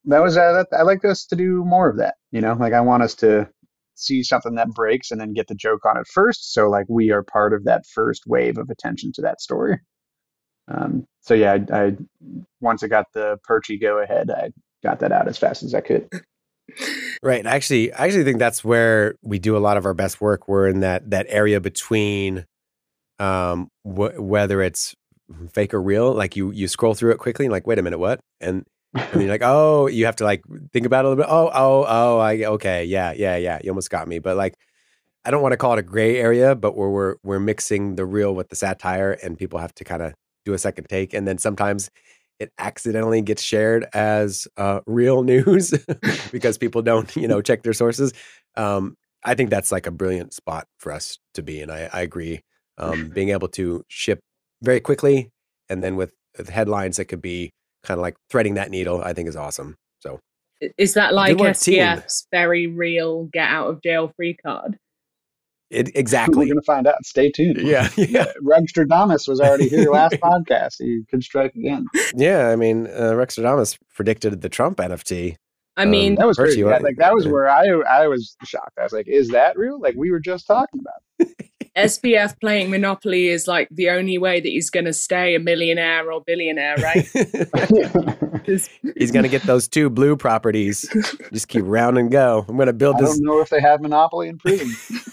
That 0.06 0.20
was, 0.20 0.36
uh, 0.36 0.54
that, 0.54 0.68
I 0.78 0.82
like 0.82 1.06
us 1.06 1.26
to 1.28 1.36
do 1.36 1.64
more 1.64 1.88
of 1.88 1.98
that. 1.98 2.16
You 2.32 2.42
know, 2.42 2.54
like 2.54 2.74
I 2.74 2.82
want 2.82 3.04
us 3.04 3.14
to 3.16 3.48
see 4.02 4.24
something 4.24 4.56
that 4.56 4.70
breaks 4.70 5.12
and 5.12 5.22
then 5.22 5.34
get 5.34 5.48
the 5.48 5.56
joke 5.56 5.86
on 5.86 5.98
it 5.98 6.08
first. 6.08 6.54
So 6.54 6.70
like 6.70 6.86
we 6.90 7.12
are 7.12 7.24
part 7.24 7.54
of 7.54 7.64
that 7.66 7.86
first 7.86 8.24
wave 8.28 8.58
of 8.58 8.70
attention 8.70 9.12
to 9.14 9.22
that 9.22 9.42
story. 9.42 9.80
Um, 10.68 11.06
so 11.22 11.34
yeah, 11.34 11.58
I, 11.72 11.76
I 11.76 11.92
once 12.60 12.84
I 12.84 12.88
got 12.88 13.06
the 13.14 13.38
Perchy 13.48 13.80
go 13.80 14.00
ahead, 14.00 14.32
I 14.32 14.52
got 14.84 15.00
that 15.00 15.12
out 15.12 15.28
as 15.28 15.38
fast 15.38 15.64
as 15.64 15.74
I 15.74 15.82
could. 15.82 16.10
Right. 17.24 17.46
Actually, 17.46 17.94
I 17.94 18.06
actually 18.06 18.24
think 18.24 18.40
that's 18.40 18.64
where 18.64 19.16
we 19.22 19.38
do 19.40 19.56
a 19.58 19.60
lot 19.60 19.78
of 19.78 19.86
our 19.86 19.94
best 19.94 20.22
work. 20.22 20.48
We're 20.48 20.68
in 20.68 20.80
that 20.80 21.10
that 21.12 21.28
area 21.30 21.60
between 21.60 22.46
um, 23.20 23.68
wh- 23.84 24.18
whether 24.18 24.62
it's 24.62 24.96
fake 25.52 25.74
or 25.74 25.82
real. 25.82 26.14
Like 26.14 26.36
you 26.36 26.52
you 26.52 26.68
scroll 26.68 26.94
through 26.94 27.12
it 27.12 27.18
quickly, 27.18 27.46
and 27.46 27.52
like, 27.52 27.68
wait 27.68 27.78
a 27.78 27.84
minute, 27.84 28.00
what? 28.00 28.20
And 28.40 28.66
and 28.94 29.22
you're 29.22 29.32
like, 29.32 29.42
oh, 29.44 29.88
you 29.88 30.06
have 30.06 30.18
to 30.18 30.24
like 30.24 30.44
think 30.74 30.86
about 30.86 31.06
it 31.06 31.08
a 31.08 31.10
little 31.10 31.24
bit. 31.24 31.32
Oh, 31.32 31.50
oh, 31.54 31.86
oh, 31.88 32.20
I 32.20 32.44
okay, 32.44 32.84
yeah, 32.86 33.14
yeah, 33.14 33.38
yeah. 33.38 33.60
You 33.64 33.72
almost 33.72 33.90
got 33.90 34.08
me, 34.08 34.20
but 34.20 34.36
like, 34.36 34.56
I 35.24 35.32
don't 35.32 35.42
want 35.42 35.54
to 35.54 35.58
call 35.58 35.74
it 35.74 35.80
a 35.80 35.84
gray 35.84 36.18
area, 36.18 36.56
but 36.56 36.76
where 36.76 36.90
we're 36.90 37.16
we're 37.24 37.40
mixing 37.40 37.96
the 37.96 38.06
real 38.06 38.34
with 38.36 38.50
the 38.50 38.56
satire, 38.56 39.12
and 39.24 39.38
people 39.38 39.60
have 39.60 39.74
to 39.76 39.84
kind 39.84 40.02
of 40.02 40.14
do 40.46 40.54
a 40.54 40.58
second 40.58 40.88
take, 40.90 41.14
and 41.14 41.28
then 41.28 41.38
sometimes 41.38 41.90
it 42.40 42.52
accidentally 42.58 43.22
gets 43.22 43.44
shared 43.44 43.86
as 43.94 44.48
uh, 44.58 44.82
real 44.88 45.22
news 45.34 45.74
because 46.32 46.58
people 46.58 46.82
don't, 46.82 47.16
you 47.16 47.28
know, 47.28 47.42
check 47.42 47.62
their 47.62 47.74
sources. 47.74 48.14
Um, 48.58 48.98
I 49.24 49.36
think 49.36 49.52
that's 49.52 49.72
like 49.72 49.86
a 49.86 49.92
brilliant 49.92 50.34
spot 50.34 50.68
for 50.80 50.92
us 50.92 51.20
to 51.36 51.44
be, 51.44 51.62
and 51.62 51.72
I, 51.72 51.90
I 51.94 52.02
agree. 52.02 52.42
Um, 52.78 53.10
being 53.10 53.30
able 53.30 53.50
to 53.50 53.84
ship 53.90 54.22
very 54.64 54.80
quickly, 54.80 55.30
and 55.70 55.84
then 55.84 55.96
with, 55.96 56.14
with 56.36 56.50
headlines 56.50 56.98
that 56.98 57.06
could 57.06 57.22
be 57.22 57.52
kind 57.84 57.98
of 58.00 58.02
like 58.02 58.16
threading 58.30 58.56
that 58.56 58.70
needle, 58.72 59.02
I 59.02 59.14
think 59.14 59.28
is 59.30 59.36
awesome. 59.36 59.76
So 60.00 60.20
Is 60.78 60.94
that 60.96 61.14
like 61.14 61.38
work, 61.38 61.58
team. 61.58 61.80
SBF's 61.80 62.28
very 62.32 62.68
real 62.68 63.26
get 63.26 63.48
out 63.50 63.68
of 63.70 63.82
jail 63.84 64.12
free 64.16 64.36
card? 64.36 64.78
it 65.70 65.90
exactly. 65.96 66.38
We're 66.40 66.46
going 66.54 66.58
to 66.58 66.66
find 66.66 66.86
out. 66.86 66.96
Stay 67.06 67.32
tuned. 67.32 67.58
Yeah, 67.62 67.88
yeah, 67.98 68.26
Rugstradamus 68.44 69.26
was 69.28 69.40
already 69.40 69.70
here 69.70 69.90
last 69.90 70.16
podcast. 70.22 70.76
He 70.80 71.04
could 71.10 71.24
strike 71.24 71.56
again. 71.56 71.86
yeah. 72.14 72.50
I 72.50 72.58
mean, 72.58 72.88
uh, 72.88 73.14
Rugstradamus 73.14 73.78
predicted 73.96 74.42
the 74.42 74.50
Trump 74.50 74.78
NFT. 74.80 75.36
I 75.78 75.84
Um, 75.84 75.92
mean, 75.92 76.16
That 76.16 76.28
was 76.28 76.38
Perchy, 76.38 76.44
crazy. 76.44 76.60
Yeah, 76.62 76.78
like 76.80 76.98
that 76.98 77.14
was 77.14 77.26
where 77.26 77.48
I 77.50 77.68
I 77.90 78.08
was 78.08 78.36
shocked. 78.44 78.78
I 78.78 78.84
was 78.84 78.92
like, 78.92 79.08
"Is 79.08 79.30
that 79.30 79.58
real?" 79.58 79.80
Like 79.80 79.96
we 79.96 80.12
were 80.12 80.20
just 80.20 80.46
talking 80.46 80.82
about. 80.82 81.30
SBF 81.78 82.40
playing 82.42 82.70
Monopoly 82.70 83.28
is 83.30 83.48
like 83.48 83.68
the 83.72 83.90
only 83.90 84.18
way 84.18 84.40
that 84.42 84.48
he's 84.50 84.70
going 84.70 84.86
to 84.86 84.94
stay 84.94 85.36
a 85.36 85.40
millionaire 85.40 86.12
or 86.12 86.22
billionaire, 86.26 86.76
right? 86.78 87.08
He's 88.98 89.12
gonna 89.12 89.28
get 89.30 89.44
those 89.44 89.68
two 89.68 89.90
blue 89.90 90.18
properties. 90.18 90.82
Just 91.32 91.48
keep 91.48 91.64
round 91.66 91.98
and 91.98 92.12
go. 92.12 92.44
I'm 92.50 92.58
gonna 92.58 92.74
build 92.74 92.96
I 92.98 93.02
this. 93.02 93.10
don't 93.12 93.24
know 93.24 93.40
if 93.40 93.50
they 93.50 93.62
have 93.62 93.82
monopoly 93.82 94.28
in 94.30 94.38
prison. 94.40 94.70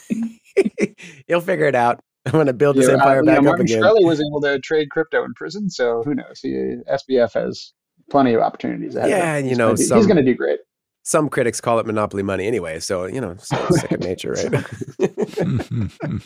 He'll 1.27 1.41
figure 1.43 1.67
it 1.67 1.75
out. 1.75 2.01
I'm 2.27 2.33
gonna 2.33 2.53
build 2.55 2.77
this 2.77 2.87
Yeah, 2.89 2.95
uh, 2.95 2.99
empire 2.99 3.23
know, 3.23 3.27
back 3.33 3.39
up 3.39 3.45
Martin 3.45 3.67
again. 3.67 3.83
Shkreli 3.83 4.05
was 4.07 4.21
able 4.21 4.41
to 4.43 4.59
trade 4.61 4.91
crypto 4.91 5.25
in 5.25 5.35
prison, 5.35 5.69
so 5.71 6.03
who 6.05 6.15
knows? 6.15 6.41
He, 6.43 6.51
SBF 6.91 7.35
has 7.35 7.73
plenty 8.11 8.33
of 8.35 8.41
opportunities. 8.41 8.97
ahead 8.97 9.11
of 9.11 9.17
Yeah, 9.19 9.33
him. 9.35 9.39
and 9.41 9.51
you 9.51 9.57
know, 9.57 9.67
gonna 9.69 9.77
do- 9.77 9.85
some- 9.85 9.99
he's 9.99 10.07
going 10.07 10.17
to 10.17 10.23
do 10.25 10.35
great. 10.35 10.59
Some 11.09 11.31
critics 11.31 11.59
call 11.59 11.79
it 11.79 11.87
monopoly 11.87 12.23
money 12.23 12.47
anyway, 12.47 12.81
so 12.81 13.07
you 13.07 13.19
know, 13.19 13.35
so 13.39 13.57
second 13.71 14.01
nature, 14.01 14.33
right? 14.33 14.63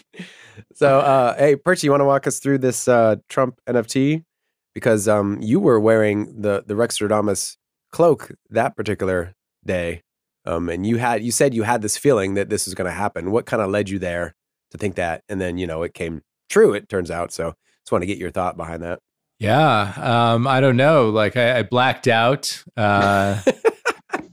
so, 0.74 0.98
uh, 0.98 1.36
hey, 1.36 1.54
Perchy, 1.54 1.84
you 1.84 1.92
want 1.92 2.00
to 2.00 2.04
walk 2.04 2.26
us 2.26 2.40
through 2.40 2.58
this 2.58 2.88
uh, 2.88 3.14
Trump 3.28 3.60
NFT 3.68 4.24
because 4.74 5.06
um, 5.06 5.38
you 5.40 5.60
were 5.60 5.78
wearing 5.78 6.40
the 6.42 6.64
the 6.66 6.74
Rugstradamus 6.74 7.58
cloak 7.92 8.32
that 8.50 8.74
particular 8.74 9.36
day, 9.64 10.02
um, 10.46 10.68
and 10.68 10.84
you 10.84 10.96
had 10.96 11.22
you 11.22 11.30
said 11.30 11.54
you 11.54 11.62
had 11.62 11.80
this 11.80 11.96
feeling 11.96 12.34
that 12.34 12.50
this 12.50 12.66
was 12.66 12.74
going 12.74 12.90
to 12.90 12.96
happen. 12.96 13.30
What 13.30 13.46
kind 13.46 13.62
of 13.62 13.70
led 13.70 13.88
you 13.88 14.00
there 14.00 14.34
to 14.72 14.78
think 14.78 14.96
that? 14.96 15.22
And 15.28 15.40
then 15.40 15.58
you 15.58 15.66
know 15.68 15.84
it 15.84 15.94
came 15.94 16.22
true. 16.50 16.74
It 16.74 16.88
turns 16.88 17.08
out. 17.08 17.32
So, 17.32 17.54
just 17.84 17.92
want 17.92 18.02
to 18.02 18.06
get 18.06 18.18
your 18.18 18.32
thought 18.32 18.56
behind 18.56 18.82
that. 18.82 18.98
Yeah, 19.38 19.92
um, 19.96 20.48
I 20.48 20.60
don't 20.60 20.76
know. 20.76 21.10
Like 21.10 21.36
I, 21.36 21.60
I 21.60 21.62
blacked 21.62 22.08
out. 22.08 22.64
Uh, 22.76 23.40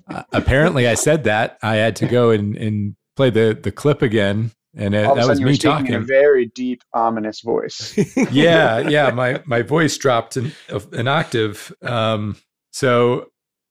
uh, 0.09 0.23
apparently, 0.33 0.87
I 0.87 0.95
said 0.95 1.23
that. 1.25 1.57
I 1.61 1.75
had 1.75 1.95
to 1.97 2.07
go 2.07 2.31
and, 2.31 2.55
and 2.57 2.95
play 3.15 3.29
the 3.29 3.57
the 3.61 3.71
clip 3.71 4.01
again, 4.01 4.51
and 4.75 4.93
it, 4.95 5.05
All 5.05 5.13
of 5.13 5.17
a 5.17 5.21
that 5.21 5.27
was 5.27 5.37
sudden, 5.37 5.41
you 5.41 5.45
were 5.45 5.51
me 5.51 5.57
talking 5.57 5.87
in 5.87 6.01
a 6.01 6.05
very 6.05 6.47
deep, 6.47 6.83
ominous 6.93 7.41
voice. 7.41 7.97
yeah, 8.31 8.79
yeah. 8.79 9.11
My 9.11 9.41
my 9.45 9.61
voice 9.61 9.97
dropped 9.97 10.37
an, 10.37 10.51
an 10.93 11.07
octave. 11.07 11.71
Um, 11.81 12.35
so 12.71 13.21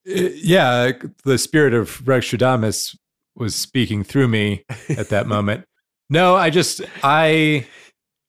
uh, 0.07 0.29
yeah, 0.35 0.91
the 1.25 1.37
spirit 1.37 1.73
of 1.73 2.01
Rugstradamus 2.05 2.97
was 3.35 3.55
speaking 3.55 4.03
through 4.03 4.27
me 4.27 4.65
at 4.89 5.09
that 5.09 5.27
moment. 5.27 5.65
No, 6.11 6.35
I 6.35 6.49
just 6.49 6.81
I, 7.03 7.67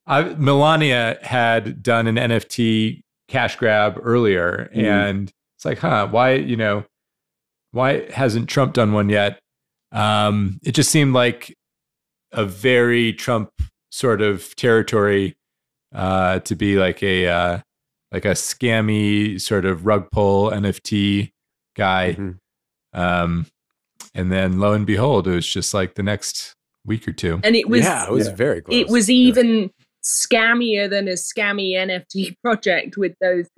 I 0.07 0.35
Melania 0.35 1.18
had 1.23 1.83
done 1.83 2.07
an 2.07 2.16
NFT 2.16 3.01
cash 3.27 3.57
grab 3.57 3.99
earlier, 4.03 4.70
Mhm. 4.77 4.83
and 4.85 5.33
it's 5.57 5.64
like, 5.64 5.79
huh, 5.79 6.09
why 6.11 6.35
you 6.35 6.57
know, 6.57 6.85
why 7.72 8.11
hasn't 8.11 8.48
Trump 8.48 8.72
done 8.74 8.92
one 8.92 9.09
yet? 9.09 9.38
Um, 9.92 10.59
it 10.62 10.72
just 10.72 10.90
seemed 10.90 11.14
like 11.14 11.54
a 12.33 12.44
very 12.44 13.12
Trump 13.12 13.50
sort 13.90 14.22
of 14.22 14.54
territory 14.56 15.37
uh, 15.94 16.38
to 16.40 16.54
be 16.54 16.76
like 16.76 17.02
a 17.02 17.26
uh, 17.26 17.59
like 18.12 18.24
a 18.24 18.30
scammy 18.33 19.40
sort 19.40 19.64
of 19.64 19.87
rug 19.87 20.09
pull 20.12 20.50
NFT 20.50 21.30
guy. 21.76 22.14
Mhm. 22.18 22.38
Um, 22.92 23.46
and 24.14 24.30
then 24.33 24.59
lo 24.59 24.72
and 24.72 24.87
behold, 24.87 25.28
it 25.28 25.35
was 25.35 25.46
just 25.46 25.72
like 25.74 25.94
the 25.94 26.02
next 26.02 26.54
week 26.85 27.06
or 27.06 27.12
two. 27.12 27.40
and 27.44 27.54
it 27.56 27.68
was 27.68 27.83
yeah, 27.83 28.06
it 28.06 28.12
was 28.12 28.26
yeah. 28.28 28.35
very 28.35 28.62
close. 28.62 28.76
it 28.76 28.88
was 28.88 29.09
Yeah. 29.09 29.14
even 29.16 29.70
scammier 30.04 30.88
than 30.88 31.06
a 31.09 31.12
scammy 31.12 31.72
NFT 31.72 32.35
project 32.42 32.96
with 32.96 33.14
those 33.20 33.46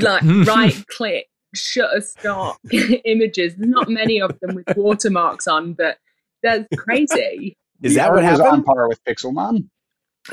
like 0.00 0.22
right 0.46 0.84
click 0.88 1.26
shutterstock 1.56 2.56
images. 3.04 3.54
There's 3.56 3.68
not 3.70 3.88
many 3.88 4.20
of 4.20 4.38
them 4.40 4.54
with 4.56 4.76
watermarks 4.76 5.46
on, 5.46 5.74
but 5.74 5.98
that's 6.42 6.66
crazy. 6.76 7.54
Is 7.82 7.94
The 7.94 8.00
that 8.00 8.12
what 8.12 8.24
art 8.24 8.32
was 8.32 8.40
on 8.40 8.62
par 8.64 8.88
with 8.88 9.02
Pixelmon? 9.04 9.68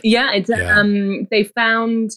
Yeah, 0.04 0.32
it's 0.34 0.50
Yeah. 0.50 0.80
um 0.80 1.28
they 1.32 1.44
found 1.44 2.12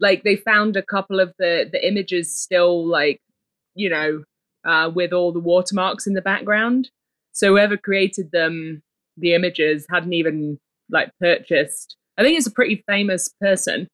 like 0.00 0.22
they 0.24 0.36
found 0.36 0.76
a 0.76 0.82
couple 0.82 1.20
of 1.20 1.32
the 1.38 1.68
the 1.70 1.86
images 1.86 2.34
still 2.34 2.86
like 2.86 3.20
you 3.74 3.88
know 3.88 4.22
uh 4.66 4.90
with 4.94 5.12
all 5.12 5.32
the 5.32 5.40
watermarks 5.40 6.06
in 6.06 6.14
the 6.14 6.22
background. 6.22 6.90
So 7.32 7.48
whoever 7.48 7.76
created 7.76 8.30
them 8.32 8.82
the 9.16 9.34
images 9.34 9.86
hadn't 9.90 10.12
even 10.12 10.58
like 10.90 11.10
purchased. 11.20 11.96
I 12.18 12.22
think 12.22 12.36
it's 12.38 12.46
a 12.46 12.52
pretty 12.52 12.82
famous 12.88 13.28
person 13.40 13.88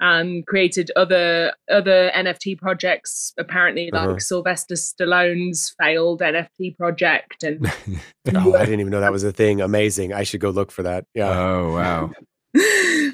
and 0.00 0.46
created 0.46 0.90
other 0.96 1.52
other 1.70 2.10
NFT 2.14 2.58
projects 2.58 3.32
apparently 3.38 3.90
like 3.92 4.08
Uh-huh. 4.08 4.18
Sylvester 4.18 4.74
Stallone's 4.74 5.74
failed 5.80 6.20
NFT 6.20 6.76
project 6.76 7.42
and 7.42 7.66
Oh, 8.34 8.54
I 8.54 8.64
didn't 8.64 8.80
even 8.80 8.90
know 8.90 9.00
that 9.00 9.12
was 9.12 9.24
a 9.24 9.32
thing. 9.32 9.60
Amazing. 9.60 10.12
I 10.12 10.22
should 10.22 10.40
go 10.40 10.50
look 10.50 10.70
for 10.70 10.82
that. 10.84 11.04
Yeah. 11.14 11.28
Oh 11.30 11.72
wow! 11.74 12.10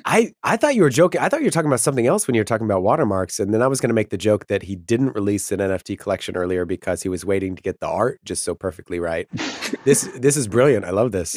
I, 0.07 0.33
I 0.42 0.57
thought 0.57 0.75
you 0.75 0.83
were 0.83 0.90
joking. 0.90 1.20
I 1.20 1.29
thought 1.29 1.40
you 1.40 1.47
were 1.47 1.51
talking 1.51 1.68
about 1.68 1.81
something 1.81 2.07
else 2.07 2.27
when 2.27 2.35
you 2.35 2.40
were 2.40 2.44
talking 2.44 2.66
about 2.66 2.83
watermarks. 2.83 3.40
And 3.40 3.53
then 3.55 3.62
I 3.62 3.66
was 3.66 3.81
going 3.81 3.88
to 3.88 3.94
make 3.94 4.11
the 4.11 4.16
joke 4.18 4.47
that 4.49 4.62
he 4.62 4.77
didn't 4.77 5.14
release 5.14 5.51
an 5.51 5.61
NFT 5.61 5.99
collection 5.99 6.37
earlier 6.37 6.64
because 6.64 7.03
he 7.03 7.09
was 7.09 7.25
waiting 7.25 7.57
to 7.57 7.62
get 7.62 7.81
the 7.81 7.88
art 7.88 8.20
just 8.25 8.44
so 8.44 8.55
perfectly 8.55 9.01
right. 9.01 9.27
this 9.85 10.09
this 10.18 10.37
is 10.37 10.47
brilliant. 10.47 10.85
I 10.85 10.90
love 10.90 11.12
this. 11.12 11.37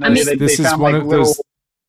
I 0.00 0.10
mean- 0.10 0.24
they, 0.26 0.36
This 0.36 0.58
they 0.58 0.64
is 0.64 0.72
one 0.76 0.92
like 0.92 0.94
of 1.02 1.06
little 1.06 1.24
those- 1.26 1.40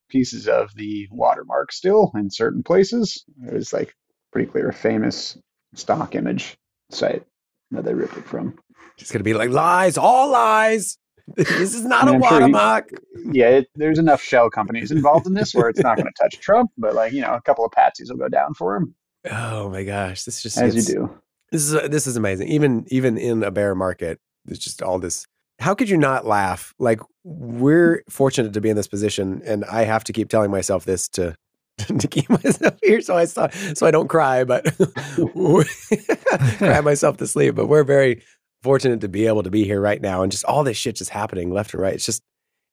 pieces 0.08 0.48
of 0.48 0.74
the 0.74 1.08
watermark 1.10 1.72
still 1.72 2.12
in 2.14 2.30
certain 2.30 2.62
places. 2.62 3.24
It 3.46 3.52
was 3.52 3.72
like 3.72 3.94
pretty 4.32 4.50
clear, 4.50 4.68
a 4.68 4.72
famous 4.72 5.38
stock 5.74 6.14
image 6.14 6.56
site 6.90 7.24
that 7.70 7.84
they 7.84 7.94
ripped 7.94 8.16
it 8.16 8.24
from. 8.24 8.58
It's 8.98 9.10
going 9.10 9.20
to 9.20 9.24
be 9.24 9.34
like 9.34 9.50
lies, 9.50 9.98
all 9.98 10.30
lies. 10.30 10.98
This 11.34 11.74
is 11.74 11.84
not 11.84 12.06
I 12.06 12.12
a 12.12 12.14
I'm 12.14 12.22
sure 12.22 12.30
watermark. 12.30 12.90
Yeah, 13.32 13.48
it, 13.48 13.66
there's 13.74 13.98
enough 13.98 14.22
shell 14.22 14.48
companies 14.48 14.92
involved 14.92 15.26
in 15.26 15.34
this 15.34 15.56
where 15.56 15.68
it's 15.68 15.80
not 15.80 15.96
going 15.96 16.06
to 16.16 16.22
touch 16.22 16.40
Trump, 16.40 16.70
but 16.78 16.94
like 16.94 17.12
you 17.12 17.20
know, 17.20 17.34
a 17.34 17.42
couple 17.42 17.64
of 17.64 17.72
patsies 17.72 18.10
will 18.10 18.16
go 18.16 18.28
down 18.28 18.54
for 18.54 18.76
him, 18.76 18.94
Oh 19.30 19.68
my 19.70 19.84
gosh, 19.84 20.24
this 20.24 20.42
just 20.42 20.58
as 20.58 20.74
you 20.74 20.82
do. 20.82 21.20
This 21.50 21.62
is 21.62 21.88
this 21.90 22.06
is 22.06 22.16
amazing. 22.16 22.48
Even 22.48 22.84
even 22.88 23.18
in 23.18 23.42
a 23.42 23.50
bear 23.50 23.74
market, 23.74 24.20
there's 24.44 24.58
just 24.58 24.82
all 24.82 24.98
this. 24.98 25.26
How 25.58 25.74
could 25.74 25.88
you 25.88 25.96
not 25.96 26.26
laugh? 26.26 26.74
Like 26.78 27.00
we're 27.24 28.02
fortunate 28.08 28.52
to 28.52 28.60
be 28.60 28.68
in 28.68 28.76
this 28.76 28.88
position, 28.88 29.42
and 29.44 29.64
I 29.64 29.84
have 29.84 30.04
to 30.04 30.12
keep 30.12 30.28
telling 30.28 30.50
myself 30.50 30.84
this 30.84 31.08
to 31.10 31.34
to 31.78 32.08
keep 32.08 32.28
myself 32.30 32.74
here, 32.82 33.00
so 33.00 33.16
I 33.16 33.24
stop, 33.26 33.52
so 33.52 33.86
I 33.86 33.90
don't 33.90 34.08
cry, 34.08 34.44
but 34.44 34.64
cry 36.58 36.80
myself 36.84 37.16
to 37.18 37.26
sleep. 37.26 37.54
But 37.54 37.66
we're 37.66 37.84
very 37.84 38.22
fortunate 38.62 39.00
to 39.02 39.08
be 39.08 39.26
able 39.26 39.42
to 39.42 39.50
be 39.50 39.64
here 39.64 39.80
right 39.80 40.00
now, 40.00 40.22
and 40.22 40.32
just 40.32 40.44
all 40.44 40.64
this 40.64 40.76
shit 40.76 40.96
just 40.96 41.10
happening 41.10 41.50
left 41.50 41.72
and 41.74 41.82
right. 41.82 41.94
It's 41.94 42.06
just 42.06 42.22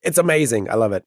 it's 0.02 0.18
amazing. 0.18 0.70
I 0.70 0.74
love 0.74 0.92
it. 0.92 1.04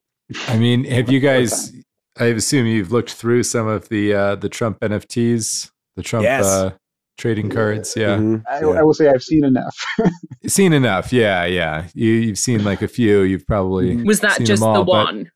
I 0.47 0.57
mean, 0.57 0.83
have 0.85 1.11
you 1.11 1.19
guys? 1.19 1.73
I 2.19 2.25
assume 2.25 2.65
you've 2.65 2.91
looked 2.91 3.13
through 3.13 3.43
some 3.43 3.67
of 3.67 3.89
the 3.89 4.13
uh, 4.13 4.35
the 4.35 4.49
Trump 4.49 4.79
NFTs, 4.79 5.71
the 5.95 6.03
Trump 6.03 6.23
Yes. 6.23 6.45
uh, 6.45 6.71
trading 7.17 7.49
cards. 7.49 7.95
Yeah, 7.95 8.17
Mhm. 8.17 8.43
I, 8.49 8.59
Yeah. 8.61 8.67
I 8.67 8.83
will 8.83 8.93
say 8.93 9.09
I've 9.09 9.23
seen 9.23 9.43
enough. 9.43 9.75
seen 10.47 10.73
enough. 10.73 11.11
Yeah, 11.11 11.45
yeah. 11.45 11.87
You 11.93 12.11
you've 12.11 12.37
seen 12.39 12.63
like 12.63 12.81
a 12.81 12.87
few. 12.87 13.21
You've 13.21 13.45
probably 13.47 13.95
Mhm. 13.95 14.05
Was 14.05 14.19
that 14.21 14.37
seen 14.37 14.45
just 14.45 14.63
all, 14.63 14.73
the 14.75 14.83
but- 14.83 14.91
one? 14.91 15.31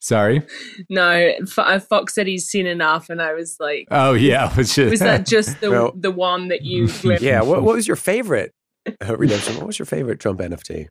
Sorry. 0.00 0.42
No, 0.90 1.32
uh, 1.58 1.78
Fox 1.78 2.12
said 2.16 2.26
he's 2.26 2.46
seen 2.48 2.66
enough, 2.66 3.08
and 3.08 3.22
I 3.22 3.34
was 3.34 3.56
like, 3.60 3.86
Oh 3.92 4.14
yeah. 4.14 4.52
Was, 4.56 4.76
was 4.76 4.98
that 4.98 5.24
just 5.34 5.60
the 5.60 5.70
Well- 5.70 5.92
the 5.94 6.10
one 6.10 6.48
that 6.48 6.62
you? 6.62 6.88
Yeah. 7.20 7.42
What, 7.42 7.62
what 7.62 7.76
was 7.76 7.86
your 7.86 7.96
favorite 7.96 8.52
uh, 9.00 9.16
redemption? 9.16 9.56
What 9.58 9.66
was 9.68 9.78
your 9.78 9.86
favorite 9.86 10.18
Trump 10.18 10.40
NFT? 10.40 10.88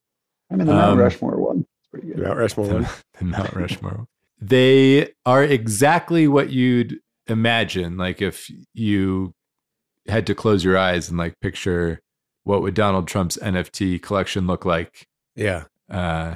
I'm 0.49 0.61
in 0.61 0.67
the 0.67 0.73
Mount 0.73 0.93
Um, 0.93 0.99
Rushmore 0.99 1.37
one. 1.41 1.65
Pretty 1.91 2.07
good. 2.07 2.19
Mount 2.19 2.37
Rushmore 2.37 2.67
one. 2.67 2.87
the 3.19 3.25
Mount 3.25 3.53
Rushmore. 3.53 4.05
They 4.39 5.09
are 5.25 5.43
exactly 5.43 6.27
what 6.29 6.49
you'd 6.51 6.97
imagine. 7.27 7.97
Like 7.97 8.21
if 8.21 8.49
you 8.73 9.33
had 10.11 10.27
to 10.27 10.35
close 10.35 10.63
your 10.63 10.77
eyes 10.77 11.09
and 11.09 11.17
like 11.17 11.33
picture 11.41 11.99
what 12.43 12.61
would 12.61 12.73
Donald 12.73 13.07
Trump's 13.07 13.37
NFT 13.37 14.01
collection 14.01 14.45
look 14.47 14.65
like. 14.65 15.05
Yeah. 15.35 15.63
Uh, 15.89 16.35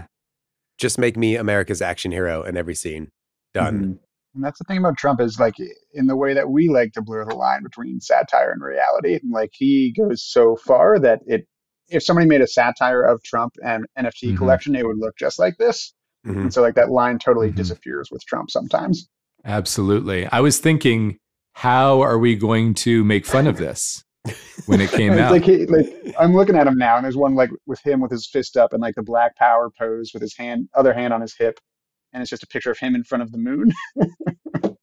Just 0.77 0.97
make 0.99 1.15
me 1.15 1.35
America's 1.38 1.81
action 1.81 2.11
hero 2.11 2.43
in 2.43 2.57
every 2.57 2.75
scene. 2.75 3.09
Done. 3.53 3.79
Mhm. 3.79 3.99
And 4.35 4.43
that's 4.43 4.59
the 4.59 4.65
thing 4.65 4.77
about 4.79 4.97
Trump 4.97 5.21
is 5.21 5.39
like 5.39 5.55
in 5.93 6.07
the 6.07 6.17
way 6.17 6.33
that 6.33 6.49
we 6.49 6.67
like 6.67 6.91
to 6.93 7.01
blur 7.01 7.23
the 7.23 7.33
line 7.35 7.63
between 7.63 8.01
satire 8.01 8.51
and 8.51 8.61
reality. 8.61 9.13
And 9.21 9.31
like 9.31 9.51
he 9.53 9.93
goes 9.97 10.21
so 10.25 10.57
far 10.57 10.99
that 10.99 11.19
it, 11.25 11.47
if 11.88 12.03
somebody 12.03 12.27
made 12.27 12.41
a 12.41 12.47
satire 12.47 13.01
of 13.03 13.23
Trump 13.23 13.53
and 13.63 13.85
NFT 13.97 14.33
Mhm. 14.33 14.38
collection, 14.38 14.75
it 14.75 14.85
would 14.85 14.97
look 14.97 15.15
just 15.17 15.39
like 15.39 15.55
this. 15.57 15.93
Mhm. 16.27 16.41
And 16.41 16.53
so 16.53 16.61
like 16.61 16.75
that 16.75 16.89
line 16.91 17.17
totally 17.19 17.51
Mhm. 17.51 17.55
disappears 17.55 18.09
with 18.11 18.25
Trump 18.25 18.51
sometimes. 18.51 19.07
absolutely. 19.45 20.25
I 20.27 20.39
was 20.41 20.59
thinking, 20.59 21.17
how 21.55 22.01
are 22.01 22.19
we 22.19 22.35
going 22.35 22.73
to 22.75 23.03
make 23.03 23.25
fun 23.25 23.47
of 23.47 23.57
this 23.57 24.03
when 24.65 24.81
it 24.81 24.91
came 24.91 25.13
out? 25.19 25.31
like 25.31 25.43
he, 25.43 25.65
like 25.65 25.87
I'm 26.19 26.33
looking 26.35 26.55
at 26.55 26.67
him 26.67 26.77
now, 26.77 26.95
and 26.97 27.03
there's 27.05 27.17
one 27.17 27.33
like 27.35 27.49
with 27.65 27.79
him 27.85 28.01
with 28.01 28.11
his 28.11 28.27
fist 28.27 28.55
up 28.57 28.73
and 28.73 28.81
like 28.81 28.95
the 28.95 29.03
Black 29.03 29.35
Power 29.37 29.69
pose 29.69 30.11
with 30.13 30.21
his 30.21 30.35
hand, 30.37 30.69
other 30.75 30.93
hand 30.93 31.13
on 31.13 31.21
his 31.21 31.33
hip, 31.37 31.59
and 32.13 32.21
it's 32.21 32.29
just 32.29 32.43
a 32.43 32.47
picture 32.47 32.71
of 32.71 32.77
him 32.77 32.93
in 32.93 33.03
front 33.03 33.23
of 33.23 33.31
the 33.31 33.37
moon. 33.37 33.71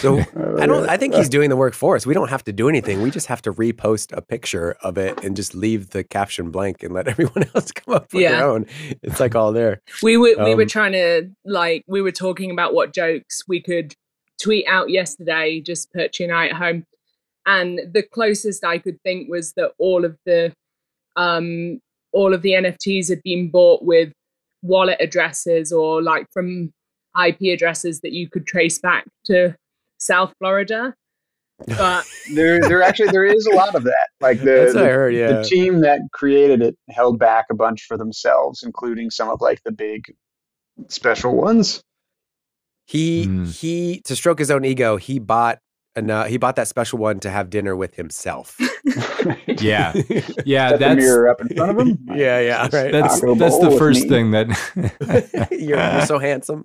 So 0.00 0.18
Uh, 0.18 0.56
I 0.60 0.66
don't. 0.66 0.88
I 0.88 0.96
think 0.96 1.14
he's 1.14 1.28
doing 1.28 1.48
the 1.48 1.54
work 1.54 1.72
for 1.72 1.94
us. 1.94 2.04
We 2.04 2.12
don't 2.12 2.28
have 2.28 2.42
to 2.44 2.52
do 2.52 2.68
anything. 2.68 3.02
We 3.02 3.10
just 3.12 3.28
have 3.28 3.40
to 3.42 3.52
repost 3.52 4.12
a 4.16 4.20
picture 4.20 4.76
of 4.82 4.98
it 4.98 5.22
and 5.22 5.36
just 5.36 5.54
leave 5.54 5.90
the 5.90 6.02
caption 6.02 6.50
blank 6.50 6.82
and 6.82 6.92
let 6.92 7.06
everyone 7.12 7.44
else 7.54 7.70
come 7.70 7.94
up 7.94 8.12
with 8.12 8.20
Yeah. 8.20 8.32
their 8.32 8.48
own. 8.48 8.66
It's 9.04 9.20
like 9.20 9.36
all 9.36 9.52
there. 9.52 9.80
We 10.02 10.16
were 10.16 10.34
we 10.44 10.56
were 10.56 10.62
Um, 10.62 10.68
trying 10.68 10.90
to 10.92 11.28
like 11.44 11.84
we 11.86 12.02
were 12.02 12.10
talking 12.10 12.50
about 12.50 12.74
what 12.74 12.92
jokes 12.94 13.42
we 13.46 13.62
could 13.62 13.94
tweet 14.40 14.66
out 14.68 14.90
yesterday, 14.90 15.60
just 15.60 15.92
Perchy 15.92 16.24
and 16.24 16.32
I 16.32 16.48
at 16.48 16.56
home, 16.56 16.84
and 17.46 17.80
the 17.92 18.02
closest 18.02 18.64
I 18.64 18.78
could 18.78 19.00
think 19.02 19.28
was 19.30 19.52
that 19.54 19.72
all 19.78 20.04
of 20.04 20.16
the 20.26 20.52
um 21.16 21.80
all 22.12 22.34
of 22.34 22.42
the 22.42 22.52
NFTs 22.52 23.08
had 23.08 23.22
been 23.22 23.50
bought 23.50 23.82
with 23.82 24.12
wallet 24.62 24.98
addresses 25.00 25.72
or 25.72 26.02
like 26.02 26.26
from 26.32 26.72
IP 27.24 27.52
addresses 27.54 28.00
that 28.00 28.12
you 28.12 28.28
could 28.28 28.46
trace 28.46 28.78
back 28.78 29.06
to 29.24 29.54
South 29.98 30.32
Florida. 30.38 30.94
But 31.66 32.04
there 32.34 32.60
there 32.60 32.82
actually 32.82 33.10
there 33.10 33.24
is 33.24 33.46
a 33.46 33.54
lot 33.54 33.74
of 33.74 33.84
that. 33.84 34.08
Like 34.20 34.40
the, 34.40 34.44
That's 34.44 34.74
what 34.74 34.84
I 34.84 34.88
the, 34.88 34.92
heard. 34.92 35.14
Yeah. 35.14 35.32
the 35.32 35.44
team 35.44 35.80
that 35.80 36.00
created 36.12 36.62
it 36.62 36.76
held 36.90 37.18
back 37.18 37.46
a 37.50 37.54
bunch 37.54 37.84
for 37.84 37.96
themselves, 37.96 38.62
including 38.62 39.10
some 39.10 39.30
of 39.30 39.40
like 39.40 39.62
the 39.64 39.72
big 39.72 40.14
special 40.88 41.34
ones. 41.34 41.82
He 42.86 43.26
Mm. 43.26 43.52
he 43.60 44.00
to 44.04 44.14
stroke 44.16 44.38
his 44.38 44.50
own 44.50 44.64
ego. 44.64 44.96
He 44.96 45.18
bought 45.18 45.58
enough. 45.96 46.28
He 46.28 46.36
bought 46.38 46.56
that 46.56 46.68
special 46.68 46.98
one 46.98 47.20
to 47.20 47.30
have 47.30 47.50
dinner 47.50 47.74
with 47.76 47.94
himself. 47.96 48.56
yeah, 49.48 49.92
yeah. 50.44 50.68
Set 50.70 50.78
the 50.78 50.78
That's 50.78 50.96
mirror 51.00 51.28
up 51.28 51.40
in 51.40 51.48
front 51.48 51.70
of 51.72 51.78
him. 51.78 51.98
yeah, 52.14 52.38
yeah. 52.40 52.62
Right. 52.72 52.92
that's 52.92 53.20
that's 53.20 53.58
the 53.58 53.74
first 53.78 54.04
me. 54.04 54.08
thing 54.08 54.30
that 54.30 55.46
you're, 55.50 55.78
you're 55.78 56.06
so 56.06 56.18
handsome. 56.18 56.64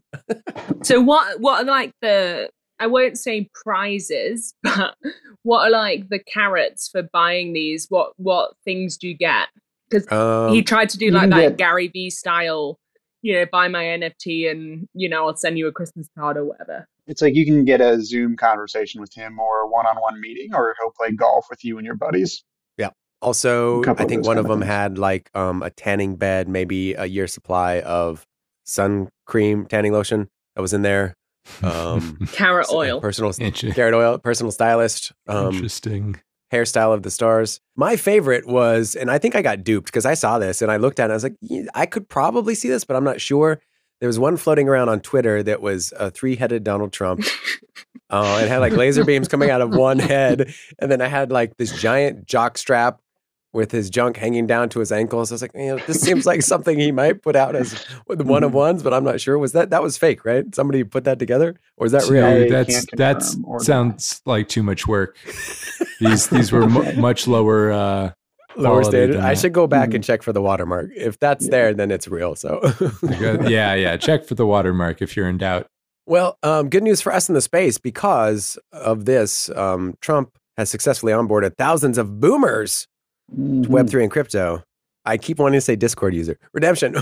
so 0.84 1.02
what 1.02 1.40
what 1.40 1.62
are 1.64 1.66
like 1.68 1.94
the 2.02 2.50
I 2.80 2.88
won't 2.88 3.18
say 3.18 3.50
prizes, 3.64 4.54
but 4.64 4.96
what 5.44 5.68
are 5.68 5.72
like 5.72 6.10
the 6.10 6.20
carrots 6.20 6.88
for 6.90 7.04
buying 7.12 7.54
these? 7.54 7.88
What 7.90 8.14
what 8.18 8.54
things 8.64 8.98
do 8.98 9.08
you 9.08 9.16
get? 9.18 9.48
Because 9.90 10.10
Um, 10.12 10.54
he 10.54 10.62
tried 10.62 10.90
to 10.90 10.98
do 10.98 11.10
like 11.12 11.30
that 11.32 11.40
get- 11.42 11.58
Gary 11.58 11.88
V 11.88 12.10
style, 12.10 12.78
you 13.22 13.34
know, 13.34 13.46
buy 13.52 13.68
my 13.68 13.84
NFT 13.84 14.50
and 14.50 14.88
you 14.94 15.08
know 15.10 15.28
I'll 15.28 15.36
send 15.36 15.58
you 15.58 15.68
a 15.68 15.72
Christmas 15.72 16.10
card 16.18 16.38
or 16.38 16.46
whatever. 16.46 16.88
It's 17.08 17.22
like 17.22 17.36
you 17.36 17.46
can 17.46 17.66
get 17.66 17.82
a 17.82 18.02
Zoom 18.02 18.38
conversation 18.38 19.02
with 19.02 19.14
him 19.14 19.40
or 19.40 19.62
a 19.62 19.68
one-on-one 19.68 20.20
meeting, 20.22 20.54
or 20.54 20.76
he'll 20.80 20.92
play 20.92 21.12
golf 21.12 21.48
with 21.50 21.64
you 21.66 21.78
and 21.78 21.86
your 21.86 21.96
buddies. 21.96 22.44
Yeah. 22.78 22.90
Also, 23.22 23.84
I 23.84 23.94
think 24.06 24.22
those 24.22 24.28
one 24.28 24.38
of 24.38 24.46
of 24.46 24.50
them 24.50 24.60
things. 24.62 24.70
had 24.72 24.98
like 24.98 25.30
um, 25.36 25.62
a 25.64 25.70
tanning 25.70 26.16
bed, 26.16 26.48
maybe 26.48 26.94
a 26.94 27.06
year 27.06 27.28
supply 27.28 27.82
of 27.82 28.26
sun 28.64 29.10
cream, 29.26 29.66
tanning 29.66 29.92
lotion 29.92 30.30
that 30.56 30.62
was 30.62 30.74
in 30.74 30.82
there. 30.82 31.16
Um, 31.64 32.20
Carrot 32.34 32.68
oil. 32.72 33.02
personal 33.02 33.34
carrot 33.34 33.96
oil, 33.96 34.20
personal 34.20 34.52
stylist, 34.52 35.12
um, 35.28 35.56
interesting. 35.56 36.22
Hairstyle 36.52 36.94
of 36.94 37.04
the 37.04 37.12
stars. 37.12 37.60
My 37.76 37.96
favorite 37.96 38.48
was, 38.48 38.96
and 38.96 39.10
I 39.10 39.18
think 39.18 39.36
I 39.36 39.42
got 39.42 39.64
duped 39.64 39.88
because 39.88 40.06
I 40.06 40.14
saw 40.14 40.40
this 40.40 40.62
and 40.62 40.72
I 40.72 40.78
looked 40.78 41.00
at 41.00 41.04
it 41.04 41.06
and 41.06 41.14
I 41.14 41.16
was 41.16 41.24
like, 41.24 41.38
"Yeah, 41.42 41.64
I 41.74 41.86
could 41.86 42.10
probably 42.10 42.56
see 42.56 42.70
this, 42.70 42.84
but 42.84 42.96
I'm 42.96 43.04
not 43.04 43.22
sure. 43.22 43.62
There 44.00 44.08
was 44.08 44.20
one 44.20 44.36
floating 44.36 44.68
around 44.68 44.90
on 44.90 45.00
Twitter 45.00 45.44
that 45.44 45.62
was 45.62 45.94
a 45.98 46.10
three 46.10 46.36
headed 46.36 46.64
Donald 46.64 46.92
Trump. 46.92 47.24
Uh, 48.12 48.42
it 48.44 48.50
had 48.50 48.58
like 48.58 48.74
laser 48.74 49.06
beams 49.06 49.30
coming 49.30 49.50
out 49.50 49.62
of 49.62 49.74
one 49.74 49.98
head. 49.98 50.54
And 50.80 50.92
then 50.92 51.00
I 51.00 51.08
had 51.08 51.32
like 51.32 51.56
this 51.56 51.72
giant 51.80 52.26
jock 52.26 52.58
strap 52.58 53.00
with 53.54 53.72
his 53.72 53.90
junk 53.90 54.16
hanging 54.18 54.48
down 54.48 54.70
to 54.70 54.80
his 54.80 54.92
ankles. 54.92 55.32
I 55.32 55.36
was 55.36 55.42
like, 55.42 55.52
you 55.54 55.76
know, 55.76 55.78
this 55.86 56.02
seems 56.02 56.26
like 56.26 56.42
something 56.42 56.80
he 56.80 56.92
might 56.92 57.22
put 57.22 57.36
out 57.36 57.56
as 57.56 57.86
with 58.08 58.22
one 58.22 58.44
of 58.44 58.54
ones, 58.54 58.82
but 58.84 58.94
I'm 58.94 59.04
not 59.04 59.20
sure. 59.20 59.38
Was 59.38 59.52
that 59.52 59.70
that 59.72 59.82
was 59.84 59.98
fake, 59.98 60.24
right? 60.26 60.54
Somebody 60.56 60.84
put 60.84 61.04
that 61.04 61.20
together, 61.20 61.56
or 61.78 61.86
is 61.86 61.92
that 61.92 62.08
real? 62.10 62.26
I 62.26 62.48
that's 62.50 62.74
can't 62.74 62.90
that's 62.98 63.34
confirm 63.34 63.46
or 63.52 63.60
deny. 63.60 63.66
sounds 63.66 64.22
like 64.26 64.48
too 64.50 64.64
much 64.64 64.88
work. 64.88 65.18
These 66.00 66.30
these 66.30 66.52
were 66.52 66.68
mu 66.68 66.92
much 66.94 67.28
lower. 67.28 67.72
Uh, 67.72 68.12
Lower 68.58 68.84
standard. 68.84 69.16
I 69.22 69.34
should 69.34 69.54
go 69.54 69.66
back 69.66 69.94
and 69.94 70.04
check 70.04 70.22
for 70.24 70.34
the 70.34 70.42
watermark. 70.42 70.90
If 70.94 71.18
that's 71.20 71.48
there, 71.48 71.74
then 71.74 71.90
it's 71.90 72.10
real. 72.10 72.36
So, 72.36 72.60
yeah, 73.48 73.76
yeah. 73.76 73.96
Check 73.96 74.26
for 74.26 74.36
the 74.36 74.46
watermark 74.46 75.02
if 75.02 75.16
you're 75.16 75.30
in 75.30 75.38
doubt. 75.38 75.68
well, 76.06 76.38
um, 76.44 76.68
good 76.68 76.84
news 76.84 77.00
for 77.00 77.14
us 77.14 77.30
in 77.30 77.36
the 77.36 77.40
space 77.42 77.78
because 77.78 78.60
of 78.74 79.06
this. 79.06 79.50
Um, 79.52 79.96
Trump 80.02 80.38
has 80.58 80.70
successfully 80.70 81.14
onboarded 81.14 81.56
thousands 81.58 81.98
of 81.98 82.20
boomers 82.20 82.88
to 83.36 83.42
Mhm. 83.42 83.66
Web3 83.68 84.04
and 84.04 84.12
crypto. 84.12 84.64
I 85.06 85.18
keep 85.18 85.40
wanting 85.40 85.58
to 85.58 85.62
say 85.62 85.76
Discord 85.76 86.14
user. 86.14 86.38
Redemption. 86.54 86.96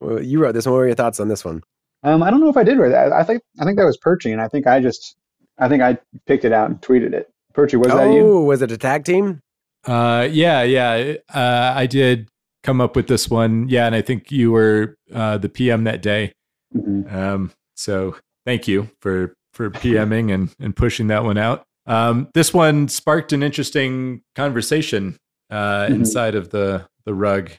You 0.00 0.40
wrote 0.40 0.52
this 0.52 0.66
one. 0.66 0.72
What 0.72 0.78
were 0.78 0.86
your 0.86 0.94
thoughts 0.96 1.20
on 1.20 1.28
this 1.28 1.44
one? 1.44 1.62
Um, 2.02 2.22
I 2.22 2.30
don't 2.30 2.40
know 2.40 2.48
if 2.48 2.56
I 2.56 2.64
did 2.64 2.78
write 2.78 2.90
that. 2.90 3.12
I 3.12 3.22
think 3.22 3.42
I 3.60 3.64
think 3.64 3.78
that 3.78 3.84
was 3.84 3.96
Perchy, 3.98 4.32
and 4.32 4.40
I 4.40 4.48
think 4.48 4.66
I 4.66 4.80
just 4.80 5.14
I 5.58 5.68
think 5.68 5.82
I 5.82 5.98
picked 6.26 6.44
it 6.44 6.52
out 6.52 6.68
and 6.70 6.80
tweeted 6.80 7.12
it. 7.12 7.30
Perchy, 7.54 7.76
was 7.78 7.88
that 7.88 8.12
you? 8.12 8.26
oh, 8.26 8.40
was 8.44 8.60
it 8.62 8.72
a 8.72 8.76
tag 8.78 9.04
team? 9.04 9.40
Uh, 9.86 10.26
yeah, 10.30 10.62
yeah. 10.62 11.14
Uh, 11.32 11.72
I 11.76 11.86
did 11.86 12.28
come 12.64 12.80
up 12.80 12.96
with 12.96 13.06
this 13.08 13.28
one. 13.30 13.68
Yeah, 13.68 13.86
and 13.86 13.94
I 13.94 14.02
think 14.02 14.32
you 14.32 14.50
were 14.50 14.96
uh, 15.14 15.38
the 15.38 15.48
PM 15.48 15.84
that 15.84 16.02
day. 16.02 16.32
Mhm. 16.76 17.12
Um, 17.12 17.52
so 17.76 18.16
thank 18.46 18.66
you 18.66 18.88
for 19.00 19.34
for 19.52 19.70
PMing 19.70 20.32
and 20.34 20.52
and 20.58 20.74
pushing 20.74 21.06
that 21.08 21.22
one 21.24 21.38
out. 21.38 21.64
Um, 21.86 22.28
this 22.34 22.54
one 22.54 22.88
sparked 22.88 23.32
an 23.32 23.42
interesting 23.42 24.22
conversation 24.34 25.16
uh, 25.50 25.86
Mhm. 25.86 25.94
inside 25.94 26.34
of 26.34 26.50
the 26.50 26.86
the 27.04 27.14
rug. 27.14 27.50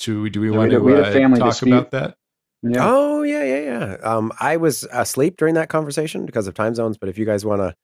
Do 0.00 0.22
we 0.22 0.30
do 0.30 0.40
we 0.40 0.48
Yeah, 0.48 0.52
we 0.52 0.58
want 0.58 0.72
had- 0.72 0.78
to 0.78 0.84
we 0.84 0.92
had 0.92 1.04
a 1.04 1.08
uh, 1.08 1.12
family 1.12 1.38
talk 1.40 1.50
dispute. 1.50 1.72
about 1.74 1.90
that? 1.92 2.16
Yeah. 2.62 2.80
Oh 2.82 3.22
yeah, 3.22 3.44
yeah, 3.44 3.60
yeah. 3.60 3.96
Um, 4.02 4.32
I 4.40 4.56
was 4.56 4.84
asleep 4.92 5.36
during 5.36 5.54
that 5.54 5.68
conversation 5.68 6.26
because 6.26 6.46
of 6.48 6.54
time 6.54 6.74
zones. 6.74 6.98
But 6.98 7.08
if 7.08 7.16
you 7.18 7.24
guys 7.24 7.44
want 7.44 7.60
to, 7.62 7.74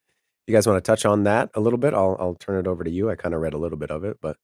you 0.49 0.53
guys 0.55 0.67
want 0.67 0.77
to 0.77 0.87
touch 0.87 1.07
on 1.07 1.23
that 1.25 1.51
a 1.55 1.61
little 1.61 1.79
bit, 1.79 1.95
I'll 1.95 2.17
I'll 2.19 2.35
turn 2.35 2.59
it 2.59 2.67
over 2.67 2.83
to 2.85 2.91
you. 2.91 3.09
I 3.09 3.15
kind 3.15 3.35
of 3.35 3.41
read 3.41 3.55
a 3.55 3.59
little 3.59 3.79
bit 3.79 3.91
of 3.93 4.03
it, 4.05 4.19
but 4.21 4.37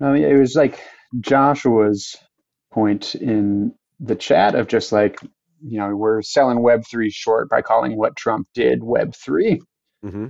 I 0.00 0.10
mean, 0.12 0.24
it 0.24 0.36
was 0.36 0.56
like 0.56 0.80
Joshua's 1.20 2.16
point 2.72 3.14
in 3.14 3.72
the 4.00 4.16
chat 4.16 4.54
of 4.56 4.66
just 4.66 4.90
like, 4.90 5.20
you 5.64 5.78
know, 5.78 5.94
we're 5.94 6.22
selling 6.22 6.58
Web3 6.58 7.08
short 7.12 7.48
by 7.48 7.62
calling 7.62 7.96
what 7.96 8.16
Trump 8.16 8.48
did 8.54 8.80
Web3. 8.80 9.60
Hmm 10.02 10.26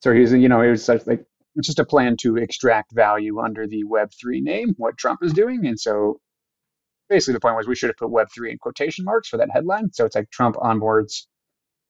So 0.00 0.12
he's, 0.12 0.32
you 0.32 0.48
know, 0.48 0.60
it 0.60 0.70
was 0.70 0.84
such 0.84 1.06
like 1.06 1.24
it's 1.54 1.66
just 1.66 1.78
a 1.78 1.84
plan 1.84 2.16
to 2.20 2.36
extract 2.36 2.92
value 2.92 3.40
under 3.40 3.66
the 3.66 3.84
Web3 3.84 4.42
name, 4.42 4.74
what 4.76 4.98
Trump 4.98 5.20
is 5.22 5.32
doing. 5.32 5.66
And 5.66 5.80
so 5.80 6.20
basically 7.08 7.34
the 7.34 7.40
point 7.40 7.56
was 7.56 7.66
we 7.66 7.74
should 7.74 7.88
have 7.88 7.96
put 7.96 8.10
Web3 8.10 8.50
in 8.52 8.58
quotation 8.58 9.04
marks 9.04 9.28
for 9.28 9.38
that 9.38 9.50
headline. 9.50 9.92
So 9.92 10.04
it's 10.04 10.16
like 10.16 10.30
Trump 10.30 10.56
onboards 10.56 11.26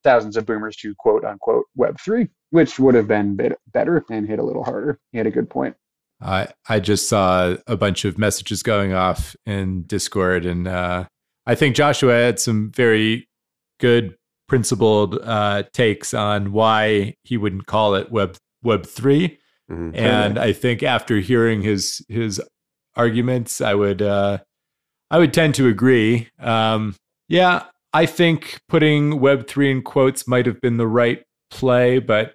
thousands 0.05 0.37
of 0.37 0.47
boomers 0.47 0.77
to 0.77 0.95
quote 0.95 1.25
unquote 1.25 1.65
Web3, 1.79 2.29
which 2.51 2.79
would 2.79 2.95
have 2.95 3.09
been 3.09 3.35
bit 3.35 3.59
better 3.73 4.05
and 4.09 4.27
hit 4.27 4.39
a 4.39 4.45
little 4.45 4.63
harder. 4.63 5.01
He 5.11 5.19
had 5.19 5.27
a 5.27 5.33
good 5.33 5.51
point. 5.51 5.75
I 6.21 6.49
I 6.69 6.81
just 6.81 7.09
saw 7.09 7.57
a 7.67 7.77
bunch 7.77 8.05
of 8.05 8.17
messages 8.17 8.63
going 8.63 8.93
off 8.93 9.37
in 9.45 9.83
Discord, 9.83 10.47
and 10.47 10.67
uh, 10.67 11.07
I 11.45 11.55
think 11.55 11.77
Joshua 11.77 12.15
had 12.15 12.41
some 12.41 12.71
very 12.71 13.29
good 13.81 14.17
principled 14.49 15.19
uh, 15.23 15.65
takes 15.73 16.15
on 16.15 16.53
why 16.53 17.15
he 17.25 17.37
wouldn't 17.37 17.67
call 17.67 17.95
it 17.95 18.11
Web 18.11 18.37
Web 18.63 18.87
3 18.87 19.39
Mhm. 19.71 19.97
and 19.97 20.39
I 20.39 20.53
think 20.53 20.83
after 20.85 21.19
hearing 21.19 21.63
his 21.63 22.05
his 22.09 22.41
arguments, 22.95 23.61
I 23.61 23.75
would 23.75 24.01
uh, 24.03 24.39
I 25.11 25.19
would 25.19 25.33
tend 25.35 25.55
to 25.57 25.67
agree. 25.69 26.29
Um, 26.39 26.95
yeah, 27.29 27.65
I 27.93 28.07
think 28.07 28.61
putting 28.69 29.19
Web 29.21 29.47
three 29.49 29.71
in 29.71 29.83
quotes 29.83 30.29
might 30.29 30.47
have 30.47 30.61
been 30.61 30.77
the 30.77 30.87
right 30.87 31.23
play, 31.51 31.99
but 31.99 32.35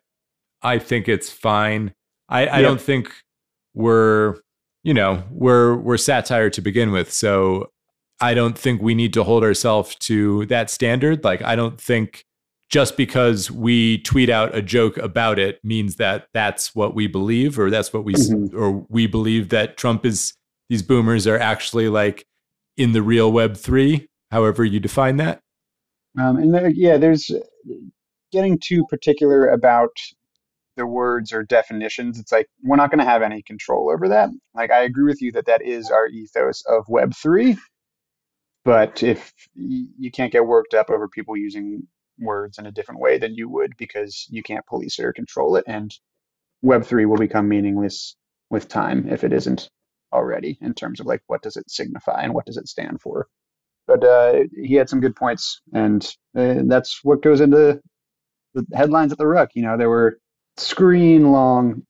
I 0.62 0.78
think 0.80 1.08
it's 1.08 1.30
fine. 1.30 1.94
I, 2.30 2.48
I 2.48 2.60
Yeah. 2.60 2.62
don't 2.62 2.82
think 2.82 3.14
we're 3.74 4.36
you 4.84 4.94
know 4.94 5.24
we're 5.32 5.76
we're 5.78 5.98
satire 5.98 6.50
to 6.50 6.62
begin 6.62 6.92
with, 6.92 7.12
so 7.14 7.70
I 8.22 8.34
don't 8.34 8.58
think 8.58 8.82
we 8.82 8.96
need 8.96 9.14
to 9.14 9.24
hold 9.24 9.44
ourselves 9.44 9.96
to 10.02 10.46
that 10.48 10.70
standard. 10.70 11.24
Like 11.24 11.42
I 11.42 11.56
don't 11.56 11.80
think 11.82 12.24
just 12.70 12.96
because 12.96 13.52
we 13.52 13.98
tweet 14.00 14.30
out 14.30 14.56
a 14.56 14.62
joke 14.62 14.98
about 14.98 15.40
it 15.40 15.60
means 15.64 15.98
that 15.98 16.28
that's 16.34 16.74
what 16.74 16.96
we 16.96 17.08
believe 17.08 17.60
or 17.60 17.70
that's 17.70 17.92
what 17.94 18.06
we 18.06 18.14
s 18.14 18.30
Mhm. 18.30 18.54
or 18.54 18.86
we 18.90 19.08
believe 19.08 19.50
that 19.50 19.76
Trump 19.78 20.06
is 20.06 20.34
these 20.70 20.82
boomers 20.84 21.28
are 21.28 21.38
actually 21.38 21.90
like 21.90 22.26
in 22.78 22.94
the 22.94 23.02
real 23.02 23.32
web 23.32 23.58
3 23.58 24.08
however 24.32 24.64
you 24.64 24.80
define 24.80 25.18
that 25.18 25.42
Um, 26.20 26.38
and 26.38 26.54
there, 26.54 26.70
yeah, 26.70 26.98
there's 26.98 27.30
getting 28.32 28.58
too 28.60 28.86
particular 28.90 29.48
about 29.50 29.92
the 30.78 30.86
words 30.88 31.34
or 31.34 31.44
definitions. 31.44 32.18
It's 32.20 32.32
like 32.32 32.48
we're 32.64 32.78
not 32.78 32.90
going 32.92 33.00
to 33.00 33.06
have 33.06 33.22
any 33.22 33.42
control 33.42 33.90
over 33.92 34.08
that. 34.10 34.30
Like 34.56 34.72
I 34.72 34.82
agree 34.84 35.04
with 35.06 35.22
you 35.22 35.32
that 35.34 35.46
that 35.48 35.62
is 35.62 35.90
our 35.92 36.08
ethos 36.08 36.64
of 36.68 36.86
Web 36.88 37.14
three, 37.16 37.58
but 38.66 39.04
if 39.04 39.34
you 39.56 40.12
can't 40.12 40.34
get 40.34 40.46
worked 40.46 40.74
up 40.74 40.90
over 40.90 41.08
people 41.08 41.38
using 41.38 41.88
words 42.20 42.58
in 42.60 42.68
a 42.68 42.72
different 42.72 43.02
way 43.02 43.18
than 43.18 43.36
you 43.36 43.50
would 43.50 43.76
because 43.78 44.28
you 44.30 44.44
can't 44.44 44.66
police 44.68 45.00
it 45.00 45.06
or 45.06 45.14
control 45.14 45.56
it, 45.58 45.66
and 45.68 45.94
Web 46.62 46.86
three 46.86 47.06
will 47.06 47.18
become 47.18 47.50
meaningless 47.50 48.16
with 48.50 48.68
time 48.68 49.08
if 49.10 49.24
it 49.24 49.34
isn't 49.34 49.70
already 50.14 50.58
in 50.62 50.74
terms 50.74 51.00
of 51.00 51.06
like 51.08 51.22
what 51.28 51.42
does 51.42 51.58
it 51.58 51.70
signify 51.70 52.22
and 52.24 52.34
what 52.34 52.46
does 52.46 52.58
it 52.58 52.68
stand 52.68 53.02
for 53.02 53.28
but 53.88 54.04
uh, 54.04 54.44
he 54.56 54.76
had 54.76 54.90
some 54.90 55.02
good 55.02 55.16
points, 55.16 55.62
and 55.74 56.04
uh, 56.38 56.56
that's 56.66 57.04
what 57.04 57.22
goes 57.22 57.42
into 57.42 57.82
the 58.54 58.66
headlines 58.74 59.12
at 59.12 59.18
the 59.18 59.28
Rug. 59.28 59.50
You 59.54 59.64
know, 59.64 59.78
there 59.78 59.90
were 59.90 60.20
screen 60.58 61.32
long 61.32 61.84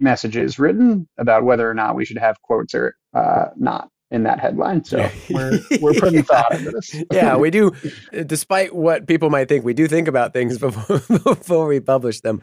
messages 0.00 0.58
written 0.58 1.08
about 1.18 1.44
whether 1.44 1.68
or 1.68 1.74
not 1.74 1.96
we 1.96 2.04
should 2.04 2.18
have 2.18 2.40
quotes 2.42 2.74
or 2.74 2.96
uh, 3.14 3.46
not 3.56 3.88
in 4.10 4.22
that 4.22 4.40
headline. 4.40 4.84
So 4.84 5.08
we're 5.30 5.58
we're 5.80 5.94
putting 5.94 6.22
thought 6.22 6.52
into 6.54 6.70
this. 6.70 7.02
yeah, 7.12 7.36
we 7.36 7.50
do. 7.50 7.72
Despite 8.26 8.74
what 8.74 9.06
people 9.06 9.30
might 9.30 9.48
think, 9.48 9.64
we 9.64 9.74
do 9.74 9.86
think 9.88 10.08
about 10.08 10.32
things 10.32 10.58
before 10.58 10.98
before 11.18 11.66
we 11.66 11.80
publish 11.80 12.20
them. 12.20 12.40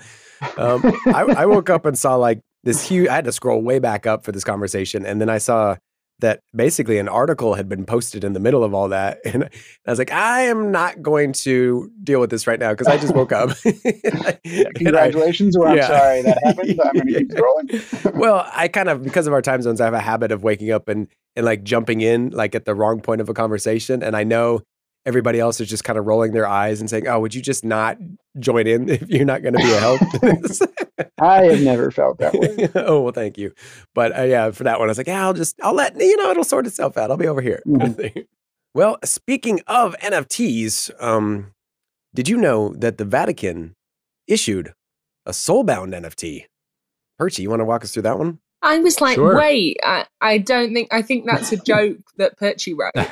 Um, 0.57 0.81
I, 1.07 1.21
I 1.37 1.45
woke 1.45 1.69
up 1.69 1.85
and 1.85 1.97
saw 1.97 2.15
like 2.15 2.41
this 2.63 2.87
huge. 2.87 3.07
I 3.07 3.15
had 3.15 3.25
to 3.25 3.31
scroll 3.31 3.61
way 3.61 3.79
back 3.79 4.05
up 4.05 4.23
for 4.23 4.31
this 4.31 4.43
conversation, 4.43 5.05
and 5.05 5.19
then 5.19 5.29
I 5.29 5.37
saw 5.37 5.77
that 6.19 6.39
basically 6.55 6.97
an 6.97 7.07
article 7.09 7.55
had 7.55 7.67
been 7.67 7.85
posted 7.85 8.23
in 8.23 8.33
the 8.33 8.39
middle 8.39 8.63
of 8.63 8.73
all 8.73 8.87
that, 8.89 9.19
and 9.25 9.43
I 9.85 9.89
was 9.89 9.99
like, 9.99 10.11
I 10.11 10.43
am 10.43 10.71
not 10.71 11.01
going 11.01 11.33
to 11.33 11.91
deal 12.03 12.19
with 12.21 12.29
this 12.29 12.47
right 12.47 12.59
now 12.59 12.71
because 12.71 12.87
I 12.87 12.97
just 12.97 13.13
woke 13.15 13.31
up. 13.31 13.49
And 13.65 14.25
I- 14.25 14.69
Congratulations, 14.75 15.55
or 15.57 15.67
I'm 15.67 15.77
Yeah. 15.77 15.87
sorry 15.87 16.21
that 16.21 16.37
happened. 16.43 16.79
I'm 16.83 16.93
going 16.93 17.07
to 17.07 17.19
keep 17.19 17.29
scrolling. 17.31 18.13
well, 18.17 18.49
I 18.53 18.67
kind 18.67 18.89
of 18.89 19.03
because 19.03 19.27
of 19.27 19.33
our 19.33 19.41
time 19.41 19.61
zones, 19.61 19.81
I 19.81 19.85
have 19.85 19.93
a 19.93 19.99
habit 19.99 20.31
of 20.31 20.43
waking 20.43 20.71
up 20.71 20.87
and 20.87 21.07
and 21.35 21.45
like 21.45 21.63
jumping 21.63 22.01
in 22.01 22.29
like 22.29 22.55
at 22.55 22.65
the 22.65 22.73
wrong 22.75 23.01
point 23.01 23.19
of 23.21 23.27
a 23.29 23.33
conversation, 23.33 24.01
and 24.03 24.15
I 24.15 24.23
know 24.23 24.61
everybody 25.05 25.39
else 25.39 25.61
is 25.61 25.69
just 25.69 25.83
kind 25.83 25.99
of 25.99 26.05
rolling 26.05 26.33
their 26.33 26.47
eyes 26.47 26.79
and 26.79 26.89
saying, 26.89 27.07
"Oh, 27.07 27.19
would 27.19 27.35
you 27.35 27.41
just 27.41 27.63
not 27.63 27.97
join 28.39 28.67
in 28.67 28.89
if 28.89 29.09
you're 29.09 29.25
not 29.25 29.41
going 29.41 29.53
to 29.53 29.63
be 29.63 29.71
a 29.71 29.79
help?" 29.79 30.01
I 31.19 31.43
have 31.43 31.61
never 31.61 31.91
felt 31.91 32.19
that 32.19 32.33
way. 32.33 32.69
oh 32.75 33.01
well, 33.01 33.13
thank 33.13 33.37
you. 33.37 33.53
But 33.93 34.17
uh, 34.17 34.23
yeah, 34.23 34.51
for 34.51 34.63
that 34.63 34.79
one, 34.79 34.89
I 34.89 34.91
was 34.91 34.97
like, 34.97 35.07
"Yeah, 35.07 35.25
I'll 35.25 35.33
just 35.33 35.59
I'll 35.61 35.73
let 35.73 35.99
you 35.99 36.17
know 36.17 36.31
it'll 36.31 36.43
sort 36.43 36.67
itself 36.67 36.97
out. 36.97 37.11
I'll 37.11 37.17
be 37.17 37.27
over 37.27 37.41
here." 37.41 37.61
thing. 37.65 38.25
Well, 38.73 38.97
speaking 39.05 39.61
of 39.67 39.95
NFTs, 39.99 40.91
um, 41.01 41.53
did 42.13 42.27
you 42.27 42.35
know 42.37 42.73
that 42.75 42.97
the 42.97 43.05
Vatican 43.05 43.75
issued 44.27 44.73
a 45.25 45.31
soulbound 45.31 45.95
NFT? 45.95 46.45
Perchy, 47.19 47.39
you 47.39 47.49
want 47.49 47.61
to 47.61 47.65
walk 47.65 47.85
us 47.85 47.93
through 47.93 48.03
that 48.03 48.19
one? 48.19 48.39
I 48.65 48.79
was 48.79 48.99
like, 48.99 49.15
Sure. 49.15 49.37
wait, 49.37 49.77
I, 49.83 50.05
I 50.21 50.37
don't 50.39 50.73
think, 50.73 50.87
I 50.91 51.01
think 51.01 51.25
that's 51.25 51.51
a 51.51 51.57
joke 51.57 51.97
that 52.17 52.37
Perchy 52.39 52.73
wrote. 52.77 52.91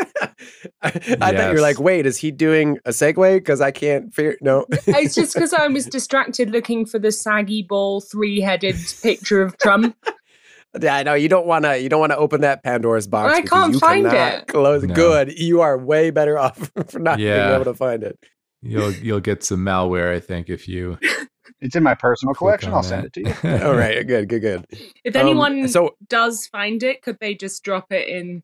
I, 0.82 0.82
I 0.82 0.90
thought 0.90 1.48
you 1.48 1.54
were 1.54 1.60
like, 1.60 1.78
wait, 1.78 2.06
is 2.06 2.16
he 2.16 2.30
doing 2.30 2.78
a 2.84 2.90
segue? 2.90 3.36
Because 3.36 3.60
I 3.60 3.70
can't 3.70 4.12
figure. 4.14 4.36
No, 4.40 4.66
it's 4.86 5.14
just 5.14 5.34
because 5.34 5.52
I 5.52 5.66
was 5.68 5.86
distracted 5.86 6.50
looking 6.50 6.86
for 6.86 6.98
the 6.98 7.12
saggy 7.12 7.62
ball 7.62 8.00
three 8.00 8.40
headed 8.40 8.76
picture 9.02 9.42
of 9.42 9.56
Trump. 9.58 9.96
yeah, 10.80 10.96
I 10.96 11.02
know 11.02 11.14
you 11.14 11.28
don't 11.28 11.46
want 11.46 11.64
to. 11.64 11.78
You 11.78 11.88
don't 11.88 12.00
want 12.00 12.12
to 12.12 12.18
open 12.18 12.40
that 12.40 12.64
Pandora's 12.64 13.06
box. 13.06 13.34
I 13.34 13.42
can't 13.42 13.74
you 13.74 13.78
find 13.78 14.06
it. 14.06 14.46
Close. 14.48 14.82
No. 14.82 14.94
Good. 14.94 15.38
You 15.38 15.60
are 15.60 15.78
way 15.78 16.10
better 16.10 16.38
off 16.38 16.70
for 16.88 16.98
not 16.98 17.18
being 17.18 17.30
able 17.30 17.64
to 17.64 17.74
find 17.74 18.02
it. 18.02 18.18
you'll 18.62 18.92
you'll 18.92 19.20
get 19.20 19.42
some 19.42 19.60
malware 19.60 20.14
i 20.14 20.20
think 20.20 20.50
if 20.50 20.68
you 20.68 20.98
It's 21.60 21.76
in 21.76 21.82
my 21.82 21.94
personal 21.94 22.34
collection. 22.34 22.72
I'll 22.72 22.82
send 22.82 23.04
it 23.06 23.12
to 23.14 23.20
you. 23.44 23.64
All 23.66 23.74
right. 23.74 24.06
Good. 24.06 24.28
Good. 24.28 24.40
Good. 24.40 24.66
If 25.04 25.14
Um, 25.16 25.22
anyone 25.22 25.68
so 25.68 25.94
does 26.08 26.46
find 26.46 26.82
it, 26.82 27.02
could 27.02 27.18
they 27.20 27.34
just 27.34 27.62
drop 27.62 27.92
it 27.92 28.08
in 28.08 28.42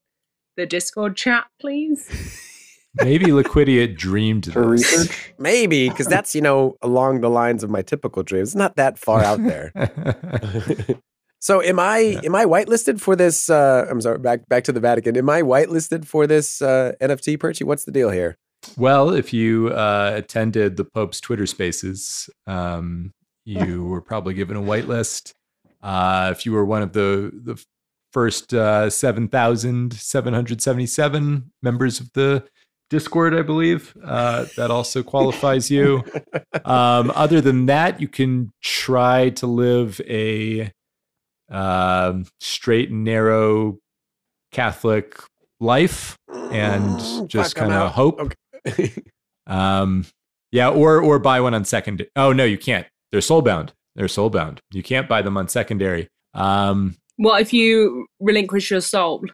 the 0.57 0.67
Discord 0.67 1.17
chat, 1.17 1.47
please? 1.61 2.09
maybe 3.03 3.27
liquidiate 3.27 3.97
dreamed 3.99 4.51
For 4.53 4.67
research. 4.67 5.35
maybe 5.39 5.89
because 5.89 6.07
that's 6.07 6.35
you 6.35 6.41
know 6.41 6.77
along 6.83 7.21
the 7.21 7.29
lines 7.31 7.63
of 7.63 7.71
my 7.71 7.83
typical 7.83 8.23
dreams. 8.23 8.49
It's 8.51 8.57
not 8.57 8.77
that 8.77 8.99
far 8.99 9.23
out 9.23 9.43
there. 9.43 9.71
So 11.39 11.63
am 11.63 11.79
I 11.79 12.19
am 12.25 12.35
I 12.35 12.45
whitelisted 12.47 13.01
for 13.01 13.15
this? 13.15 13.51
Uh, 13.51 13.87
I'm 13.91 14.01
sorry, 14.01 14.19
back 14.19 14.49
back 14.49 14.65
to 14.65 14.73
the 14.73 14.81
Vatican. 14.81 15.17
Am 15.17 15.29
I 15.31 15.43
whitelisted 15.43 16.05
for 16.07 16.27
this 16.27 16.61
uh, 16.63 16.93
NFT 17.01 17.37
Perchy? 17.39 17.65
What's 17.65 17.85
the 17.85 17.93
deal 17.93 18.11
here? 18.11 18.37
Well, 18.77 19.11
if 19.11 19.33
you 19.33 19.69
uh, 19.69 20.13
attended 20.15 20.77
the 20.77 20.85
Pope's 20.85 21.21
Twitter 21.21 21.47
Spaces, 21.47 22.29
um, 22.47 23.13
you 23.45 23.85
were 23.89 24.03
probably 24.03 24.35
given 24.35 24.57
a 24.57 24.63
whitelist. 24.63 25.33
Uh, 25.83 26.33
if 26.37 26.45
you 26.45 26.53
were 26.53 26.65
one 26.65 26.83
of 26.83 26.93
the 26.93 27.31
the 27.33 27.63
first 28.13 28.55
uh, 28.55 28.91
seven 28.91 29.29
thousand 29.29 29.95
seven 29.95 30.35
hundred 30.35 30.61
seventy 30.63 30.87
seven 30.87 31.53
members 31.63 32.01
of 32.01 32.13
the 32.15 32.45
Discord, 32.89 33.35
I 33.35 33.43
believe 33.43 33.97
uh, 34.05 34.47
that 34.57 34.71
also 34.71 35.03
qualifies 35.03 35.71
you. 35.71 36.05
Um, 36.65 37.13
other 37.15 37.41
than 37.41 37.67
that, 37.67 38.01
you 38.01 38.09
can 38.09 38.51
try 38.61 39.31
to 39.31 39.47
live 39.47 40.01
a 40.09 40.73
um, 41.49 42.27
straight 42.41 42.91
and 42.91 43.05
narrow 43.05 43.79
Catholic 44.51 45.21
life 45.61 46.17
and 46.51 47.01
just 47.29 47.55
kind 47.55 47.73
of 47.73 47.93
hope. 47.93 48.19
Okay. 48.19 48.35
Um, 49.49 50.05
yeah, 50.51 50.71
or 50.71 51.01
or 51.01 51.21
buy 51.21 51.41
one 51.41 51.55
on 51.55 51.65
second. 51.65 52.05
Oh 52.17 52.33
no, 52.33 52.45
you 52.45 52.59
can't. 52.59 52.87
They're 53.13 53.21
soulbound. 53.21 53.71
They're 53.95 54.07
soulbound. 54.07 54.59
You 54.73 54.83
can't 54.83 55.09
buy 55.09 55.23
them 55.23 55.37
on 55.37 55.47
secondary. 55.49 56.09
Um, 56.35 56.97
What 57.17 57.41
if 57.43 57.53
you 57.53 58.07
relinquish 58.19 58.71
your 58.73 58.81
soul? 58.81 59.25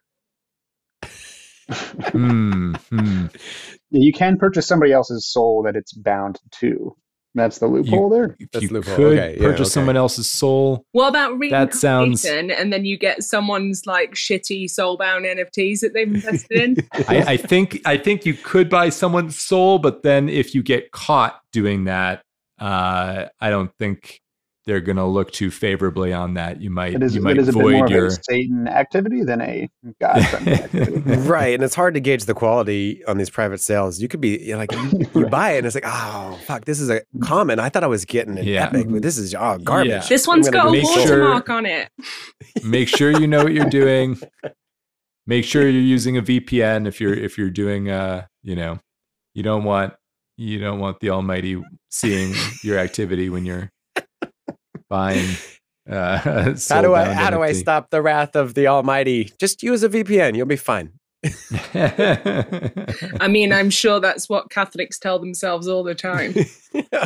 hmm, 1.70 2.74
hmm. 2.90 3.26
You 3.94 4.12
can 4.12 4.38
purchase 4.38 4.66
somebody 4.66 4.90
else's 4.92 5.26
soul 5.26 5.62
that 5.64 5.76
it's 5.76 5.92
bound 5.92 6.40
to. 6.60 6.96
That's 7.34 7.58
the 7.58 7.66
loophole 7.66 8.10
there. 8.10 8.36
If 8.38 8.50
That's 8.50 8.62
you 8.64 8.68
loophole. 8.70 8.94
could 8.96 9.18
Okay, 9.18 9.34
yeah, 9.36 9.42
purchase 9.42 9.68
okay. 9.68 9.70
someone 9.70 9.96
else's 9.96 10.28
soul, 10.28 10.84
What 10.92 11.08
about 11.08 11.30
That 11.32 11.38
reincarnation? 11.38 11.78
sounds- 11.78 12.24
And 12.26 12.72
then 12.72 12.84
you 12.84 12.98
get 12.98 13.22
someone's 13.22 13.86
like 13.86 14.14
shitty 14.14 14.64
soulbound 14.66 15.24
NFTs 15.24 15.80
that 15.80 15.92
they've 15.94 16.12
invested 16.12 16.60
in. 16.60 16.88
I, 17.08 17.32
I 17.32 17.36
think 17.38 17.80
I 17.86 17.96
think 17.96 18.26
you 18.26 18.34
could 18.34 18.68
buy 18.68 18.90
someone's 18.90 19.38
soul, 19.38 19.78
but 19.78 20.02
then 20.02 20.28
if 20.28 20.54
you 20.54 20.62
get 20.62 20.90
caught 20.92 21.40
doing 21.52 21.84
that, 21.84 22.22
uh, 22.60 23.26
I 23.40 23.50
don't 23.50 23.70
think 23.78 24.20
they're 24.64 24.80
going 24.80 24.96
to 24.96 25.04
look 25.04 25.32
too 25.32 25.50
favorably 25.50 26.12
on 26.12 26.34
that. 26.34 26.60
You 26.60 26.70
might 26.70 26.94
It 26.94 27.02
is, 27.02 27.14
you 27.16 27.20
it 27.20 27.24
might 27.24 27.38
is 27.38 27.48
a 27.48 27.52
bit 27.52 27.60
more 27.62 27.70
void 27.72 27.84
of 27.86 27.90
your 27.90 28.06
a 28.06 28.10
Satan 28.12 28.68
activity 28.68 29.24
than 29.24 29.40
a 29.40 29.68
God 30.00 30.24
friendly 30.28 30.52
activity. 30.62 31.00
right, 31.28 31.54
and 31.54 31.62
it's 31.64 31.74
hard 31.74 31.94
to 31.94 32.00
gauge 32.00 32.26
the 32.26 32.34
quality 32.34 33.04
on 33.06 33.18
these 33.18 33.28
private 33.30 33.60
sales. 33.60 34.00
You 34.00 34.06
could 34.08 34.20
be 34.20 34.38
you're 34.40 34.58
like 34.58 34.70
you, 34.72 35.06
you 35.14 35.26
buy 35.26 35.52
it, 35.52 35.58
and 35.58 35.66
it's 35.66 35.74
like, 35.74 35.84
oh 35.86 36.38
fuck, 36.44 36.64
this 36.64 36.78
is 36.80 36.90
a 36.90 37.02
common. 37.22 37.58
I 37.58 37.68
thought 37.70 37.82
I 37.82 37.88
was 37.88 38.04
getting 38.04 38.38
an 38.38 38.44
Yeah. 38.44 38.66
epic, 38.66 38.86
but 38.88 39.02
this 39.02 39.18
is 39.18 39.34
oh 39.34 39.58
garbage. 39.58 39.90
Yeah. 39.90 40.06
This 40.08 40.28
I'm 40.28 40.32
one's 40.36 40.48
gonna 40.48 40.64
got 40.64 40.68
a 40.68 40.80
do 40.80 40.82
make 40.88 41.06
sure- 41.06 41.20
watermark 41.20 41.48
on 41.50 41.66
it. 41.66 41.88
make 42.64 42.88
sure 42.88 43.10
you 43.10 43.26
know 43.26 43.42
what 43.44 43.52
you're 43.52 43.68
doing. 43.70 44.18
Make 45.26 45.44
sure 45.44 45.62
you're 45.62 45.80
using 45.82 46.16
a 46.16 46.22
VPN 46.22 46.86
if 46.86 47.00
you're 47.00 47.14
if 47.14 47.38
you're 47.38 47.50
doing 47.50 47.88
uh 47.90 48.26
you 48.42 48.56
know 48.56 48.78
you 49.34 49.42
don't 49.42 49.64
want 49.64 49.94
you 50.36 50.58
don't 50.58 50.78
want 50.80 50.98
the 51.00 51.10
Almighty 51.10 51.62
seeing 51.90 52.34
your 52.64 52.78
activity 52.78 53.28
when 53.28 53.44
you're 53.44 53.70
buying. 54.92 55.36
Uh, 55.90 56.18
How 56.68 56.82
do 56.82 56.94
I 56.94 57.04
soul-bound 57.04 57.18
how 57.18 57.30
do 57.30 57.42
I 57.42 57.52
stop 57.52 57.90
the 57.90 58.02
wrath 58.02 58.36
of 58.36 58.54
the 58.54 58.66
Almighty? 58.68 59.32
Just 59.40 59.62
use 59.62 59.82
a 59.82 59.88
VPN. 59.88 60.36
You'll 60.36 60.46
be 60.46 60.56
fine. 60.56 60.92
I 63.20 63.28
mean, 63.28 63.52
I'm 63.52 63.70
sure 63.70 64.00
that's 64.00 64.28
what 64.28 64.50
Catholics 64.50 64.98
tell 64.98 65.18
themselves 65.18 65.66
all 65.66 65.82
the 65.82 65.94
time. 65.94 66.34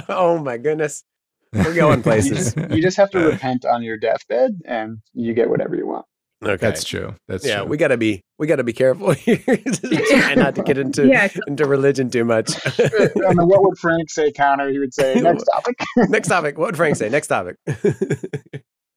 oh 0.08 0.38
my 0.38 0.58
goodness, 0.58 1.04
we're 1.52 1.74
going 1.74 2.02
places. 2.02 2.54
you 2.70 2.82
just 2.82 2.96
have 2.96 3.10
to 3.10 3.20
repent 3.20 3.64
on 3.64 3.82
your 3.82 3.96
deathbed 3.96 4.60
and 4.66 4.98
you 5.14 5.32
get 5.32 5.48
whatever 5.48 5.76
you 5.76 5.86
want. 5.86 6.06
Okay, 6.44 6.56
That's 6.58 6.84
true. 6.84 7.14
That's 7.28 7.46
yeah, 7.46 7.60
true. 7.60 7.66
we 7.66 7.76
gotta 7.78 7.96
be 7.96 8.22
we 8.38 8.46
gotta 8.46 8.62
be 8.62 8.74
careful 8.74 9.12
here. 9.14 9.38
Try 9.38 10.34
not 10.34 10.54
to 10.56 10.62
get 10.62 10.76
into 10.76 11.06
Yeah. 11.06 11.28
into 11.46 11.64
religion 11.66 12.10
too 12.10 12.24
much. 12.24 12.50
I 12.78 13.08
don't 13.14 13.36
know, 13.36 13.46
what 13.46 13.62
would 13.62 13.78
Frank 13.78 14.10
say 14.10 14.30
counter? 14.32 14.68
He 14.70 14.78
would 14.78 14.92
say, 14.92 15.14
next 15.20 15.44
topic. 15.44 15.76
Next 15.96 16.28
topic. 16.28 16.58
What 16.58 16.66
would 16.66 16.76
Frank 16.76 16.96
say? 16.96 17.08
Next 17.08 17.28
topic. 17.28 17.56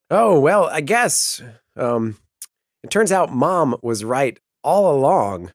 oh 0.10 0.40
well, 0.40 0.66
I 0.66 0.82
guess. 0.82 1.42
Um, 1.76 2.18
it 2.84 2.90
turns 2.90 3.12
out 3.12 3.32
mom 3.34 3.76
was 3.82 4.04
right 4.04 4.38
all 4.64 4.94
along. 4.96 5.52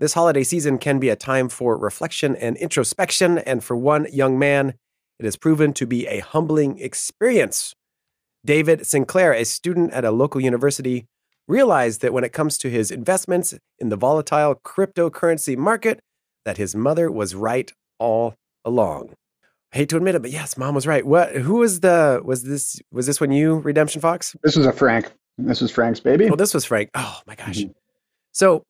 This 0.00 0.12
holiday 0.12 0.42
season 0.42 0.76
can 0.78 0.98
be 0.98 1.08
a 1.08 1.16
time 1.16 1.48
for 1.48 1.76
reflection 1.78 2.36
and 2.36 2.56
introspection, 2.56 3.38
and 3.38 3.62
for 3.64 3.76
one 3.76 4.06
young 4.12 4.38
man, 4.38 4.74
it 5.18 5.24
has 5.24 5.36
proven 5.36 5.72
to 5.74 5.86
be 5.86 6.06
a 6.06 6.18
humbling 6.18 6.78
experience. 6.78 7.74
David 8.46 8.86
Sinclair, 8.86 9.32
a 9.32 9.44
student 9.44 9.92
at 9.92 10.04
a 10.04 10.10
local 10.10 10.40
university, 10.40 11.06
realized 11.48 12.00
that 12.00 12.12
when 12.12 12.24
it 12.24 12.32
comes 12.32 12.56
to 12.58 12.70
his 12.70 12.90
investments 12.90 13.54
in 13.78 13.88
the 13.88 13.96
volatile 13.96 14.54
cryptocurrency 14.54 15.56
market, 15.56 16.00
that 16.44 16.56
his 16.56 16.74
mother 16.74 17.10
was 17.10 17.34
right 17.34 17.70
all 17.98 18.34
along. 18.64 19.14
I 19.72 19.78
hate 19.78 19.88
to 19.90 19.96
admit 19.96 20.14
it, 20.14 20.22
but 20.22 20.30
yes, 20.30 20.56
mom 20.56 20.74
was 20.74 20.86
right. 20.86 21.04
What? 21.04 21.34
Who 21.34 21.54
was 21.56 21.80
the? 21.80 22.20
Was 22.24 22.44
this? 22.44 22.80
Was 22.92 23.06
this 23.06 23.20
when 23.20 23.32
you 23.32 23.56
Redemption 23.56 24.00
Fox? 24.00 24.34
This 24.42 24.56
was 24.56 24.64
a 24.64 24.72
Frank. 24.72 25.10
This 25.38 25.60
was 25.60 25.70
Frank's 25.70 26.00
baby. 26.00 26.26
Well, 26.26 26.36
this 26.36 26.54
was 26.54 26.64
Frank. 26.64 26.90
Oh 26.94 27.20
my 27.26 27.34
gosh. 27.34 27.58
Mhm. 27.58 27.74
So, 28.32 28.62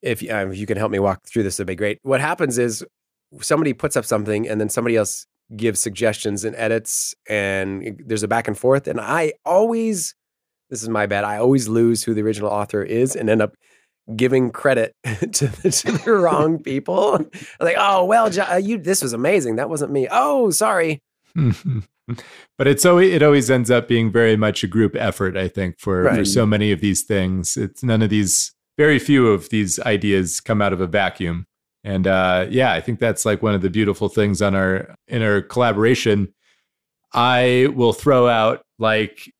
if 0.00 0.28
um, 0.30 0.52
you 0.52 0.64
can 0.64 0.76
help 0.76 0.92
me 0.92 0.98
walk 1.00 1.22
through 1.26 1.42
this, 1.42 1.58
it'd 1.58 1.66
be 1.66 1.74
great. 1.74 1.98
What 2.02 2.20
happens 2.20 2.56
is 2.56 2.84
somebody 3.40 3.72
puts 3.72 3.96
up 3.96 4.04
something, 4.04 4.48
and 4.48 4.60
then 4.60 4.68
somebody 4.68 4.96
else 4.96 5.26
gives 5.54 5.80
suggestions 5.80 6.44
and 6.44 6.56
edits, 6.56 7.14
and 7.28 8.02
there's 8.04 8.22
a 8.22 8.28
back 8.28 8.48
and 8.48 8.58
forth. 8.58 8.88
And 8.88 9.00
I 9.00 9.34
always, 9.44 10.14
this 10.70 10.82
is 10.82 10.88
my 10.88 11.06
bad. 11.06 11.24
I 11.24 11.38
always 11.38 11.68
lose 11.68 12.02
who 12.02 12.14
the 12.14 12.22
original 12.22 12.50
author 12.50 12.82
is, 12.82 13.14
and 13.14 13.30
end 13.30 13.42
up 13.42 13.54
giving 14.14 14.50
credit 14.50 14.94
to 15.04 15.46
the, 15.48 15.70
to 15.70 15.92
the 15.92 16.12
wrong 16.12 16.58
people. 16.62 17.18
Like, 17.60 17.76
oh 17.78 18.04
well, 18.04 18.30
uh, 18.40 18.56
you 18.56 18.78
this 18.78 19.02
was 19.02 19.12
amazing. 19.12 19.56
That 19.56 19.70
wasn't 19.70 19.92
me. 19.92 20.08
Oh, 20.10 20.50
sorry. 20.50 21.00
but 22.58 22.66
it's 22.66 22.84
always 22.84 23.12
it 23.12 23.22
always 23.22 23.50
ends 23.50 23.70
up 23.70 23.88
being 23.88 24.10
very 24.10 24.36
much 24.36 24.62
a 24.62 24.68
group 24.68 24.94
effort. 24.96 25.36
I 25.36 25.48
think 25.48 25.78
for 25.78 26.08
for 26.14 26.24
so 26.24 26.46
many 26.46 26.72
of 26.72 26.80
these 26.80 27.02
things, 27.02 27.56
it's 27.56 27.82
none 27.82 28.02
of 28.02 28.10
these. 28.10 28.52
Very 28.78 28.98
few 28.98 29.28
of 29.28 29.48
these 29.48 29.80
ideas 29.80 30.38
come 30.38 30.60
out 30.60 30.74
of 30.74 30.82
a 30.82 30.86
vacuum, 30.86 31.46
and 31.86 32.06
uh, 32.08 32.46
yeah, 32.50 32.72
I 32.72 32.80
think 32.80 32.98
that's 32.98 33.24
like 33.24 33.42
one 33.42 33.54
of 33.54 33.62
the 33.62 33.70
beautiful 33.70 34.08
things 34.08 34.42
on 34.42 34.54
our 34.56 34.92
in 35.06 35.22
our 35.22 35.40
collaboration. 35.40 36.34
I 37.14 37.68
will 37.74 37.92
throw 37.92 38.26
out 38.28 38.62
like 38.78 39.32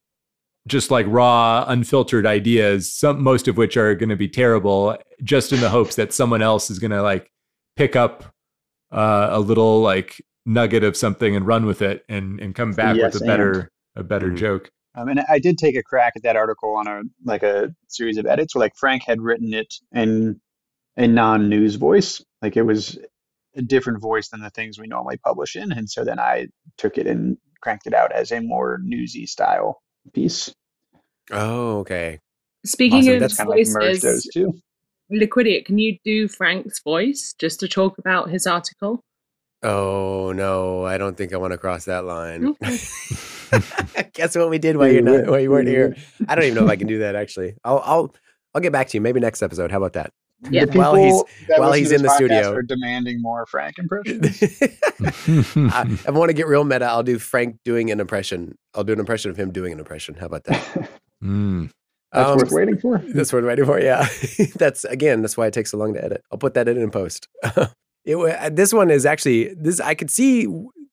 just 0.68 0.90
like 0.92 1.06
raw, 1.08 1.64
unfiltered 1.66 2.24
ideas, 2.24 2.90
some 2.92 3.22
most 3.22 3.48
of 3.48 3.56
which 3.56 3.76
are 3.76 3.94
going 3.96 4.08
to 4.08 4.16
be 4.16 4.28
terrible, 4.28 4.96
just 5.22 5.52
in 5.52 5.60
the 5.60 5.68
hopes 5.70 5.96
that 5.96 6.12
someone 6.12 6.40
else 6.42 6.70
is 6.70 6.78
going 6.78 6.90
to 6.92 7.02
like 7.02 7.28
pick 7.76 7.96
up 7.96 8.24
uh, 8.92 9.28
a 9.30 9.40
little 9.40 9.80
like 9.80 10.22
nugget 10.46 10.84
of 10.84 10.96
something 10.96 11.34
and 11.34 11.46
run 11.46 11.66
with 11.66 11.82
it 11.82 12.04
and 12.08 12.40
and 12.40 12.54
come 12.54 12.72
back 12.72 12.96
Yes, 12.96 13.14
with 13.14 13.22
a 13.22 13.24
and. 13.24 13.28
better 13.28 13.70
a 13.96 14.04
better 14.04 14.30
Mhm. 14.30 14.36
joke. 14.36 14.70
Um, 14.94 15.08
and 15.08 15.20
I 15.28 15.38
did 15.40 15.58
take 15.58 15.76
a 15.76 15.82
crack 15.82 16.12
at 16.16 16.22
that 16.22 16.36
article 16.36 16.74
on 16.76 16.86
a 16.86 17.02
like 17.24 17.42
a 17.42 17.74
series 17.88 18.16
of 18.18 18.24
edits 18.26 18.54
where 18.54 18.60
like 18.60 18.76
Frank 18.76 19.02
had 19.04 19.20
written 19.20 19.52
it 19.52 19.74
in 19.92 20.40
a 20.96 21.06
non-news 21.06 21.76
voice, 21.76 22.22
like 22.42 22.56
it 22.56 22.62
was 22.62 22.98
a 23.54 23.62
different 23.62 24.00
voice 24.00 24.28
than 24.28 24.40
the 24.40 24.50
things 24.50 24.78
we 24.78 24.86
normally 24.86 25.18
publish 25.18 25.56
in, 25.56 25.72
and 25.72 25.88
so 25.88 26.04
then 26.04 26.18
I 26.18 26.48
took 26.78 26.98
it 26.98 27.06
and 27.06 27.36
cranked 27.60 27.86
it 27.86 27.94
out 27.94 28.12
as 28.12 28.32
a 28.32 28.40
more 28.40 28.78
newsy 28.82 29.26
style 29.26 29.80
piece. 30.12 30.52
Oh, 31.32 31.78
okay. 31.78 32.20
Speaking 32.64 33.00
Awesome. 33.00 33.14
of 33.14 33.20
That's 33.20 33.36
Kind 33.36 33.48
of 33.50 33.56
like 33.56 33.66
merged 33.68 34.02
those 34.02 34.24
voices, 34.24 34.30
two. 34.32 34.52
Liquidiate, 35.12 35.64
can 35.66 35.78
you 35.78 35.96
do 36.04 36.28
Frank's 36.28 36.80
voice 36.82 37.34
just 37.38 37.60
to 37.60 37.68
talk 37.68 37.98
about 37.98 38.28
his 38.28 38.46
article? 38.46 39.00
Oh 39.62 40.32
no, 40.32 40.84
I 40.84 40.98
don't 40.98 41.16
think 41.16 41.32
I 41.32 41.36
want 41.38 41.52
to 41.52 41.58
cross 41.58 41.86
that 41.86 42.04
line. 42.04 42.48
Okay. 42.62 42.78
Guess 44.12 44.36
what 44.36 44.50
we 44.50 44.58
did 44.58 44.76
while 44.76 44.88
you're 44.88 45.02
not 45.02 45.26
while 45.26 45.40
you 45.40 45.50
weren't 45.50 45.68
here. 45.68 45.96
I 46.28 46.34
don't 46.34 46.44
even 46.44 46.56
know 46.56 46.64
if 46.64 46.70
I 46.70 46.76
can 46.76 46.88
do 46.88 46.98
that 46.98 47.14
actually. 47.14 47.54
I'll 47.64 47.80
I'll 47.84 48.14
I'll 48.54 48.60
get 48.60 48.72
back 48.72 48.88
to 48.88 48.96
you 48.96 49.00
maybe 49.00 49.20
next 49.20 49.42
episode. 49.42 49.70
How 49.70 49.78
about 49.78 49.94
that? 49.94 50.12
Yeah. 50.50 50.66
The 50.66 50.78
While 50.78 50.94
he's- 50.94 51.22
while 51.58 51.72
he's 51.72 51.92
in 51.92 52.02
the 52.02 52.08
podcast 52.08 52.14
studio. 52.16 52.52
are 52.52 52.62
demanding 52.62 53.22
more 53.22 53.46
Frank 53.46 53.78
impressions. 53.78 54.42
I, 55.72 55.98
I 56.06 56.10
want 56.10 56.28
to 56.28 56.34
get 56.34 56.46
real 56.46 56.64
meta, 56.64 56.84
I'll 56.84 57.02
do 57.02 57.18
Frank 57.18 57.56
doing 57.64 57.90
an 57.90 58.00
impression. 58.00 58.56
I'll 58.74 58.84
do 58.84 58.92
an 58.92 59.00
impression 59.00 59.30
of 59.30 59.36
him 59.38 59.50
doing 59.50 59.72
an 59.72 59.78
impression. 59.78 60.14
How 60.14 60.26
about 60.26 60.44
that? 60.44 60.90
Mm. 61.24 61.70
That's 62.12 62.28
Um, 62.28 62.36
worth 62.36 62.52
waiting 62.52 62.78
for. 62.78 62.98
That's 62.98 63.32
what 63.32 63.38
I'm 63.38 63.46
waiting 63.46 63.64
for. 63.64 63.80
Yeah, 63.80 64.06
that's 64.56 64.84
again. 64.84 65.22
That's 65.22 65.34
why 65.38 65.46
it 65.46 65.54
takes 65.54 65.70
so 65.70 65.78
long 65.78 65.94
to 65.94 66.04
edit. 66.04 66.22
I'll 66.30 66.36
put 66.38 66.52
that 66.54 66.68
in 66.68 66.76
in 66.76 66.90
post. 66.90 67.26
it, 68.04 68.54
this 68.54 68.74
one 68.74 68.90
is 68.90 69.06
actually 69.06 69.54
this. 69.54 69.80
I 69.80 69.94
could 69.94 70.10
see 70.10 70.46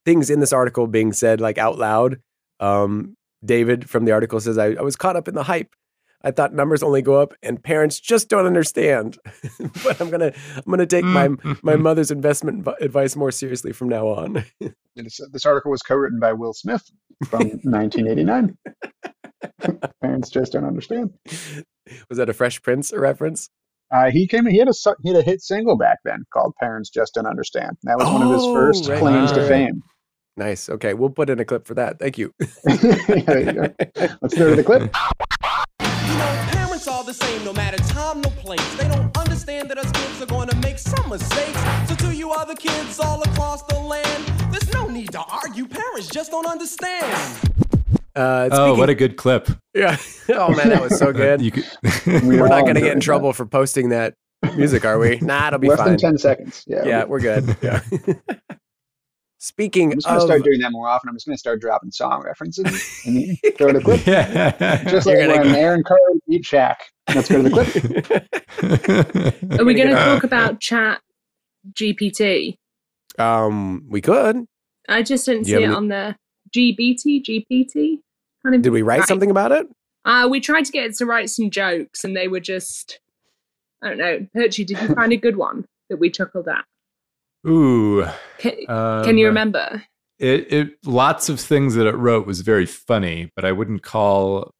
things 0.06 0.30
in 0.30 0.40
this 0.40 0.54
article 0.54 0.88
being 0.88 1.12
said 1.12 1.42
like 1.42 1.58
out 1.58 1.78
loud. 1.78 2.20
Um, 2.62 3.16
David 3.44 3.90
from 3.90 4.06
the 4.06 4.14
article 4.14 4.40
says, 4.40 4.58
I, 4.58 4.68
"I 4.68 4.82
was 4.82 4.96
caught 4.96 5.18
up 5.18 5.28
in 5.28 5.36
the 5.36 5.44
hype. 5.44 5.74
I 6.24 6.32
thought 6.32 6.54
numbers 6.54 6.82
only 6.84 7.02
go 7.02 7.16
up, 7.16 7.34
and 7.44 7.62
parents 7.62 8.00
just 8.00 8.30
don't 8.30 8.46
understand. 8.46 9.18
but 9.84 10.00
I'm 10.00 10.10
gonna 10.10 10.32
I'm 10.56 10.64
gonna 10.70 10.86
take 10.86 11.04
my 11.06 11.30
my 11.62 11.76
mother's 11.76 12.12
investment 12.12 12.68
advice 12.80 13.16
more 13.16 13.32
seriously 13.32 13.74
from 13.74 13.90
now 13.90 14.08
on. 14.08 14.46
This, 14.96 15.20
this 15.32 15.44
article 15.48 15.72
was 15.72 15.82
co-written 15.82 16.20
by 16.20 16.34
Will 16.34 16.54
Smith 16.54 16.84
from 17.26 17.40
1989. 17.64 18.56
Parents 20.04 20.30
just 20.30 20.54
don't 20.54 20.66
understand. 20.66 21.10
Was 22.10 22.20
that 22.20 22.30
a 22.30 22.34
Fresh 22.34 22.62
Prince 22.62 22.94
reference? 22.94 23.50
Uh, 23.92 24.12
he 24.12 24.28
came. 24.28 24.46
He 24.46 24.60
had 24.60 24.68
a 24.68 24.74
he 25.02 25.10
had 25.10 25.18
a 25.18 25.24
hit 25.24 25.42
single 25.42 25.78
back 25.78 25.98
then 26.06 26.26
called 26.32 26.54
"Parents 26.60 26.92
Just 26.92 27.16
Don't 27.16 27.26
Understand." 27.26 27.76
That 27.84 27.98
was 27.98 28.08
one 28.08 28.22
of 28.22 28.32
his 28.32 28.44
Oh, 28.44 28.54
first 28.54 28.88
right, 28.88 29.00
claims 29.00 29.32
right, 29.32 29.36
to 29.36 29.42
right. 29.42 29.50
fame. 29.50 29.82
Nice. 30.38 30.70
Okay, 30.70 30.94
we'll 30.94 31.10
put 31.10 31.30
in 31.32 31.40
a 31.40 31.46
clip 31.46 31.66
for 31.66 31.74
that. 31.74 31.98
Thank 32.00 32.18
you. 32.20 32.32
there 32.64 33.40
you 33.40 33.54
go. 33.54 33.74
Let's 34.22 34.36
go 34.36 34.50
to 34.50 34.56
the 34.56 34.64
clip. 34.64 34.94
You 36.86 36.92
know, 36.92 36.96
parents 36.96 36.98
are 37.00 37.04
the 37.04 37.14
same 37.14 37.46
no 37.46 37.54
matter 37.54 37.78
time, 37.94 38.22
no 38.22 38.30
place. 38.30 38.76
They 38.76 38.88
don't 38.88 39.16
understand 39.18 39.70
that 39.70 39.78
us 39.78 39.92
kids 39.92 40.22
are 40.22 40.26
going 40.26 40.50
to 40.50 40.56
make 40.58 40.78
some 40.78 41.10
mistakes. 41.10 41.60
So 41.88 41.96
to 41.96 42.16
you 42.16 42.32
other 42.32 42.56
kids 42.56 43.00
all 43.00 43.22
across 43.22 43.64
the 43.64 43.80
land, 43.80 44.26
there's 44.52 44.72
no 44.74 44.88
need 44.88 45.12
to 45.12 45.20
argue. 45.22 45.66
Parents 45.68 46.08
just 46.08 46.32
don't 46.32 46.46
understand. 46.46 47.40
Uh, 48.16 48.50
oh, 48.52 48.76
what 48.76 48.90
a 48.90 48.96
good 48.96 49.16
clip! 49.18 49.50
Yeah. 49.74 49.98
Oh 50.30 50.56
man, 50.56 50.70
that 50.70 50.82
was 50.82 50.98
so 50.98 51.12
good. 51.14 51.42
You 51.42 51.52
could, 51.52 51.66
We 52.06 52.20
We're 52.40 52.48
not 52.48 52.62
going 52.62 52.76
to 52.76 52.82
get 52.82 52.92
in 52.94 53.00
that. 53.00 53.04
trouble 53.04 53.34
for 53.34 53.46
posting 53.46 53.90
that 53.90 54.14
music, 54.56 54.86
are 54.86 54.98
we? 55.00 55.20
Nah, 55.20 55.48
it'll 55.48 55.60
be 55.60 55.68
Less 55.70 55.80
fine. 55.80 55.90
than 55.90 55.98
ten 55.98 56.18
seconds. 56.18 56.64
Yeah. 56.68 56.86
Yeah, 56.86 57.04
we're 57.06 57.20
good. 57.20 57.56
Yeah. 57.62 57.82
Speaking 59.46 59.92
I'm 59.92 59.98
just 59.98 60.08
gonna 60.08 60.20
of, 60.20 60.24
start 60.24 60.44
doing 60.46 60.62
that 60.62 60.72
more 60.72 60.88
often. 60.88 61.10
I'm 61.10 61.16
just 61.16 61.26
gonna 61.26 61.38
start 61.38 61.60
dropping 61.60 61.92
song 61.92 62.24
references 62.24 62.64
and 63.06 63.18
then 63.18 63.38
go 63.58 63.68
to 63.68 63.74
the 63.80 63.84
clip. 63.84 64.08
yeah. 64.08 64.82
Just 64.90 65.06
You're 65.06 65.28
like 65.28 65.36
gonna- 65.36 65.48
when 65.50 65.56
Aaron 65.58 65.84
Carr 65.84 65.98
beat 66.30 66.46
Shaq. 66.46 66.76
Let's 67.14 67.28
go 67.28 67.44
to 67.44 67.50
the 67.50 67.50
clip. 67.50 67.66
Are 69.60 69.66
we 69.66 69.74
gonna 69.74 69.76
going 69.76 69.88
to 69.90 69.96
get- 69.96 70.06
talk 70.06 70.24
about 70.24 70.62
Chat 70.62 71.02
GPT? 71.74 72.56
um, 73.20 73.86
we 73.90 74.00
could. 74.00 74.46
I 74.88 75.04
just 75.04 75.26
didn't 75.26 75.46
you 75.48 75.58
see 75.58 75.64
it 75.64 75.66
any- 75.66 75.74
on 75.76 75.88
the 75.90 76.16
GBT, 76.56 77.22
GPT. 77.26 77.98
Kind 78.44 78.56
of. 78.56 78.62
Did 78.62 78.70
we 78.72 78.82
write 78.82 79.00
Right. 79.00 79.08
something 79.10 79.30
about 79.30 79.52
it? 79.52 79.68
Uh, 80.06 80.26
we 80.32 80.40
tried 80.40 80.64
to 80.66 80.72
get 80.72 80.86
it 80.86 80.96
to 81.00 81.06
write 81.06 81.30
some 81.30 81.50
jokes, 81.50 82.06
and 82.06 82.16
they 82.16 82.30
were 82.30 82.40
just. 82.40 83.00
I 83.84 83.90
don't 83.90 83.98
know. 83.98 84.26
Perchy, 84.36 84.66
did 84.66 84.80
you 84.82 84.96
find 84.96 85.12
a 85.12 85.18
good 85.18 85.36
one 85.36 85.66
that 85.90 85.98
we 85.98 86.10
chuckled 86.10 86.48
at? 86.48 86.64
Ooh. 87.48 88.06
Can, 88.38 88.54
Um, 88.68 89.04
can 89.06 89.18
you 89.18 89.28
remember? 89.28 89.84
it, 90.20 90.52
it 90.54 90.70
lots 90.86 91.28
of 91.30 91.40
things 91.40 91.76
that 91.76 91.88
it 91.88 91.96
wrote 91.96 92.26
was 92.28 92.42
very 92.42 92.66
funny, 92.66 93.32
but 93.36 93.44
I 93.46 93.52
wouldn't 93.52 93.84
call 93.84 94.52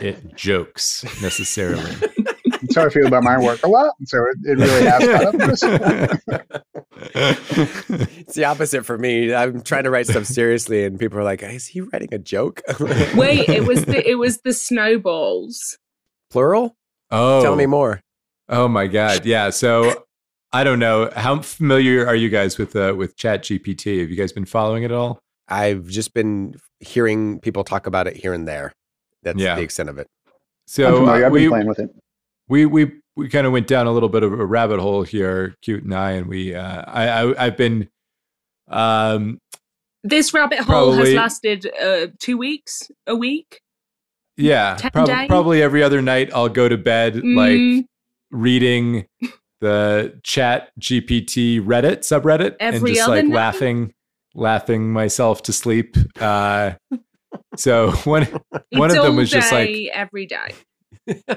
it 0.00 0.34
jokes 0.34 1.04
necessarily. 1.22 1.90
That's 2.46 2.74
how 2.74 2.86
I 2.86 2.88
feel 2.88 3.06
about 3.06 3.22
my 3.22 3.38
work 3.38 3.62
a 3.62 3.68
lot. 3.68 3.92
So 4.06 4.18
it, 4.26 4.36
it 4.44 4.58
really 4.58 4.84
has 4.86 5.02
caught 5.06 6.44
up. 6.44 6.68
It's 7.14 8.34
the 8.34 8.44
opposite 8.44 8.84
for 8.84 8.98
me. 8.98 9.32
I'm 9.34 9.62
trying 9.62 9.84
to 9.84 9.90
write 9.90 10.06
stuff 10.06 10.24
seriously, 10.26 10.84
and 10.84 10.98
people 10.98 11.18
are 11.18 11.24
like, 11.24 11.42
"Is 11.42 11.66
he 11.66 11.80
writing 11.82 12.08
a 12.12 12.18
joke?" 12.18 12.60
Wait, 13.14 13.48
it 13.48 13.64
was 13.66 13.84
the 13.84 14.08
it 14.08 14.16
was 14.16 14.38
the 14.40 14.52
snowballs. 14.52 15.78
Plural? 16.30 16.74
Oh, 17.10 17.42
Tell 17.42 17.56
me 17.56 17.66
more. 17.66 18.00
Oh 18.48 18.68
my 18.68 18.86
god, 18.86 19.24
yeah. 19.24 19.50
So 19.50 20.04
I 20.52 20.64
don't 20.64 20.78
know 20.78 21.10
how 21.14 21.40
familiar 21.42 22.06
are 22.06 22.14
you 22.16 22.28
guys 22.30 22.56
with 22.58 22.74
uh, 22.74 22.94
with 22.96 23.16
Chat 23.16 23.42
GPT. 23.44 24.00
Have 24.00 24.10
you 24.10 24.16
guys 24.16 24.32
been 24.32 24.46
following 24.46 24.82
it 24.82 24.86
at 24.90 24.96
all? 24.96 25.20
I've 25.48 25.86
just 25.86 26.14
been 26.14 26.54
hearing 26.80 27.40
people 27.40 27.64
talk 27.64 27.86
about 27.86 28.06
it 28.06 28.16
here 28.16 28.32
and 28.32 28.46
there. 28.48 28.72
That's 29.22 29.38
Yeah. 29.38 29.56
the 29.56 29.62
extent 29.62 29.88
of 29.88 29.98
it. 29.98 30.06
I'm 30.26 30.32
So 30.66 30.96
familiar. 31.00 31.24
uh, 31.24 31.26
I've 31.26 31.32
been 31.32 31.42
we 31.42 31.48
playing 31.48 31.66
with 31.66 31.78
it. 31.80 31.90
we 32.48 32.66
we 32.66 32.92
we 33.16 33.28
kind 33.28 33.46
of 33.46 33.52
went 33.52 33.66
down 33.66 33.86
a 33.86 33.92
little 33.92 34.08
bit 34.08 34.22
of 34.22 34.32
a 34.32 34.44
rabbit 34.46 34.78
hole 34.80 35.02
here, 35.02 35.54
cute 35.62 35.82
and 35.84 35.94
I, 35.94 36.12
and 36.12 36.26
we 36.28 36.54
uh, 36.54 36.82
I, 36.86 37.08
I 37.08 37.46
I've 37.46 37.56
been 37.56 37.88
um 38.68 39.38
This 40.04 40.32
rabbit 40.32 40.60
hole 40.60 40.92
has 40.92 41.12
lasted 41.12 41.70
uh, 41.82 42.06
two 42.18 42.38
weeks, 42.38 42.90
a 43.06 43.14
week. 43.16 43.60
yeah 44.36 44.76
prob- 44.92 45.28
probably 45.28 45.60
every 45.62 45.82
other 45.82 46.00
night 46.00 46.30
I'll 46.32 46.48
go 46.48 46.68
to 46.68 46.78
bed 46.78 47.14
Mm. 47.16 47.36
like 47.36 47.86
reading 48.30 49.06
the 49.60 50.18
Chat 50.22 50.70
GPT 50.80 51.60
Reddit 51.60 51.98
subreddit 51.98 52.56
and 52.60 52.86
just 52.86 53.08
like 53.08 53.24
night? 53.24 53.34
laughing 53.34 53.94
laughing 54.34 54.92
myself 54.92 55.42
to 55.42 55.52
sleep. 55.52 55.96
Uh, 56.20 56.72
so 57.56 57.90
one 58.04 58.24
one 58.70 58.90
It's 58.90 58.98
of 58.98 59.04
them 59.04 59.16
was 59.16 59.30
just 59.30 59.52
like 59.52 59.90
every 59.92 60.26
day. 60.26 60.54
uh, 61.28 61.34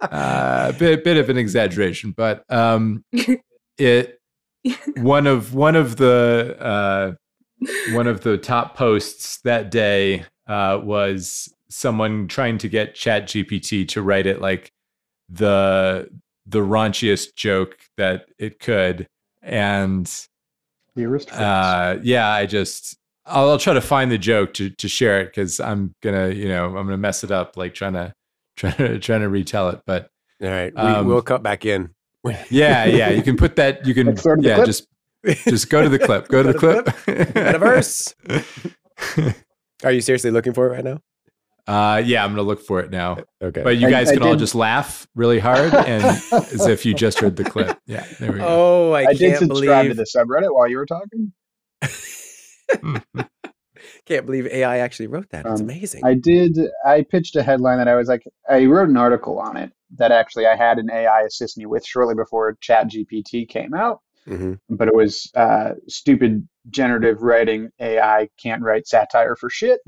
a 0.00 0.74
bit, 0.78 1.04
bit 1.04 1.16
of 1.16 1.30
an 1.30 1.36
exaggeration, 1.36 2.12
but 2.16 2.44
um, 2.50 3.04
it 3.78 4.20
one 4.96 5.26
of 5.26 5.54
one 5.54 5.76
of 5.76 5.96
the 5.96 6.56
uh, 6.60 7.12
one 7.94 8.06
of 8.06 8.20
the 8.22 8.38
top 8.38 8.76
posts 8.76 9.40
that 9.42 9.70
day 9.70 10.24
uh, 10.46 10.80
was 10.82 11.52
someone 11.68 12.28
trying 12.28 12.58
to 12.58 12.68
get 12.68 12.94
Chat 12.94 13.26
GPT 13.26 13.86
to 13.88 14.02
write 14.02 14.26
it 14.26 14.40
like 14.40 14.72
the 15.28 16.08
the 16.50 16.60
raunchiest 16.60 17.34
joke 17.36 17.76
that 17.96 18.26
it 18.38 18.58
could, 18.60 19.06
and 19.42 20.06
The 20.96 21.04
aristocrats. 21.04 21.40
uh, 21.42 22.00
yeah, 22.02 22.28
I 22.28 22.46
just 22.46 22.96
I'll, 23.26 23.50
I'll 23.50 23.58
try 23.58 23.72
to 23.74 23.80
find 23.80 24.10
the 24.10 24.18
joke 24.18 24.54
to 24.54 24.70
to 24.70 24.88
share 24.88 25.20
it 25.20 25.26
because 25.26 25.60
I'm 25.60 25.94
gonna 26.02 26.28
you 26.30 26.48
know 26.48 26.66
I'm 26.66 26.84
gonna 26.86 26.96
mess 26.96 27.24
it 27.24 27.30
up 27.30 27.56
like 27.56 27.74
trying 27.74 27.92
to 28.00 28.14
trying 28.56 28.76
to 28.76 28.98
trying 28.98 29.20
to 29.20 29.28
retell 29.28 29.68
it, 29.70 29.80
but. 29.86 30.08
All 30.42 30.48
right, 30.48 30.72
we, 30.74 30.80
Um, 30.80 31.06
we'll 31.06 31.20
cut 31.20 31.42
back 31.42 31.66
in. 31.66 31.90
Yeah, 32.50 32.84
yeah. 32.86 33.10
You 33.10 33.22
can 33.22 33.36
put 33.36 33.56
that. 33.56 33.86
You 33.86 33.92
can. 33.94 34.06
Let's 34.06 34.22
go 34.22 34.34
to 34.36 34.40
the 34.42 34.48
Yeah, 34.48 34.54
clip. 34.56 34.66
just 34.66 34.86
just 35.48 35.68
go 35.70 35.82
to 35.82 35.88
the 35.90 35.98
clip. 35.98 36.28
Go 36.28 36.42
to 36.42 36.52
the 36.52 36.58
clip. 36.58 36.86
Metaverse. 37.06 38.14
Are 39.84 39.92
you 39.92 40.00
seriously 40.00 40.30
looking 40.30 40.52
for 40.54 40.66
it 40.66 40.70
right 40.70 40.84
now? 40.84 40.98
Uh, 41.70 42.02
yeah, 42.04 42.24
I'm 42.24 42.30
gonna 42.30 42.42
look 42.42 42.60
for 42.60 42.80
it 42.80 42.90
now. 42.90 43.18
Okay. 43.40 43.62
But 43.62 43.78
you 43.78 43.88
guys 43.88 44.08
I 44.08 44.14
can 44.14 44.24
all 44.24 44.34
just 44.34 44.56
laugh 44.56 45.06
really 45.14 45.38
hard 45.38 45.72
and 45.86 46.04
as 46.32 46.66
if 46.66 46.84
you 46.84 46.94
just 46.94 47.20
heard 47.20 47.36
the 47.36 47.44
clip. 47.44 47.78
Yeah, 47.86 48.04
there 48.18 48.32
we 48.32 48.40
go. 48.40 48.44
oh, 48.44 48.92
I, 48.92 49.02
I, 49.02 49.12
did 49.12 49.20
can't 49.20 49.38
subscribe 49.38 49.86
believe 49.86 49.90
to 49.90 49.94
the 49.94 50.04
subreddit 50.04 50.52
while 50.52 50.68
you 50.68 50.78
were 50.78 50.86
talking. 50.86 51.32
can't 54.04 54.26
believe 54.26 54.48
AI 54.48 54.78
actually 54.78 55.06
wrote 55.06 55.30
that. 55.30 55.46
It's 55.46 55.60
Um, 55.60 55.66
amazing. 55.68 56.04
I 56.04 56.14
did. 56.14 56.58
I 56.84 57.02
pitched 57.08 57.36
a 57.36 57.42
headline 57.42 57.78
that 57.78 57.86
I 57.86 57.94
was 57.94 58.08
like, 58.08 58.24
I 58.48 58.64
wrote 58.64 58.88
an 58.88 58.96
article 58.96 59.38
on 59.38 59.56
it 59.56 59.72
that 59.96 60.10
actually 60.10 60.46
I 60.46 60.56
had 60.56 60.78
an 60.78 60.90
AI 60.90 61.22
assist 61.22 61.56
me 61.56 61.66
with 61.66 61.86
shortly 61.86 62.16
before 62.16 62.56
ChatGPT 62.56 63.48
came 63.48 63.74
out. 63.74 64.00
hmm 64.26 64.54
But 64.68 64.88
it 64.88 64.94
was 64.94 65.30
uh, 65.36 65.74
stupid 65.86 66.48
generative 66.68 67.22
writing 67.22 67.70
AI 67.78 68.28
can't 68.42 68.62
write 68.62 68.88
satire 68.88 69.36
for 69.36 69.48
shit. 69.48 69.80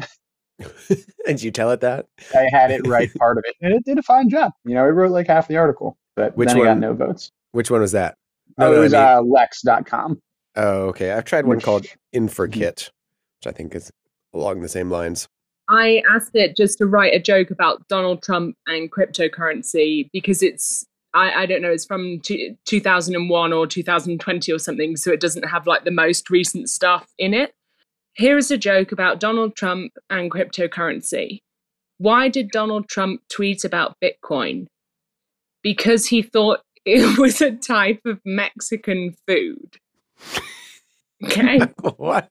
and 1.26 1.42
you 1.42 1.50
tell 1.50 1.70
it 1.70 1.80
that? 1.80 2.06
I 2.34 2.46
had 2.52 2.70
it 2.70 2.86
write 2.86 3.12
part 3.18 3.38
of 3.38 3.44
it, 3.46 3.54
and 3.60 3.72
it 3.74 3.84
did 3.84 3.98
a 3.98 4.02
fine 4.02 4.28
job. 4.28 4.52
You 4.64 4.74
know, 4.74 4.84
it 4.84 4.88
wrote 4.90 5.10
like 5.12 5.26
half 5.26 5.48
the 5.48 5.56
article, 5.56 5.96
but 6.16 6.36
Which 6.36 6.48
then 6.48 6.58
it 6.58 6.64
got 6.64 6.78
no 6.78 6.92
votes. 6.94 7.30
Which 7.52 7.70
one 7.70 7.80
was 7.80 7.92
that? 7.92 8.16
Oh, 8.58 8.70
no, 8.70 8.72
it 8.72 8.76
I 8.76 8.80
was 8.80 8.92
mean- 8.92 9.00
uh, 9.02 9.20
Lex.com. 9.22 10.20
Oh, 10.56 10.82
okay. 10.88 11.12
I've 11.12 11.24
tried 11.24 11.46
one 11.46 11.56
Which- 11.56 11.64
called 11.64 11.84
Mm-hmm. 12.14 12.26
InferKit, 12.26 12.90
which 12.90 13.46
I 13.46 13.52
think 13.52 13.74
is 13.74 13.90
along 14.34 14.60
the 14.60 14.68
same 14.68 14.90
lines. 14.90 15.26
I 15.68 16.02
asked 16.14 16.32
it 16.34 16.56
just 16.56 16.76
to 16.78 16.86
write 16.86 17.14
a 17.14 17.18
joke 17.20 17.50
about 17.50 17.86
Donald 17.88 18.22
Trump 18.22 18.56
and 18.66 18.90
cryptocurrency 18.92 20.10
because 20.12 20.42
it's 20.42 20.84
I, 21.14 21.42
I 21.42 21.46
don't 21.46 21.62
know 21.62 21.70
it's 21.70 21.84
from 21.86 22.20
two, 22.20 22.56
2001 22.66 23.52
or 23.52 23.66
2020 23.66 24.52
or 24.52 24.58
something 24.58 24.96
so 24.96 25.10
it 25.12 25.20
doesn't 25.20 25.44
have 25.44 25.66
like 25.66 25.84
the 25.84 25.90
most 25.90 26.30
recent 26.30 26.68
stuff 26.68 27.06
in 27.18 27.32
it. 27.34 27.54
Here 28.14 28.36
is 28.36 28.50
a 28.50 28.58
joke 28.58 28.92
about 28.92 29.20
Donald 29.20 29.56
Trump 29.56 29.92
and 30.10 30.30
cryptocurrency. 30.30 31.40
Why 31.98 32.28
did 32.28 32.50
Donald 32.50 32.88
Trump 32.88 33.22
tweet 33.30 33.64
about 33.64 33.96
Bitcoin? 34.02 34.66
Because 35.62 36.06
he 36.06 36.22
thought 36.22 36.60
it 36.84 37.18
was 37.18 37.40
a 37.40 37.52
type 37.52 38.00
of 38.04 38.20
Mexican 38.24 39.14
food. 39.26 39.76
Okay. 41.24 41.60
what? 41.96 42.28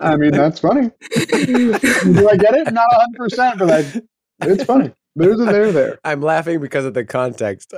I 0.00 0.16
mean, 0.16 0.32
that's 0.32 0.60
funny. 0.60 0.90
Do 1.14 2.28
I 2.30 2.36
get 2.36 2.54
it? 2.54 2.72
Not 2.72 2.88
100%, 3.18 3.58
but 3.58 3.70
I, 3.70 4.48
it's 4.48 4.64
funny. 4.64 4.92
There's 5.14 5.40
a 5.40 5.44
there 5.44 5.72
there. 5.72 5.98
I'm 6.04 6.22
laughing 6.22 6.60
because 6.60 6.84
of 6.84 6.94
the 6.94 7.04
context. 7.04 7.74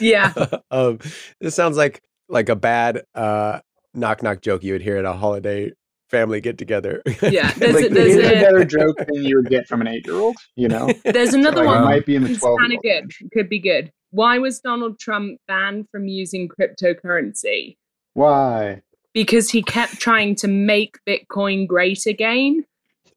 Yeah. 0.00 0.32
um, 0.70 0.98
this 1.40 1.54
sounds 1.54 1.76
like 1.76 2.02
like 2.28 2.50
a 2.50 2.56
bad 2.56 3.02
uh, 3.14 3.60
knock 3.98 4.22
knock 4.22 4.40
joke 4.42 4.62
you 4.62 4.72
would 4.72 4.82
hear 4.82 4.96
at 4.96 5.04
a 5.04 5.12
holiday 5.12 5.72
family 6.10 6.40
get 6.40 6.56
together. 6.58 7.02
Yeah, 7.22 7.52
there's 7.52 7.74
a- 7.76 7.80
Like, 7.80 7.90
there's 7.90 8.14
it's 8.16 8.28
a 8.28 8.38
a- 8.38 8.42
better 8.42 8.64
joke 8.78 8.96
than 8.98 9.22
you 9.24 9.36
would 9.36 9.50
get 9.50 9.66
from 9.68 9.80
an 9.82 9.88
eight 9.88 10.06
year 10.06 10.16
old, 10.16 10.36
you 10.56 10.68
know? 10.68 10.90
There's 11.04 11.34
another 11.34 11.64
Like, 11.64 11.74
one. 11.76 11.84
might 11.84 12.06
be 12.06 12.16
in 12.16 12.22
the 12.24 12.34
12 12.34 12.58
kind 12.58 12.72
of 12.72 12.82
good. 12.82 13.12
Could 13.32 13.48
be 13.50 13.58
good. 13.58 13.92
Why 14.10 14.38
was 14.38 14.58
Donald 14.60 14.98
Trump 14.98 15.38
banned 15.46 15.86
from 15.92 16.08
using 16.08 16.48
cryptocurrency? 16.48 17.76
Why? 18.14 18.80
Because 19.12 19.50
he 19.50 19.62
kept 19.62 19.98
trying 20.00 20.34
to 20.36 20.48
make 20.48 20.96
Bitcoin 21.06 21.66
great 21.66 22.06
again. 22.06 22.64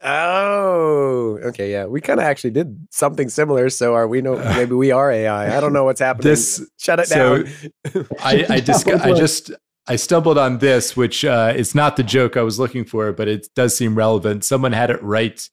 oh, 0.04 1.38
okay, 1.44 1.72
yeah. 1.72 1.86
We 1.86 2.02
kind 2.02 2.20
of 2.20 2.26
actually 2.26 2.52
did 2.52 2.88
something 2.92 3.30
similar. 3.30 3.70
So 3.70 3.94
are 3.94 4.08
we? 4.08 4.22
No, 4.22 4.36
maybe 4.56 4.74
we 4.74 4.92
are 4.92 5.12
AI. 5.12 5.56
I 5.56 5.62
don't 5.62 5.74
know 5.74 5.84
what's 5.86 6.02
happening. 6.02 6.28
This 6.30 6.66
shut 6.78 7.00
it 7.00 7.08
so 7.08 7.44
down. 7.44 8.08
I, 8.22 8.46
I 8.50 8.60
just 8.60 8.86
That 8.86 8.94
was 8.96 9.02
I 9.04 9.14
just 9.14 9.52
I 9.88 9.96
stumbled 9.96 10.38
on 10.38 10.60
this, 10.60 10.96
which 10.96 11.26
uh, 11.26 11.54
is 11.56 11.74
not 11.74 11.96
the 11.98 12.04
joke 12.04 12.38
I 12.38 12.44
was 12.44 12.60
looking 12.60 12.86
for, 12.86 13.12
but 13.12 13.28
it 13.28 13.48
does 13.56 13.76
seem 13.76 13.96
relevant. 13.96 14.46
Someone 14.46 14.74
had 14.74 14.90
it 14.92 15.02
write 15.02 15.50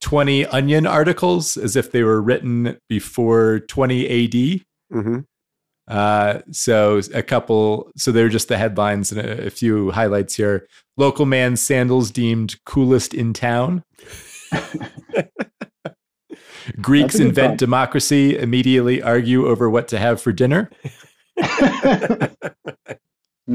20 0.00 0.46
Onion 0.46 0.86
articles 0.86 1.56
as 1.56 1.76
if 1.76 1.92
they 1.92 2.02
were 2.02 2.20
written 2.20 2.78
before 2.88 3.60
20 3.60 4.24
AD. 4.24 4.60
hmm 4.90 5.18
Uh, 5.88 6.38
so 6.52 7.00
a 7.12 7.22
couple, 7.22 7.90
so 7.96 8.12
they're 8.12 8.28
just 8.28 8.48
the 8.48 8.56
headlines 8.56 9.10
and 9.10 9.20
a, 9.20 9.46
a 9.46 9.50
few 9.50 9.90
highlights 9.90 10.36
here. 10.36 10.66
Local 10.96 11.26
man 11.26 11.56
sandals 11.56 12.10
deemed 12.10 12.56
coolest 12.64 13.14
in 13.14 13.32
town. 13.32 13.82
Greeks 16.80 17.14
That's 17.14 17.16
a 17.16 17.18
good 17.18 17.28
invent 17.28 17.58
democracy, 17.58 18.38
immediately 18.38 19.02
argue 19.02 19.48
over 19.48 19.68
what 19.68 19.88
to 19.88 19.98
have 19.98 20.20
for 20.22 20.32
dinner, 20.32 20.70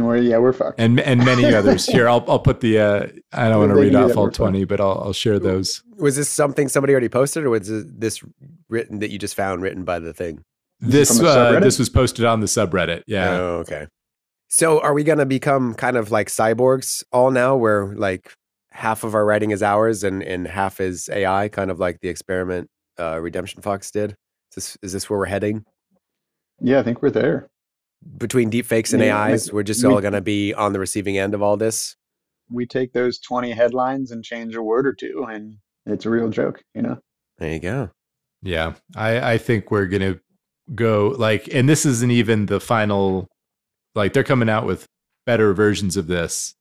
We're, 0.05 0.17
yeah, 0.17 0.37
we're 0.37 0.53
fucked. 0.53 0.79
and 0.79 0.99
and 0.99 1.23
many 1.23 1.45
others. 1.53 1.85
Here, 1.85 2.07
I'll 2.07 2.23
I'll 2.27 2.39
put 2.39 2.61
the. 2.61 2.79
Uh, 2.79 3.07
I 3.33 3.49
don't 3.49 3.59
want 3.59 3.71
to 3.71 3.75
read 3.75 3.95
off 3.95 4.15
all 4.15 4.23
we're 4.23 4.31
fine. 4.31 4.33
twenty, 4.33 4.65
but 4.65 4.79
I'll 4.79 5.01
I'll 5.05 5.13
share 5.13 5.39
those. 5.39 5.83
Was 5.97 6.15
this 6.15 6.29
something 6.29 6.67
somebody 6.67 6.93
already 6.93 7.09
posted, 7.09 7.43
or 7.43 7.49
was 7.49 7.67
this 7.67 8.21
written 8.69 8.99
that 8.99 9.11
you 9.11 9.19
just 9.19 9.35
found 9.35 9.61
written 9.61 9.83
by 9.83 9.99
the 9.99 10.13
thing? 10.13 10.43
This 10.79 11.19
uh, 11.19 11.59
this 11.59 11.79
was 11.79 11.89
posted 11.89 12.25
on 12.25 12.39
the 12.39 12.47
subreddit. 12.47 13.03
Yeah. 13.07 13.31
Oh, 13.31 13.57
okay. 13.59 13.87
So 14.49 14.79
are 14.79 14.93
we 14.93 15.03
going 15.03 15.17
to 15.17 15.25
become 15.25 15.73
kind 15.73 15.97
of 15.97 16.11
like 16.11 16.27
cyborgs 16.27 17.03
all 17.11 17.31
now 17.31 17.55
where 17.55 17.93
like 17.95 18.33
half 18.71 19.03
of 19.03 19.13
our 19.13 19.25
writing 19.25 19.51
is 19.51 19.61
ours 19.61 20.03
and, 20.03 20.23
and 20.23 20.47
half 20.47 20.79
is 20.79 21.09
AI, 21.09 21.49
kind 21.49 21.69
of 21.69 21.79
like 21.79 21.99
the 22.01 22.09
experiment 22.09 22.69
uh, 22.99 23.19
Redemption 23.19 23.61
Fox 23.61 23.91
did? 23.91 24.11
Is 24.11 24.55
this, 24.55 24.77
is 24.81 24.93
this 24.93 25.09
where 25.09 25.19
we're 25.19 25.25
heading? 25.25 25.65
Yeah, 26.61 26.79
I 26.79 26.83
think 26.83 27.01
we're 27.01 27.09
there. 27.09 27.49
Between 28.17 28.49
deepfakes 28.49 28.93
and 28.93 29.01
Yeah, 29.03 29.17
AIs, 29.25 29.47
like, 29.47 29.53
we're 29.53 29.63
just 29.63 29.83
we- 29.83 29.91
all 29.91 30.01
going 30.01 30.13
to 30.13 30.21
be 30.21 30.53
on 30.53 30.73
the 30.73 30.79
receiving 30.79 31.17
end 31.17 31.33
of 31.33 31.41
all 31.41 31.57
this? 31.57 31.95
We 32.49 32.65
take 32.65 32.93
those 32.93 33.19
20 33.19 33.51
headlines 33.51 34.11
and 34.11 34.23
change 34.23 34.55
a 34.55 34.61
word 34.63 34.87
or 34.87 34.93
two, 34.93 35.25
and 35.29 35.57
it's 35.85 36.05
a 36.05 36.09
real 36.09 36.29
joke, 36.29 36.61
you 36.73 36.81
know? 36.81 36.97
There 37.39 37.51
you 37.51 37.59
go. 37.59 37.89
Yeah, 38.41 38.75
I, 38.95 39.33
I 39.33 39.37
think 39.37 39.71
we're 39.71 39.87
gonna 39.87 40.19
go 40.73 41.13
like, 41.17 41.53
and 41.53 41.67
this 41.67 41.85
isn't 41.85 42.11
even 42.11 42.45
the 42.45 42.59
final. 42.59 43.27
Like 43.95 44.13
they're 44.13 44.23
coming 44.23 44.47
out 44.47 44.65
with 44.65 44.85
better 45.25 45.53
versions 45.53 45.97
of 45.97 46.05
this, 46.07 46.53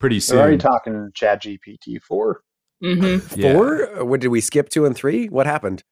pretty 0.00 0.18
soon. 0.20 0.36
We're 0.36 0.42
already 0.42 0.58
talking 0.58 1.10
Chat 1.14 1.42
GPT 1.42 2.02
four. 2.02 2.42
hmm 2.82 3.18
Yeah. 3.36 3.52
Four? 3.54 4.04
What 4.04 4.20
did 4.20 4.28
we 4.28 4.40
skip 4.40 4.68
two 4.68 4.84
and 4.84 4.94
three? 4.94 5.28
What 5.28 5.46
happened? 5.46 5.82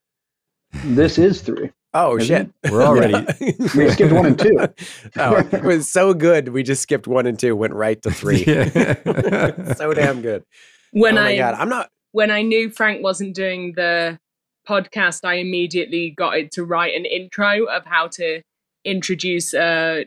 This 0.85 1.19
is 1.19 1.41
three. 1.43 1.71
Oh 1.95 2.17
Isn't 2.17 2.53
shit! 2.63 2.73
We're 2.73 2.83
already- 2.83 3.15
We 3.77 3.91
skipped 3.91 4.13
one 4.13 4.27
and 4.27 4.39
two. 4.39 4.57
oh, 5.19 5.37
it 5.53 5.63
was 5.63 5.91
so 5.91 6.15
good. 6.15 6.49
We 6.49 6.63
just 6.63 6.83
skipped 6.83 7.07
one 7.07 7.27
and 7.27 7.39
two, 7.39 7.55
went 7.55 7.75
right 7.75 8.01
to 8.03 8.11
three. 8.11 8.45
Yeah. 8.47 9.75
so 9.75 9.93
damn 9.93 10.23
good. 10.23 10.45
When 10.93 11.19
oh 11.19 11.23
my 11.23 11.29
I 11.33 11.37
god, 11.37 11.55
I'm 11.55 11.69
not. 11.69 11.91
when 12.13 12.31
I 12.31 12.43
knew 12.43 12.71
Frank 12.71 13.03
wasn't 13.03 13.35
doing 13.35 13.75
the 13.77 14.19
podcast, 14.67 15.25
I 15.25 15.35
immediately 15.35 16.15
got 16.17 16.37
it 16.39 16.51
to 16.53 16.65
write 16.65 16.95
an 16.95 17.05
intro 17.05 17.65
of 17.65 17.85
how 17.85 18.09
to 18.13 18.41
introduce 18.85 19.53
a 19.53 20.07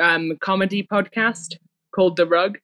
um, 0.00 0.36
comedy 0.40 0.82
podcast 0.82 1.54
called 1.94 2.16
The 2.16 2.26
Rug. 2.26 2.58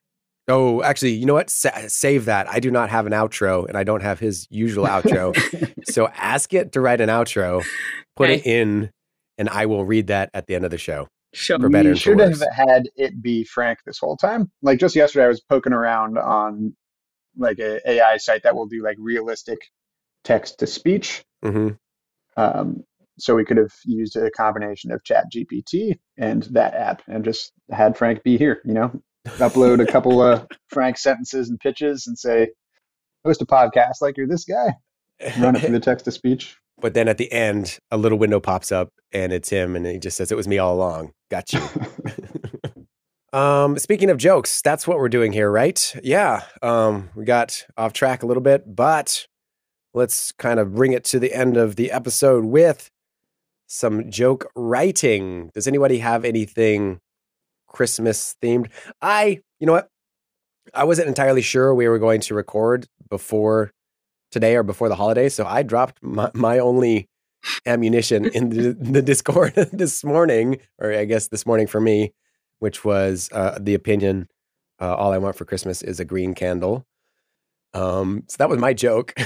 Oh, 0.48 0.82
actually, 0.82 1.12
you 1.12 1.26
know 1.26 1.34
what? 1.34 1.50
Sa- 1.50 1.88
save 1.88 2.26
that. 2.26 2.48
I 2.48 2.60
do 2.60 2.70
not 2.70 2.88
have 2.90 3.06
an 3.06 3.12
outro, 3.12 3.66
and 3.66 3.76
I 3.76 3.82
don't 3.82 4.02
have 4.02 4.20
his 4.20 4.46
usual 4.50 4.84
outro. 4.84 5.34
so 5.84 6.08
ask 6.14 6.54
it 6.54 6.72
to 6.72 6.80
write 6.80 7.00
an 7.00 7.08
outro, 7.08 7.64
put 8.14 8.30
it 8.30 8.46
in, 8.46 8.90
and 9.38 9.48
I 9.48 9.66
will 9.66 9.84
read 9.84 10.06
that 10.06 10.30
at 10.34 10.46
the 10.46 10.54
end 10.54 10.64
of 10.64 10.70
the 10.70 10.78
show. 10.78 11.08
Sure. 11.34 11.58
For 11.58 11.68
better 11.68 11.88
we 11.88 11.92
and 11.92 12.02
for 12.02 12.10
should 12.16 12.20
have 12.20 12.40
had 12.54 12.88
it 12.96 13.20
be 13.20 13.44
Frank 13.44 13.80
this 13.84 13.98
whole 13.98 14.16
time. 14.16 14.50
Like 14.62 14.78
just 14.78 14.96
yesterday, 14.96 15.26
I 15.26 15.28
was 15.28 15.40
poking 15.40 15.72
around 15.72 16.16
on 16.16 16.74
like 17.36 17.58
a 17.58 17.80
AI 17.90 18.16
site 18.16 18.44
that 18.44 18.54
will 18.54 18.66
do 18.66 18.82
like 18.82 18.96
realistic 18.98 19.58
text 20.24 20.60
to 20.60 20.66
speech. 20.66 21.24
hmm 21.42 21.70
Um, 22.36 22.84
so 23.18 23.34
we 23.34 23.44
could 23.44 23.56
have 23.56 23.72
used 23.84 24.16
a 24.16 24.30
combination 24.30 24.92
of 24.92 25.02
Chat 25.02 25.24
GPT 25.34 25.98
and 26.18 26.42
that 26.44 26.74
app, 26.74 27.02
and 27.06 27.24
just 27.24 27.52
had 27.70 27.96
Frank 27.96 28.22
be 28.22 28.38
here. 28.38 28.60
You 28.64 28.74
know, 28.74 29.02
upload 29.38 29.80
a 29.80 29.90
couple 29.90 30.22
of 30.22 30.46
Frank 30.68 30.98
sentences 30.98 31.48
and 31.48 31.58
pitches, 31.58 32.06
and 32.06 32.18
say, 32.18 32.50
"Host 33.24 33.42
a 33.42 33.46
podcast 33.46 34.00
like 34.00 34.16
you're 34.16 34.26
this 34.26 34.44
guy." 34.44 34.74
Run 35.38 35.56
it 35.56 35.60
through 35.60 35.72
the 35.72 35.80
text 35.80 36.04
to 36.06 36.12
speech. 36.12 36.56
But 36.78 36.92
then 36.92 37.08
at 37.08 37.16
the 37.16 37.32
end, 37.32 37.78
a 37.90 37.96
little 37.96 38.18
window 38.18 38.38
pops 38.38 38.70
up, 38.70 38.90
and 39.10 39.32
it's 39.32 39.48
him, 39.48 39.76
and 39.76 39.86
he 39.86 39.98
just 39.98 40.14
says, 40.14 40.30
"It 40.30 40.36
was 40.36 40.46
me 40.46 40.58
all 40.58 40.74
along. 40.74 41.12
Got 41.30 41.54
you." 41.54 41.60
Um, 43.36 43.76
speaking 43.76 44.08
of 44.08 44.16
jokes, 44.16 44.62
that's 44.62 44.86
what 44.88 44.96
we're 44.96 45.10
doing 45.10 45.30
here, 45.30 45.50
right? 45.50 45.94
Yeah. 46.02 46.44
Um, 46.62 47.10
we 47.14 47.26
got 47.26 47.66
off 47.76 47.92
track 47.92 48.22
a 48.22 48.26
little 48.26 48.42
bit, 48.42 48.74
but 48.74 49.26
let's 49.92 50.32
kind 50.32 50.58
of 50.58 50.74
bring 50.74 50.92
it 50.92 51.04
to 51.04 51.18
the 51.18 51.34
end 51.34 51.58
of 51.58 51.76
the 51.76 51.92
episode 51.92 52.46
with 52.46 52.90
some 53.66 54.10
joke 54.10 54.50
writing. 54.56 55.50
Does 55.52 55.68
anybody 55.68 55.98
have 55.98 56.24
anything 56.24 57.00
Christmas 57.76 58.34
themed? 58.42 58.70
I, 59.02 59.40
you 59.60 59.66
know 59.66 59.74
what? 59.74 59.90
I 60.74 60.84
wasn't 60.84 61.08
entirely 61.08 61.42
sure 61.42 61.74
we 61.74 61.86
were 61.88 61.98
going 61.98 62.22
to 62.22 62.34
record 62.34 62.86
before 63.10 63.70
today 64.32 64.56
or 64.56 64.62
before 64.62 64.88
the 64.88 64.94
holiday, 64.94 65.28
so 65.28 65.44
I 65.44 65.62
dropped 65.62 66.02
my, 66.02 66.30
my 66.32 66.58
only 66.58 67.06
ammunition 67.66 68.24
in 68.34 68.48
the, 68.48 68.72
the 68.72 69.02
Discord 69.02 69.54
this 69.72 70.02
morning, 70.02 70.58
or 70.78 70.90
I 70.90 71.04
guess 71.04 71.28
this 71.28 71.44
morning 71.44 71.66
for 71.66 71.80
me, 71.80 72.14
which 72.60 72.82
was 72.82 73.28
uh, 73.32 73.58
the 73.60 73.74
opinion. 73.74 74.28
Uh, 74.80 74.94
all 74.94 75.12
I 75.12 75.18
want 75.18 75.36
for 75.36 75.44
Christmas 75.44 75.82
is 75.82 76.00
a 76.00 76.04
green 76.04 76.34
candle. 76.34 76.86
Um, 77.74 78.24
so 78.28 78.36
that 78.38 78.48
was 78.48 78.58
my 78.58 78.72
joke. 78.72 79.14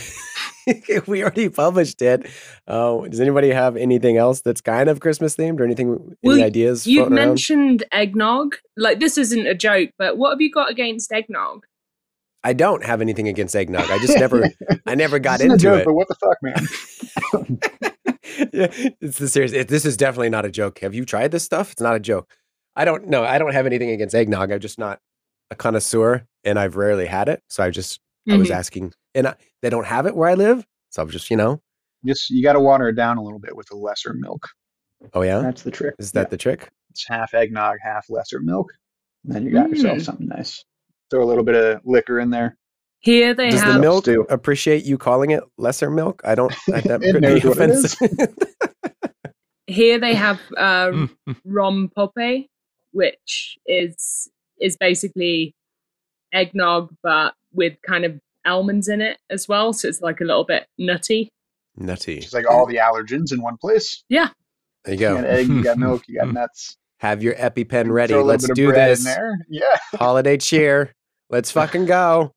we 1.06 1.22
already 1.22 1.48
published 1.48 2.02
it. 2.02 2.26
Uh, 2.66 3.00
does 3.08 3.20
anybody 3.20 3.50
have 3.50 3.76
anything 3.76 4.16
else 4.16 4.40
that's 4.42 4.60
kind 4.60 4.88
of 4.88 5.00
Christmas 5.00 5.36
themed 5.36 5.60
or 5.60 5.64
anything? 5.64 6.16
Well, 6.22 6.36
any 6.36 6.44
ideas? 6.44 6.86
You've 6.86 7.08
around? 7.08 7.14
mentioned 7.14 7.84
eggnog. 7.92 8.56
Like 8.76 9.00
this 9.00 9.18
isn't 9.18 9.46
a 9.46 9.54
joke, 9.54 9.90
but 9.98 10.18
what 10.18 10.30
have 10.30 10.40
you 10.40 10.50
got 10.50 10.70
against 10.70 11.12
eggnog? 11.12 11.64
I 12.42 12.52
don't 12.54 12.84
have 12.84 13.00
anything 13.00 13.28
against 13.28 13.54
eggnog. 13.54 13.90
I 13.90 13.98
just 13.98 14.18
never, 14.18 14.48
I 14.86 14.94
never 14.94 15.18
got 15.18 15.40
This 15.40 15.46
isn't 15.46 15.50
a 15.50 15.54
into 15.54 15.62
joke, 15.62 15.80
it. 15.80 15.84
But 15.84 15.94
what 15.94 16.08
the 16.08 16.14
fuck, 16.14 16.38
man? 16.42 17.58
yeah, 18.52 18.92
it's 19.00 19.18
the 19.18 19.28
serious. 19.28 19.52
It, 19.52 19.68
this 19.68 19.84
is 19.84 19.96
definitely 19.96 20.30
not 20.30 20.46
a 20.46 20.50
joke. 20.50 20.78
Have 20.78 20.94
you 20.94 21.04
tried 21.04 21.32
this 21.32 21.44
stuff? 21.44 21.72
It's 21.72 21.82
not 21.82 21.96
a 21.96 22.00
joke. 22.00 22.34
I 22.76 22.84
don't 22.84 23.08
know. 23.08 23.24
I 23.24 23.38
don't 23.38 23.52
have 23.52 23.66
anything 23.66 23.90
against 23.90 24.14
eggnog. 24.14 24.50
I'm 24.50 24.60
just 24.60 24.78
not 24.78 25.00
a 25.50 25.54
connoisseur, 25.54 26.26
and 26.44 26.58
I've 26.58 26.76
rarely 26.76 27.06
had 27.06 27.28
it. 27.28 27.42
So 27.48 27.62
I 27.62 27.70
just 27.70 28.00
I 28.30 28.36
was 28.36 28.48
Mhm. 28.48 28.54
asking, 28.54 28.92
and 29.14 29.28
I, 29.28 29.34
they 29.62 29.70
don't 29.70 29.86
have 29.86 30.06
it 30.06 30.14
where 30.16 30.28
I 30.28 30.34
live. 30.34 30.66
So 30.90 31.02
I'm 31.02 31.10
just 31.10 31.30
you 31.30 31.36
know. 31.36 31.60
Just 32.06 32.30
you 32.30 32.42
got 32.42 32.54
to 32.54 32.60
water 32.60 32.88
it 32.88 32.94
down 32.94 33.18
a 33.18 33.22
little 33.22 33.38
bit 33.38 33.54
with 33.56 33.70
a 33.72 33.76
lesser 33.76 34.14
milk. 34.14 34.46
Oh 35.14 35.22
yeah, 35.22 35.40
That's 35.40 35.62
the 35.62 35.70
trick. 35.70 35.94
is 35.98 36.12
that 36.12 36.22
Yeah. 36.26 36.28
the 36.30 36.36
trick? 36.36 36.68
It's 36.90 37.06
half 37.06 37.34
eggnog, 37.34 37.76
half 37.82 38.06
lesser 38.10 38.40
milk. 38.40 38.72
And 39.24 39.34
then 39.34 39.44
you 39.44 39.52
got 39.52 39.68
yourself 39.70 39.98
Mm. 39.98 40.02
something 40.04 40.28
nice. 40.28 40.64
Throw 41.10 41.22
a 41.22 41.26
little 41.28 41.44
bit 41.44 41.54
of 41.56 41.80
liquor 41.84 42.20
in 42.20 42.30
there. 42.30 42.56
Here 43.00 43.32
they 43.34 43.50
Does 43.50 43.60
have 43.62 43.74
the 43.74 43.80
milk 43.80 44.04
stew. 44.04 44.26
appreciate 44.28 44.84
you 44.84 44.98
calling 44.98 45.30
it 45.30 45.42
lesser 45.56 45.90
milk? 45.90 46.20
I 46.24 46.34
don't. 46.34 46.52
I, 46.72 46.80
that 46.82 47.02
It 47.02 47.12
could 47.12 47.22
knows 47.22 47.42
be 47.42 47.48
what 47.48 47.58
it 47.58 47.70
is. 47.70 47.84
offensive. 47.94 48.34
here 49.66 49.98
they 49.98 50.14
have 50.14 50.40
uh, 50.56 51.06
rompope, 51.46 52.46
which 52.92 53.58
is 53.66 54.28
is 54.60 54.76
basically 54.76 55.54
eggnog 56.32 56.94
but 57.02 57.34
with 57.52 57.74
kind 57.86 58.04
of 58.04 58.18
almonds 58.46 58.88
in 58.88 59.00
it 59.00 59.18
as 59.30 59.46
well. 59.48 59.72
So 59.72 59.88
it's 59.88 60.00
like 60.00 60.20
a 60.20 60.24
little 60.24 60.44
bit 60.44 60.66
nutty. 60.78 61.28
Nutty. 61.76 62.18
It's 62.18 62.32
like 62.32 62.48
all 62.50 62.66
the 62.66 62.76
allergens 62.76 63.32
in 63.32 63.40
one 63.42 63.56
place. 63.56 64.02
Yeah. 64.08 64.28
There 64.84 64.94
you 64.94 65.00
go. 65.00 65.10
You 65.10 65.14
got 65.16 65.22
go. 65.22 65.28
egg, 65.28 65.48
you 65.48 65.62
got 65.62 65.78
milk, 65.86 66.02
you 66.08 66.18
got 66.18 66.32
nuts. 66.32 66.76
Have 67.00 67.22
your 67.22 67.34
EpiPen 67.34 67.90
ready. 67.90 68.12
Throw 68.12 68.24
Let's 68.24 68.48
do 68.52 68.72
this. 68.72 69.06
Yeah. 69.48 69.62
Holiday 69.94 70.36
cheer. 70.36 70.92
Let's 71.30 71.50
fucking 71.50 71.86
go. 71.86 72.32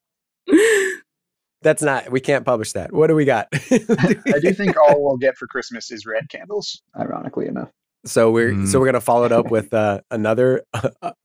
That's 1.62 1.82
not. 1.82 2.12
We 2.12 2.20
can't 2.20 2.46
publish 2.46 2.74
that. 2.74 2.92
What 2.92 3.08
do 3.08 3.16
we 3.16 3.24
got? 3.26 3.48
I 3.72 4.40
do 4.42 4.54
think 4.54 4.76
all 4.78 5.02
we'll 5.02 5.18
get 5.18 5.38
for 5.38 5.48
Christmas 5.48 5.92
is 5.92 6.06
red 6.06 6.28
candles, 6.30 6.82
ironically 7.00 7.48
enough. 7.48 7.70
So 8.06 8.32
we're 8.32 8.52
Mm. 8.52 8.68
so 8.68 8.80
we're 8.82 8.86
gonna 8.88 9.00
follow 9.00 9.24
it 9.26 9.32
up 9.32 9.50
with 9.50 9.74
uh, 9.74 10.02
another 10.12 10.64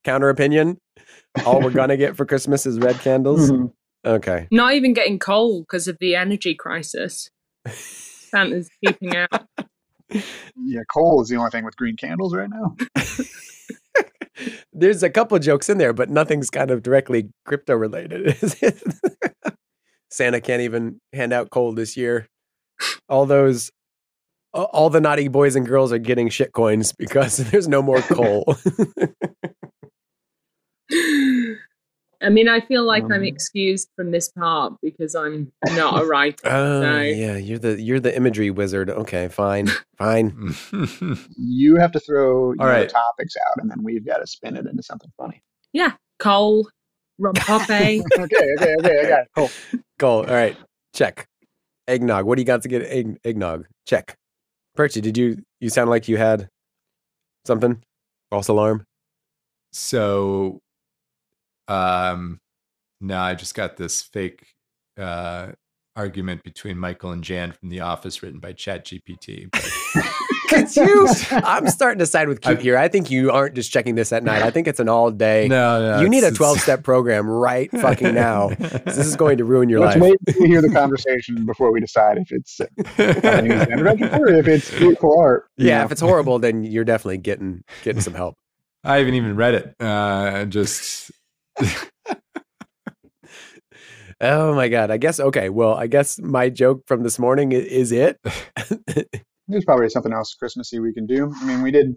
counter 0.05 0.29
opinion. 0.29 0.79
All 1.45 1.61
we're 1.61 1.71
gonna 1.71 1.97
get 1.97 2.17
for 2.17 2.25
Christmas 2.25 2.67
is 2.67 2.79
red 2.79 3.01
candles. 3.01 3.51
Mhm. 3.51 3.73
Okay. 4.07 4.49
Not 4.51 4.75
even 4.75 4.93
getting 4.93 5.19
coal 5.19 5.61
because 5.61 5.89
of 5.89 5.99
the 6.01 6.15
energy 6.15 6.55
crisis. 6.55 7.31
Santa's 7.69 8.71
keeping 8.85 9.17
out. 9.17 9.47
Yeah, 10.11 10.83
coal 10.93 11.23
is 11.23 11.29
the 11.29 11.37
only 11.37 11.51
thing 11.51 11.65
with 11.65 11.77
green 11.77 11.97
candles 11.97 12.35
right 12.35 12.49
now. 12.49 12.77
There's 14.73 15.03
a 15.03 15.11
couple 15.11 15.39
jokes 15.39 15.69
in 15.69 15.79
there, 15.79 15.93
but 15.93 16.09
nothing's 16.09 16.51
kind 16.51 16.71
of 16.71 16.83
directly 16.83 17.31
crypto 17.45 17.75
related. 17.75 18.37
Santa 20.11 20.41
can't 20.41 20.63
even 20.63 21.01
hand 21.13 21.33
out 21.33 21.51
coal 21.51 21.73
this 21.73 21.97
year. 21.97 22.29
All 23.09 23.27
those, 23.27 23.71
all 24.55 24.89
the 24.91 25.01
naughty 25.01 25.29
boys 25.29 25.57
and 25.57 25.67
girls 25.67 25.93
are 25.93 25.99
getting 25.99 26.29
shit 26.29 26.53
coins 26.53 26.93
because 26.93 27.37
there's 27.37 27.69
no 27.69 27.83
more 27.83 28.01
coal. 28.01 28.57
I 32.21 32.31
mean, 32.31 32.49
I 32.49 32.61
feel 32.61 32.83
like 32.85 33.05
I'm 33.05 33.13
Um, 33.13 33.25
excused 33.25 33.91
from 33.95 34.11
this 34.11 34.29
part 34.29 34.75
because 34.83 35.15
I'm 35.15 35.53
not 35.77 36.03
a 36.03 36.05
writer. 36.05 36.37
Oh 36.47 36.83
so 36.83 37.01
yeah, 37.01 37.37
you're 37.37 37.59
the 37.61 37.81
you're 37.81 38.01
the 38.01 38.15
imagery 38.17 38.51
wizard. 38.51 38.91
Okay, 38.91 39.29
fine, 39.29 39.69
fine. 39.99 40.55
You 41.39 41.77
have 41.77 41.93
to 41.93 42.01
throw 42.01 42.51
you 42.53 42.59
know, 42.59 42.65
right. 42.67 42.89
topics 42.89 43.35
out, 43.49 43.63
and 43.63 43.71
then 43.71 43.83
we've 43.85 44.05
got 44.05 44.19
to 44.19 44.27
spin 44.27 44.57
it 44.57 44.67
into 44.67 44.83
something 44.83 45.11
funny. 45.17 45.43
yeah, 45.73 45.93
coal, 46.19 46.69
rom 47.19 47.35
pope. 47.37 47.63
okay, 47.63 48.03
okay, 48.19 48.75
okay. 48.81 49.01
I 49.01 49.09
got 49.09 49.21
it. 49.23 49.29
Cool. 49.37 49.51
Cool. 50.01 50.09
All 50.21 50.25
right, 50.27 50.57
check. 50.95 51.27
Eggnog. 51.87 52.25
What 52.27 52.37
do 52.37 52.43
you 52.43 52.47
got 52.47 52.63
to 52.63 52.69
get 52.69 52.83
egg, 52.83 53.19
eggnog? 53.25 53.67
Check. 53.87 54.17
Perchy, 54.77 55.01
did 55.01 55.17
you 55.17 55.43
you 55.61 55.71
sound 55.71 55.89
like 55.91 56.09
you 56.09 56.17
had 56.17 56.49
something? 57.47 57.81
False 58.31 58.49
alarm. 58.49 58.85
so, 59.73 60.61
um, 61.69 62.41
no, 63.01 63.19
I 63.19 63.35
just 63.35 63.55
got 63.55 63.77
this 63.77 64.03
fake 64.03 64.47
uh, 64.99 65.53
argument 65.97 66.43
between 66.43 66.79
Michael 66.79 67.13
and 67.13 67.23
Jan 67.23 67.53
from 67.53 67.69
The 67.69 67.81
Office, 67.81 68.23
written 68.23 68.41
by 68.41 68.53
ChatGPT. 68.53 69.49
But 69.53 69.71
Could 70.49 70.75
you? 70.77 71.07
I'm 71.31 71.69
starting 71.69 71.99
to 71.99 72.07
side 72.07 72.27
with 72.27 72.41
cute 72.41 72.59
I- 72.59 72.63
here. 72.63 72.79
I 72.79 72.89
think 72.89 73.11
you 73.11 73.31
aren't 73.31 73.55
just 73.55 73.71
checking 73.71 73.97
this 73.97 74.13
at 74.15 74.25
night. 74.25 74.41
I 74.43 74.51
think 74.51 74.67
it's 74.67 74.81
an 74.81 74.89
all 74.89 75.11
day. 75.11 75.47
no, 75.47 75.97
no, 75.97 76.01
you 76.01 76.09
need 76.09 76.25
a 76.25 76.31
12 76.33 76.61
step 76.61 76.83
program 76.83 77.29
right 77.29 77.71
fucking 77.71 78.15
now. 78.15 78.49
This 78.89 78.97
is 78.97 79.15
going 79.15 79.37
to 79.39 79.45
ruin 79.45 79.69
your 79.69 79.81
Let's 79.81 79.97
life. 80.01 80.11
wait 80.11 80.17
until 80.27 80.43
we 80.43 80.49
hear 80.49 80.63
the 80.63 80.71
conversation 80.71 81.45
before 81.45 81.71
we 81.71 81.81
decide 81.81 82.17
if 82.17 82.33
it's 82.33 82.59
news 82.61 82.69
or 84.19 84.29
if 84.29 84.49
it's 84.49 84.71
beautiful 84.71 85.21
art. 85.21 85.49
Yeah, 85.59 85.79
know? 85.81 85.85
if 85.85 85.93
it's 85.93 86.01
horrible, 86.01 86.39
then 86.39 86.65
you're 86.65 86.85
definitely 86.85 87.19
getting 87.19 87.63
getting 87.85 88.01
some 88.01 88.15
help. 88.15 88.37
I 88.83 88.97
haven't 88.99 89.15
even 89.15 89.37
read 89.37 89.55
it. 89.55 89.75
Uh, 89.79 90.47
just 90.47 91.11
Oh 94.21 94.55
my 94.55 94.69
god. 94.69 94.91
I 94.91 94.97
guess 94.97 95.21
okay. 95.21 95.49
Well, 95.49 95.75
I 95.75 95.87
guess 95.87 96.19
my 96.19 96.49
joke 96.49 96.83
from 96.87 97.03
this 97.03 97.19
morning 97.19 97.53
is 97.53 97.93
it. 97.93 98.19
There's 99.49 99.65
probably 99.65 99.89
something 99.89 100.13
else 100.13 100.35
Christmassy 100.35 100.81
we 100.81 100.93
can 100.93 101.07
do. 101.07 101.33
I 101.41 101.45
mean, 101.45 101.63
we 101.63 101.71
did 101.71 101.97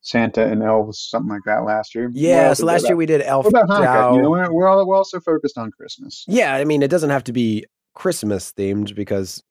Santa 0.00 0.44
and 0.46 0.62
elves, 0.62 0.98
something 1.10 1.28
like 1.28 1.42
that 1.44 1.64
last 1.64 1.94
year. 1.94 2.10
Yeah, 2.12 2.52
so 2.54 2.64
last 2.64 2.86
year 2.86 2.96
we 2.96 3.06
did 3.06 3.22
Elf 3.22 3.44
What 3.44 3.50
about 3.50 3.68
Hanukkah? 3.68 4.16
You 4.16 4.22
know, 4.22 4.30
we're, 4.30 4.52
we're 4.52 4.68
all 4.68 4.86
we're 4.86 4.96
also 4.96 5.20
focused 5.20 5.58
on 5.58 5.70
Christmas. 5.70 6.24
Yeah, 6.26 6.54
I 6.54 6.64
mean, 6.64 6.82
it 6.82 6.88
doesn't 6.88 7.10
have 7.10 7.24
to 7.24 7.32
be 7.32 7.64
Christmas 7.94 8.52
themed 8.52 8.94
because 8.94 9.42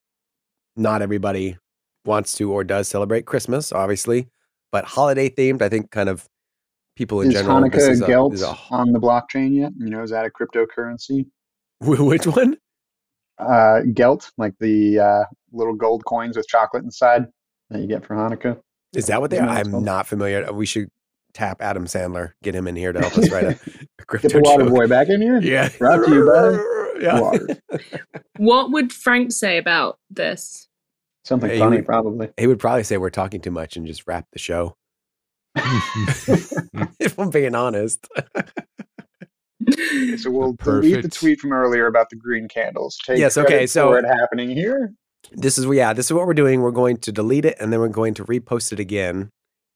not 0.76 1.02
everybody 1.02 1.58
wants 2.06 2.34
to 2.34 2.52
or 2.52 2.64
does 2.64 2.88
celebrate 2.88 3.26
Christmas, 3.26 3.72
obviously. 3.72 4.28
But 4.72 4.86
holiday 4.86 5.30
themed, 5.30 5.62
I 5.62 5.70
think, 5.70 5.92
kind 5.92 6.10
of 6.10 6.28
people 6.98 7.22
in 7.22 7.28
Is 7.30 7.36
general. 7.36 7.62
Hanukkah 7.62 7.90
is 7.90 8.02
a- 8.02 8.08
Gelt 8.08 8.34
is 8.34 8.42
a- 8.42 8.58
on 8.72 8.92
the 8.92 9.00
blockchain 9.00 9.54
yet? 9.56 9.72
You 9.78 9.90
know, 9.90 10.02
is 10.04 10.10
that 10.12 10.26
a 10.26 10.30
cryptocurrency? 10.30 11.28
which 11.80 12.26
one? 12.26 12.58
Uh, 13.38 13.82
Gelt, 13.94 14.32
like 14.38 14.56
the 14.60 15.00
uh, 15.00 15.24
little 15.52 15.76
gold 15.76 16.04
coins 16.06 16.36
with 16.36 16.48
chocolate 16.48 16.84
inside 16.84 17.26
that 17.70 17.80
you 17.80 17.88
get 17.88 18.04
for 18.06 18.16
Hanukkah. 18.16 18.60
Is 18.96 19.06
that 19.08 19.22
what 19.22 19.30
they 19.30 19.38
Isn't 19.38 19.48
are? 19.50 19.54
that 19.56 19.58
what 19.66 19.68
it's 19.68 19.76
I'm 19.76 19.84
not 19.84 20.08
familiar. 20.08 20.52
We 20.52 20.66
should 20.66 20.90
tap 21.34 21.62
Adam 21.62 21.86
Sandler, 21.86 22.32
get 22.42 22.56
him 22.56 22.68
in 22.68 22.76
here 22.76 22.92
to 22.94 23.00
help 23.00 23.16
us 23.16 23.30
write 23.30 23.44
a, 23.44 23.50
a 24.00 24.06
crypto 24.06 24.30
Get 24.30 24.34
the 24.44 24.50
water 24.50 24.64
joke. 24.64 24.74
boy 24.74 24.88
back 24.88 25.10
in 25.10 25.22
here. 25.22 25.40
Yeah. 25.40 25.70
Brought 25.78 26.04
to 26.06 26.12
you 26.14 26.26
by 26.26 27.00
Yeah. 27.02 27.20
water. 27.22 27.48
What 28.38 28.72
would 28.72 28.92
Frank 28.94 29.32
say 29.32 29.58
about 29.60 30.00
this? 30.10 30.68
Something 31.26 31.50
He 31.52 31.60
funny, 31.60 31.78
would- 31.78 31.86
probably. 31.86 32.30
He 32.38 32.48
would 32.48 32.60
probably 32.60 32.84
say 32.84 32.98
we're 32.98 33.10
talking 33.12 33.42
too 33.42 33.52
much 33.52 33.78
and 33.78 33.86
just 33.86 34.08
wrap 34.08 34.26
the 34.32 34.40
show. 34.40 34.78
if 37.00 37.18
I'm 37.20 37.30
being 37.30 37.56
honest. 37.56 38.08
Okay, 39.70 40.18
so 40.18 40.32
we'll 40.32 40.54
delete 40.54 41.02
the 41.02 41.10
tweet 41.10 41.40
from 41.40 41.52
earlier 41.52 41.88
about 41.88 42.10
the 42.10 42.16
green 42.16 42.48
candles. 42.48 42.98
Take 43.06 43.18
Yes, 43.18 43.38
okay, 43.38 43.68
so- 43.68 43.90
for 43.90 44.00
it 44.00 44.06
happening 44.06 44.50
here. 44.50 44.94
This 45.32 45.58
is 45.58 45.66
yeah, 45.66 45.92
this 45.92 46.06
is 46.06 46.14
what 46.14 46.26
we're 46.26 46.34
doing. 46.34 46.62
We're 46.62 46.72
going 46.72 46.98
to 46.98 47.12
delete 47.12 47.44
it 47.44 47.58
and 47.60 47.74
then 47.74 47.82
we're 47.82 47.90
going 47.90 48.14
to 48.14 48.24
repost 48.24 48.72
it 48.72 48.80
again. 48.80 49.30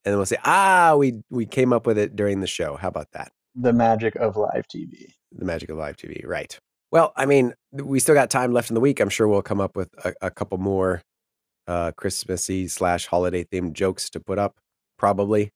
And 0.06 0.12
then 0.14 0.16
we'll 0.16 0.26
say, 0.26 0.38
ah, 0.46 0.96
we 0.98 1.22
we 1.30 1.46
came 1.46 1.74
up 1.74 1.86
with 1.86 1.98
it 1.98 2.16
during 2.16 2.40
the 2.40 2.48
show. 2.48 2.78
How 2.78 2.88
about 2.88 3.12
that? 3.12 3.34
The 3.56 3.74
magic 3.74 4.16
of 4.16 4.38
live 4.38 4.66
TV. 4.74 5.08
The 5.34 5.46
magic 5.46 5.70
of 5.70 5.78
live 5.78 5.98
TV, 5.98 6.26
right? 6.26 6.58
Well, 6.92 7.12
I 7.16 7.26
mean, 7.26 7.54
we 7.72 8.00
still 8.00 8.16
got 8.16 8.30
time 8.30 8.54
left 8.54 8.70
in 8.70 8.76
the 8.76 8.82
week. 8.82 9.00
I'm 9.00 9.10
sure 9.10 9.28
we'll 9.28 9.42
come 9.42 9.62
up 9.62 9.76
with 9.76 9.90
a, 10.06 10.14
a 10.22 10.32
couple 10.32 10.58
more 10.58 11.02
uh, 11.68 11.92
Christmassy 11.92 12.68
slash 12.68 13.08
holiday 13.08 13.44
themed 13.44 13.74
jokes 13.74 14.10
to 14.12 14.20
put 14.20 14.40
up, 14.40 14.58
probably. 14.98 15.52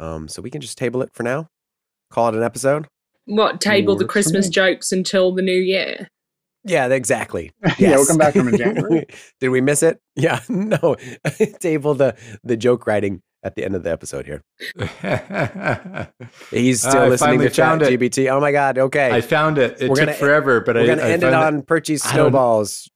Um, 0.00 0.28
so 0.28 0.40
we 0.42 0.50
can 0.50 0.60
just 0.60 0.78
table 0.78 1.02
it 1.02 1.10
for 1.12 1.22
now. 1.22 1.48
Call 2.10 2.28
it 2.28 2.34
an 2.34 2.42
episode. 2.42 2.86
What 3.26 3.60
table 3.60 3.96
the 3.96 4.04
Christmas 4.06 4.48
jokes 4.48 4.92
until 4.92 5.32
the 5.34 5.42
new 5.42 5.52
year? 5.58 6.08
Yeah, 6.64 6.86
exactly. 6.88 7.52
Yeah, 7.78 7.96
we'll 7.96 8.06
come 8.06 8.16
back 8.18 8.34
from 8.34 8.48
in 8.48 8.56
January. 8.58 9.06
Did 9.40 9.48
we 9.50 9.60
miss 9.60 9.82
it? 9.82 9.98
Yeah, 10.16 10.40
no. 10.48 10.96
Table 11.60 11.94
the 11.94 12.16
the 12.42 12.56
joke 12.56 12.86
writing 12.86 13.20
at 13.44 13.54
the 13.54 13.64
end 13.64 13.74
of 13.76 13.82
the 13.84 13.90
episode 13.90 14.26
here. 14.26 14.42
He's 16.50 16.80
still 16.80 17.02
I 17.02 17.08
listening 17.08 17.30
finally 17.30 17.48
to 17.48 17.54
Chat 17.54 17.66
found 17.66 17.82
it. 17.82 18.00
GBT. 18.00 18.30
Oh 18.30 18.40
my 18.40 18.52
God. 18.52 18.78
Okay. 18.78 19.10
I 19.10 19.20
found 19.20 19.58
it. 19.58 19.80
It 19.80 19.88
We're 19.88 19.96
took 19.96 20.06
gonna- 20.06 20.14
forever, 20.14 20.60
but 20.60 20.76
We're 20.76 20.82
I, 20.82 20.86
gonna 20.86 21.02
I 21.02 21.10
end 21.10 21.22
it 21.22 21.34
on 21.34 21.62
Perchy's 21.62 22.04
I 22.04 22.08
don't- 22.08 22.14
snowballs. 22.30 22.88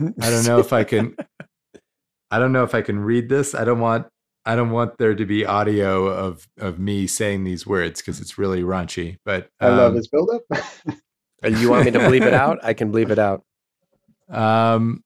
I 0.00 0.30
don't 0.30 0.46
know 0.46 0.58
if 0.58 0.72
I 0.72 0.84
can. 0.84 1.14
I 2.30 2.38
don't 2.38 2.52
know 2.52 2.64
if 2.64 2.74
I 2.74 2.80
can 2.82 2.98
read 2.98 3.28
this. 3.28 3.54
I 3.54 3.64
don't 3.64 3.80
want. 3.80 4.06
I 4.44 4.56
don't 4.56 4.70
want 4.70 4.98
there 4.98 5.14
to 5.14 5.24
be 5.24 5.44
audio 5.46 6.06
of 6.06 6.48
of 6.58 6.78
me 6.78 7.06
saying 7.06 7.44
these 7.44 7.66
words 7.66 8.00
because 8.00 8.20
it's 8.20 8.38
really 8.38 8.62
raunchy. 8.62 9.16
But 9.24 9.48
I 9.60 9.68
love 9.68 9.90
um, 9.92 9.96
his 9.96 10.08
buildup. 10.08 10.42
Uh, 10.50 11.48
You 11.48 11.70
want 11.70 11.84
me 11.86 11.90
to 11.92 11.98
bleep 11.98 12.22
it 12.22 12.34
out? 12.34 12.58
I 12.62 12.72
can 12.74 12.92
bleep 12.92 13.10
it 13.10 13.18
out. 13.18 13.42
Um, 14.28 15.02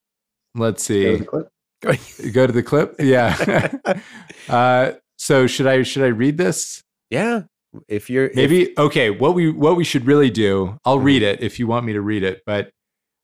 let's 0.55 0.85
see. 0.85 1.03
Go 1.03 1.11
to 1.13 1.19
see. 1.19 1.25
the 1.25 1.25
clip. 1.27 2.33
Go 2.35 2.47
to 2.47 2.53
the 2.53 2.63
clip. 2.63 2.95
Yeah. 3.01 3.73
uh, 4.49 4.93
so 5.19 5.47
should 5.49 5.67
I 5.67 5.83
should 5.83 6.05
I 6.05 6.09
read 6.09 6.39
this? 6.39 6.81
Yeah. 7.11 7.43
If 7.89 8.09
you're 8.09 8.27
if- 8.27 8.37
Maybe 8.37 8.73
okay. 8.79 9.11
What 9.11 9.35
we 9.35 9.51
what 9.51 9.77
we 9.77 9.83
should 9.85 10.07
really 10.07 10.31
do. 10.31 10.79
I'll 10.85 11.01
read 11.01 11.23
Mm-hmm. 11.23 11.43
it 11.43 11.45
if 11.45 11.59
you 11.59 11.67
want 11.67 11.87
me 11.87 11.93
to 11.95 12.01
read 12.01 12.23
it. 12.23 12.43
But 12.47 12.71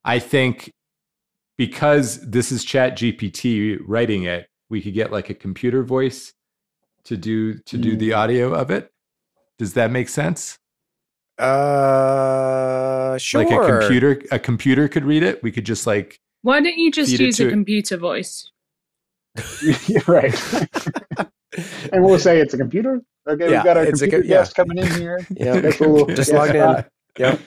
I 0.03 0.19
think 0.19 0.71
because 1.57 2.19
this 2.29 2.51
is 2.51 2.63
Chat 2.65 2.97
GPT 2.97 3.77
writing 3.87 4.23
it, 4.23 4.47
we 4.69 4.81
could 4.81 4.93
get 4.93 5.11
like 5.11 5.29
a 5.29 5.33
computer 5.33 5.83
voice 5.83 6.33
to 7.05 7.17
do 7.17 7.55
to 7.59 7.77
do 7.77 7.95
Mm. 7.95 7.99
the 7.99 8.13
audio 8.13 8.53
of 8.53 8.71
it. 8.71 8.91
Does 9.59 9.73
that 9.73 9.91
make 9.91 10.09
sense? 10.09 10.57
uh 11.39 13.17
sure. 13.17 13.43
Like 13.43 13.51
a 13.51 13.79
computer 13.79 14.21
a 14.31 14.39
computer 14.39 14.87
could 14.87 15.05
read 15.05 15.23
it. 15.23 15.41
We 15.43 15.51
could 15.51 15.65
just 15.65 15.85
like 15.87 16.19
Why 16.41 16.59
don't 16.61 16.77
you 16.77 16.91
just 16.91 17.11
use 17.11 17.37
to 17.37 17.45
a 17.45 17.47
it. 17.47 17.51
computer 17.51 17.97
voice? 17.97 18.49
Yeah, 19.87 19.99
right. 20.07 20.33
and 21.91 22.03
we'll 22.03 22.19
say 22.19 22.39
it's 22.39 22.53
a 22.53 22.57
computer. 22.57 23.01
Okay, 23.27 23.45
Yeah, 23.49 23.57
we've 23.57 23.63
got 23.63 23.77
our 23.77 23.83
it's 23.85 24.01
a 24.01 24.05
co- 24.07 24.11
computer 24.11 24.27
yeah. 24.27 24.41
guest 24.41 24.55
coming 24.55 24.77
in 24.77 24.87
here. 24.99 25.25
Yeah. 25.35 25.59
Guess 25.61 25.79
we'll- 25.79 26.05
Just 26.07 26.31
guess, 26.31 26.33
logged 26.33 26.55
in. 26.55 26.85
Yep. 27.17 27.39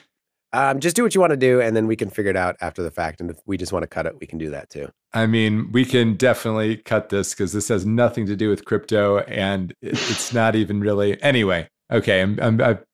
Um, 0.53 0.79
just 0.79 0.95
do 0.95 1.03
what 1.03 1.13
you 1.13 1.19
want 1.21 1.31
to 1.31 1.37
do, 1.37 1.59
and 1.61 1.75
then 1.75 1.87
we 1.87 1.95
can 1.97 2.09
figure 2.09 2.31
it 2.31 2.37
out 2.37 2.55
after 2.61 2.81
the 2.81 2.89
fact. 2.89 3.19
And 3.21 3.29
if 3.29 3.37
we 3.45 3.57
just 3.57 3.73
want 3.73 3.83
to 3.83 3.87
cut 3.87 4.05
it, 4.05 4.17
we 4.19 4.25
can 4.25 4.37
do 4.37 4.49
that 4.51 4.69
too. 4.69 4.89
I 5.17 5.25
mean, 5.25 5.71
we 5.71 5.83
can 5.83 6.13
definitely 6.13 6.77
cut 6.77 7.09
this 7.09 7.33
because 7.33 7.51
this 7.51 7.69
has 7.69 7.87
nothing 7.87 8.27
to 8.27 8.35
do 8.35 8.49
with 8.49 8.65
crypto, 8.65 9.17
and 9.21 9.71
it, 9.81 9.93
it's 9.93 10.31
not 10.31 10.55
even 10.55 10.79
really. 10.79 11.19
Anyway, 11.23 11.67
okay, 11.91 12.21
I'm, 12.21 12.39
I'm 12.39 12.61
I've 12.61 12.85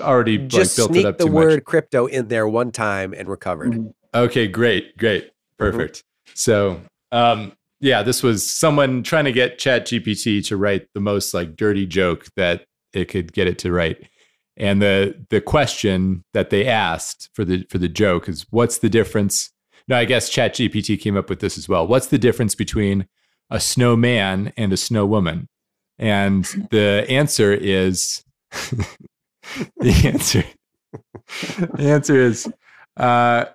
already 0.00 0.38
like, 0.38 0.48
Just 0.48 0.76
built 0.76 0.94
it 0.94 1.04
up 1.04 1.18
the 1.18 1.24
too 1.24 1.32
word 1.32 1.54
much. 1.54 1.64
crypto 1.64 2.06
in 2.06 2.28
there 2.28 2.46
one 2.46 2.70
time, 2.70 3.12
and 3.12 3.28
recovered. 3.28 3.72
Mm-hmm. 3.72 3.88
Okay, 4.14 4.46
great, 4.46 4.96
great, 4.98 5.32
perfect. 5.58 6.04
So, 6.34 6.80
um, 7.10 7.52
yeah, 7.80 8.04
this 8.04 8.22
was 8.22 8.48
someone 8.48 9.02
trying 9.02 9.24
to 9.24 9.32
get 9.32 9.58
Chat 9.58 9.84
GPT 9.86 10.46
to 10.46 10.56
write 10.56 10.86
the 10.94 11.00
most 11.00 11.34
like 11.34 11.56
dirty 11.56 11.86
joke 11.86 12.28
that 12.36 12.66
it 12.92 13.06
could 13.06 13.32
get 13.32 13.48
it 13.48 13.58
to 13.58 13.72
write. 13.72 14.08
And 14.56 14.80
the 14.80 15.26
the 15.30 15.40
question 15.40 16.22
that 16.34 16.50
they 16.50 16.68
asked 16.68 17.30
for 17.34 17.44
the 17.44 17.66
for 17.68 17.78
the 17.78 17.88
joke 17.88 18.28
is 18.28 18.46
what's 18.50 18.78
the 18.78 18.88
difference? 18.88 19.50
No, 19.88 19.96
I 19.96 20.04
guess 20.04 20.30
Chat 20.30 20.54
GPT 20.54 20.98
came 21.00 21.16
up 21.16 21.28
with 21.28 21.40
this 21.40 21.58
as 21.58 21.68
well. 21.68 21.86
What's 21.86 22.06
the 22.06 22.18
difference 22.18 22.54
between 22.54 23.06
a 23.50 23.60
snowman 23.60 24.52
and 24.56 24.72
a 24.72 24.76
snow 24.76 25.04
woman? 25.04 25.48
And 25.98 26.44
the 26.70 27.04
answer 27.08 27.52
is 27.52 28.24
the 28.50 30.02
answer 30.04 30.44
the 31.74 31.84
answer 31.84 32.16
is 32.16 32.50
uh 32.96 33.46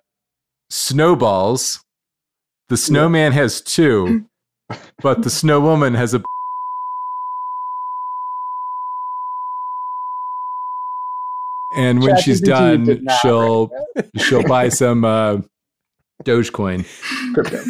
snowballs. 0.69 1.83
The 2.69 2.77
snowman 2.77 3.31
has 3.31 3.61
two, 3.61 4.25
but 5.01 5.23
the 5.23 5.29
snow 5.29 5.59
woman 5.59 5.95
has 5.95 6.13
a. 6.13 6.21
And 11.71 12.01
when 12.01 12.17
she's 12.17 12.41
done, 12.41 13.07
she'll 13.21 13.71
she'll 14.17 14.43
buy 14.43 14.69
some 14.69 15.05
uh, 15.05 15.37
Dogecoin, 16.25 16.85
Crypto. 17.33 17.63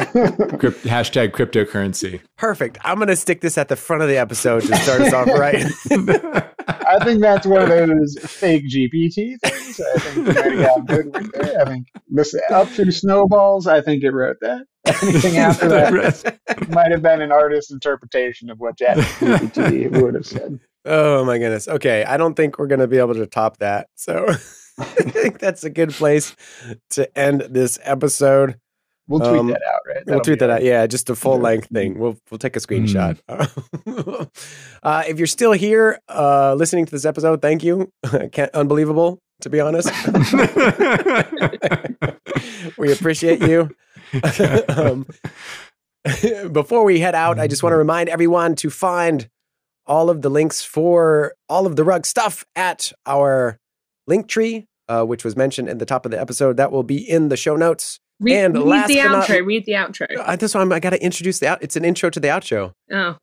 crypt, 0.58 0.84
hashtag 0.84 1.32
cryptocurrency. 1.32 2.20
Perfect. 2.38 2.78
I'm 2.82 2.98
gonna 2.98 3.16
stick 3.16 3.42
this 3.42 3.58
at 3.58 3.68
the 3.68 3.76
front 3.76 4.02
of 4.02 4.08
the 4.08 4.16
episode 4.16 4.60
to 4.62 4.76
start 4.76 5.02
us 5.02 5.12
off 5.12 5.28
right. 5.28 5.64
I 6.68 7.04
think 7.04 7.20
that's 7.20 7.46
one 7.46 7.62
of 7.62 7.68
those 7.68 8.16
fake 8.20 8.64
GPT 8.72 9.38
things. 9.42 9.80
I 9.80 9.98
think 9.98 10.16
you 10.16 10.22
might 10.22 10.68
have 10.68 10.86
good 10.86 11.14
with 11.14 11.32
there. 11.32 11.60
I 11.60 11.64
think 11.66 11.88
this 12.08 12.34
up 12.50 12.68
through 12.68 12.90
snowballs. 12.92 13.66
I 13.66 13.82
think 13.82 14.02
it 14.02 14.12
wrote 14.12 14.38
that. 14.40 14.64
Anything 14.86 15.36
after 15.38 15.68
that 15.68 16.38
might 16.70 16.90
have 16.90 17.02
been 17.02 17.20
an 17.20 17.32
artist's 17.32 17.70
interpretation 17.70 18.48
of 18.48 18.58
what 18.58 18.78
ChatGPT 18.78 19.90
would 20.00 20.14
have 20.14 20.26
said. 20.26 20.58
oh 20.86 21.24
my 21.24 21.38
goodness. 21.38 21.68
Okay, 21.68 22.04
I 22.04 22.16
don't 22.16 22.34
think 22.34 22.58
we're 22.58 22.66
gonna 22.66 22.88
be 22.88 22.98
able 22.98 23.14
to 23.14 23.26
top 23.26 23.58
that. 23.58 23.88
So 23.96 24.26
I 24.78 24.84
think 24.84 25.38
that's 25.38 25.64
a 25.64 25.70
good 25.70 25.90
place 25.90 26.34
to 26.90 27.18
end 27.18 27.42
this 27.50 27.78
episode. 27.82 28.56
We'll 29.08 29.20
tweet 29.20 29.40
Um, 29.40 29.46
that 29.48 29.60
out, 29.66 29.80
right? 29.86 29.96
We'll 29.96 30.04
That'll 30.06 30.20
tweet 30.24 30.38
that 30.38 30.50
out. 30.50 30.62
Yeah, 30.62 30.86
just 30.86 31.10
a 31.10 31.16
full 31.16 31.36
Yeah. 31.36 31.42
length 31.42 31.68
thing. 31.72 31.98
We'll 31.98 32.16
we'll 32.30 32.38
take 32.38 32.54
a 32.56 32.60
screenshot. 32.60 33.18
uh, 34.82 35.02
if 35.08 35.18
you're 35.18 35.26
still 35.26 35.52
here 35.52 35.98
uh, 36.08 36.54
listening 36.54 36.86
to 36.86 36.92
this 36.92 37.04
episode, 37.04 37.42
thank 37.42 37.64
you. 37.64 37.90
Can't, 38.32 38.50
unbelievable, 38.54 39.18
to 39.40 39.50
be 39.50 39.60
honest. 39.60 39.90
we 42.78 42.92
appreciate 42.92 43.42
you. 43.42 43.70
um, 44.68 45.06
before 46.52 46.84
we 46.84 47.00
head 47.00 47.14
out, 47.14 47.38
I 47.38 47.46
just 47.46 47.62
want 47.62 47.72
to 47.72 47.76
remind 47.76 48.08
everyone 48.08 48.54
to 48.56 48.70
find 48.70 49.28
all 49.86 50.08
of 50.10 50.22
the 50.22 50.30
links 50.30 50.62
for 50.62 51.34
all 51.48 51.66
of 51.66 51.76
the 51.76 51.84
rug 51.84 52.06
stuff 52.06 52.44
at 52.56 52.92
our 53.06 53.58
link 54.10 54.28
tree, 54.28 54.66
uh, 54.88 55.04
which 55.04 55.24
was 55.24 55.34
mentioned 55.36 55.68
at 55.70 55.78
the 55.78 55.86
top 55.86 56.04
of 56.04 56.10
the 56.12 56.20
episode. 56.20 56.58
That 56.58 56.70
will 56.72 56.82
be 56.82 56.98
in 56.98 57.28
the 57.30 57.36
show 57.38 57.56
notes. 57.56 57.98
Read, 58.20 58.36
And 58.36 58.54
read 58.54 58.66
last 58.66 58.88
the 58.88 58.96
but 58.96 59.08
not- 59.12 59.26
outro. 59.28 59.46
read 59.46 59.64
the 59.64 59.72
outro. 59.72 60.06
Uh, 60.18 60.36
that's 60.36 60.54
why 60.54 60.60
I'm, 60.60 60.70
I 60.72 60.80
got 60.80 60.90
to 60.90 61.02
introduce 61.02 61.38
the 61.38 61.46
out. 61.48 61.62
It's 61.62 61.76
an 61.76 61.86
intro 61.86 62.10
to 62.10 62.20
the 62.20 62.28
outro. 62.28 62.72
Oh, 62.92 63.16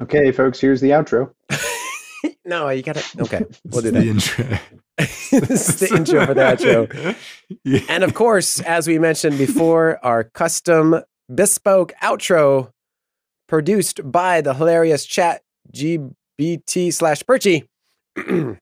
Okay, 0.00 0.32
folks, 0.32 0.60
here's 0.60 0.80
the 0.80 0.90
outro. 0.90 1.30
no, 2.44 2.68
you 2.70 2.82
got 2.82 2.96
to. 2.96 3.18
Okay, 3.22 3.44
we'll 3.70 3.82
do 3.82 3.90
that. 3.92 4.00
the 4.00 4.08
intro. 4.10 4.58
this 4.98 5.68
is 5.68 5.80
the 5.80 5.96
intro 5.96 6.26
for 6.26 6.34
the 6.34 6.40
outro. 6.42 7.16
Yeah. 7.64 7.80
And 7.88 8.02
of 8.04 8.12
course, 8.14 8.60
as 8.60 8.86
we 8.88 8.98
mentioned 8.98 9.38
before, 9.38 9.98
our 10.04 10.24
custom 10.24 11.02
bespoke 11.32 11.92
outro 12.02 12.70
produced 13.48 14.00
by 14.10 14.40
the 14.40 14.54
hilarious 14.54 15.04
chat 15.06 15.42
G 15.72 15.98
BT 16.36 16.90
slash 16.90 17.22
Perchy. 17.22 17.64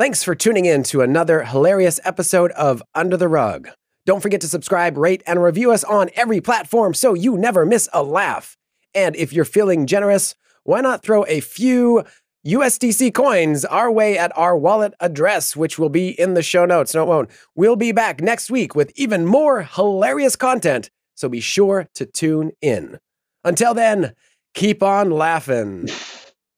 Thanks 0.00 0.22
for 0.22 0.34
tuning 0.34 0.64
in 0.64 0.82
to 0.84 1.02
another 1.02 1.44
hilarious 1.44 2.00
episode 2.04 2.52
of 2.52 2.82
Under 2.94 3.18
the 3.18 3.28
Rug. 3.28 3.68
Don't 4.06 4.22
forget 4.22 4.40
to 4.40 4.48
subscribe, 4.48 4.96
rate, 4.96 5.22
and 5.26 5.42
review 5.42 5.72
us 5.72 5.84
on 5.84 6.08
every 6.14 6.40
platform 6.40 6.94
so 6.94 7.12
you 7.12 7.36
never 7.36 7.66
miss 7.66 7.86
a 7.92 8.02
laugh. 8.02 8.56
And 8.94 9.14
if 9.14 9.30
you're 9.30 9.44
feeling 9.44 9.86
generous, 9.86 10.34
why 10.64 10.80
not 10.80 11.02
throw 11.02 11.26
a 11.26 11.40
few 11.40 12.02
USDC 12.46 13.12
coins 13.12 13.66
our 13.66 13.92
way 13.92 14.16
at 14.16 14.32
our 14.38 14.56
wallet 14.56 14.94
address, 15.00 15.54
which 15.54 15.78
will 15.78 15.90
be 15.90 16.18
in 16.18 16.32
the 16.32 16.42
show 16.42 16.64
notes? 16.64 16.94
No, 16.94 17.02
it 17.02 17.06
won't. 17.08 17.30
We'll 17.54 17.76
be 17.76 17.92
back 17.92 18.22
next 18.22 18.50
week 18.50 18.74
with 18.74 18.90
even 18.94 19.26
more 19.26 19.64
hilarious 19.64 20.34
content, 20.34 20.88
so 21.14 21.28
be 21.28 21.40
sure 21.40 21.90
to 21.96 22.06
tune 22.06 22.52
in. 22.62 22.98
Until 23.44 23.74
then, 23.74 24.14
keep 24.54 24.82
on 24.82 25.10
laughing. 25.10 25.90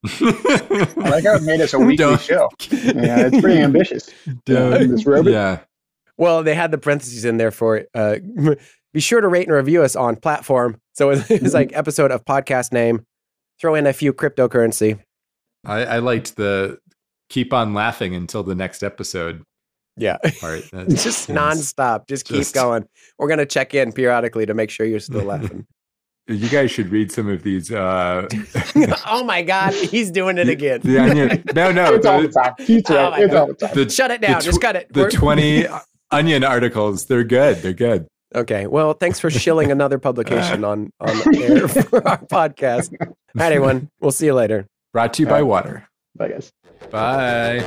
I 0.05 0.93
like 0.97 1.25
how 1.25 1.37
it 1.37 1.43
made 1.43 1.61
us 1.61 1.73
a 1.75 1.79
weekly 1.81 1.97
Don't- 1.97 2.21
show. 2.21 2.49
Yeah, 2.71 3.27
it's 3.27 3.41
pretty 3.41 3.61
ambitious. 3.61 4.11
Don't- 4.45 4.91
this 4.91 5.07
robot. 5.07 5.33
yeah. 5.33 5.59
Well, 6.19 6.43
they 6.43 6.55
had 6.55 6.71
the 6.71 6.79
parentheses 6.79 7.25
in 7.25 7.37
there 7.39 7.51
for 7.51 7.85
uh, 7.95 8.17
be 8.93 9.01
sure 9.01 9.21
to 9.21 9.29
rate 9.29 9.47
and 9.49 9.57
review 9.57 9.83
us 9.83 9.97
on 9.97 10.17
platform. 10.17 10.81
So 10.95 11.11
it 11.11 11.43
was 11.43 11.55
like 11.55 11.71
episode 11.75 12.11
of 12.11 12.25
podcast 12.25 12.73
name. 12.73 13.05
Throw 13.61 13.75
in 13.75 13.87
a 13.87 13.93
few 13.93 14.13
cryptocurrency. 14.13 14.99
I, 15.65 15.85
I 15.85 15.99
liked 15.99 16.37
the 16.37 16.79
keep 17.29 17.53
on 17.53 17.73
laughing 17.75 18.15
until 18.15 18.43
the 18.43 18.55
next 18.55 18.83
episode 18.83 19.43
Yeah. 19.97 20.19
part. 20.41 20.65
That's- 20.73 21.03
just 21.03 21.29
nonstop. 21.29 22.09
Just 22.09 22.27
keep 22.27 22.53
going. 22.53 22.85
We're 23.19 23.29
gonna 23.29 23.47
check 23.47 23.75
in 23.75 23.93
periodically 23.93 24.47
to 24.47 24.55
make 24.55 24.71
sure 24.71 24.85
you're 24.85 25.01
still 25.01 25.25
laughing. 25.25 25.67
You 26.33 26.49
guys 26.49 26.71
should 26.71 26.91
read 26.91 27.13
some 27.13 27.29
of 27.29 27.43
these. 27.43 27.71
Uh, 27.73 28.27
oh 29.07 29.25
my 29.25 29.43
god, 29.43 29.75
he's 29.75 30.11
doing 30.11 30.39
it 30.39 30.49
again. 30.57 30.81
the 30.83 30.99
onion. 30.99 31.43
No, 31.55 31.71
no. 31.73 31.95
It's 31.95 32.07
all 32.07 32.21
the 32.23 32.29
The, 32.29 32.33
time. 32.35 32.53
He's 32.59 32.83
Oh 32.91 32.95
right. 32.97 33.11
my 33.11 33.19
It's 33.21 33.33
God. 33.33 33.41
all 33.41 33.47
the 33.49 33.55
time. 33.55 33.75
the, 33.75 33.91
Shut 33.91 34.11
it 34.11 34.21
the 34.21 34.27
down. 34.27 34.41
tw- 34.41 34.45
Just 34.45 34.61
cut 34.61 34.77
it. 34.77 34.93
The 34.93 35.01
We're- 35.01 35.11
20 35.13 35.67
onion 36.11 36.45
articles. 36.45 37.07
They're 37.07 37.25
good. 37.25 37.57
They're 37.59 37.73
good. 37.73 38.07
Okay. 38.35 38.67
Well, 38.67 38.95
thanks 38.95 39.21
for 39.21 39.31
shilling 39.31 39.71
another 39.71 39.99
publication 39.99 40.65
on 40.71 40.91
on 41.01 41.37
air 41.37 41.69
for 41.69 42.09
our 42.09 42.19
podcast. 42.19 42.95
All 43.01 43.09
right, 43.35 43.53
everyone. 43.53 43.89
We'll 44.01 44.13
see 44.13 44.27
you 44.27 44.35
later. 44.35 44.67
Brought 44.93 45.15
to 45.15 45.23
you 45.23 45.29
by 45.29 45.43
water. 45.43 45.87
Bye, 46.17 46.29
guys. 46.29 46.51
Bye. 46.91 47.63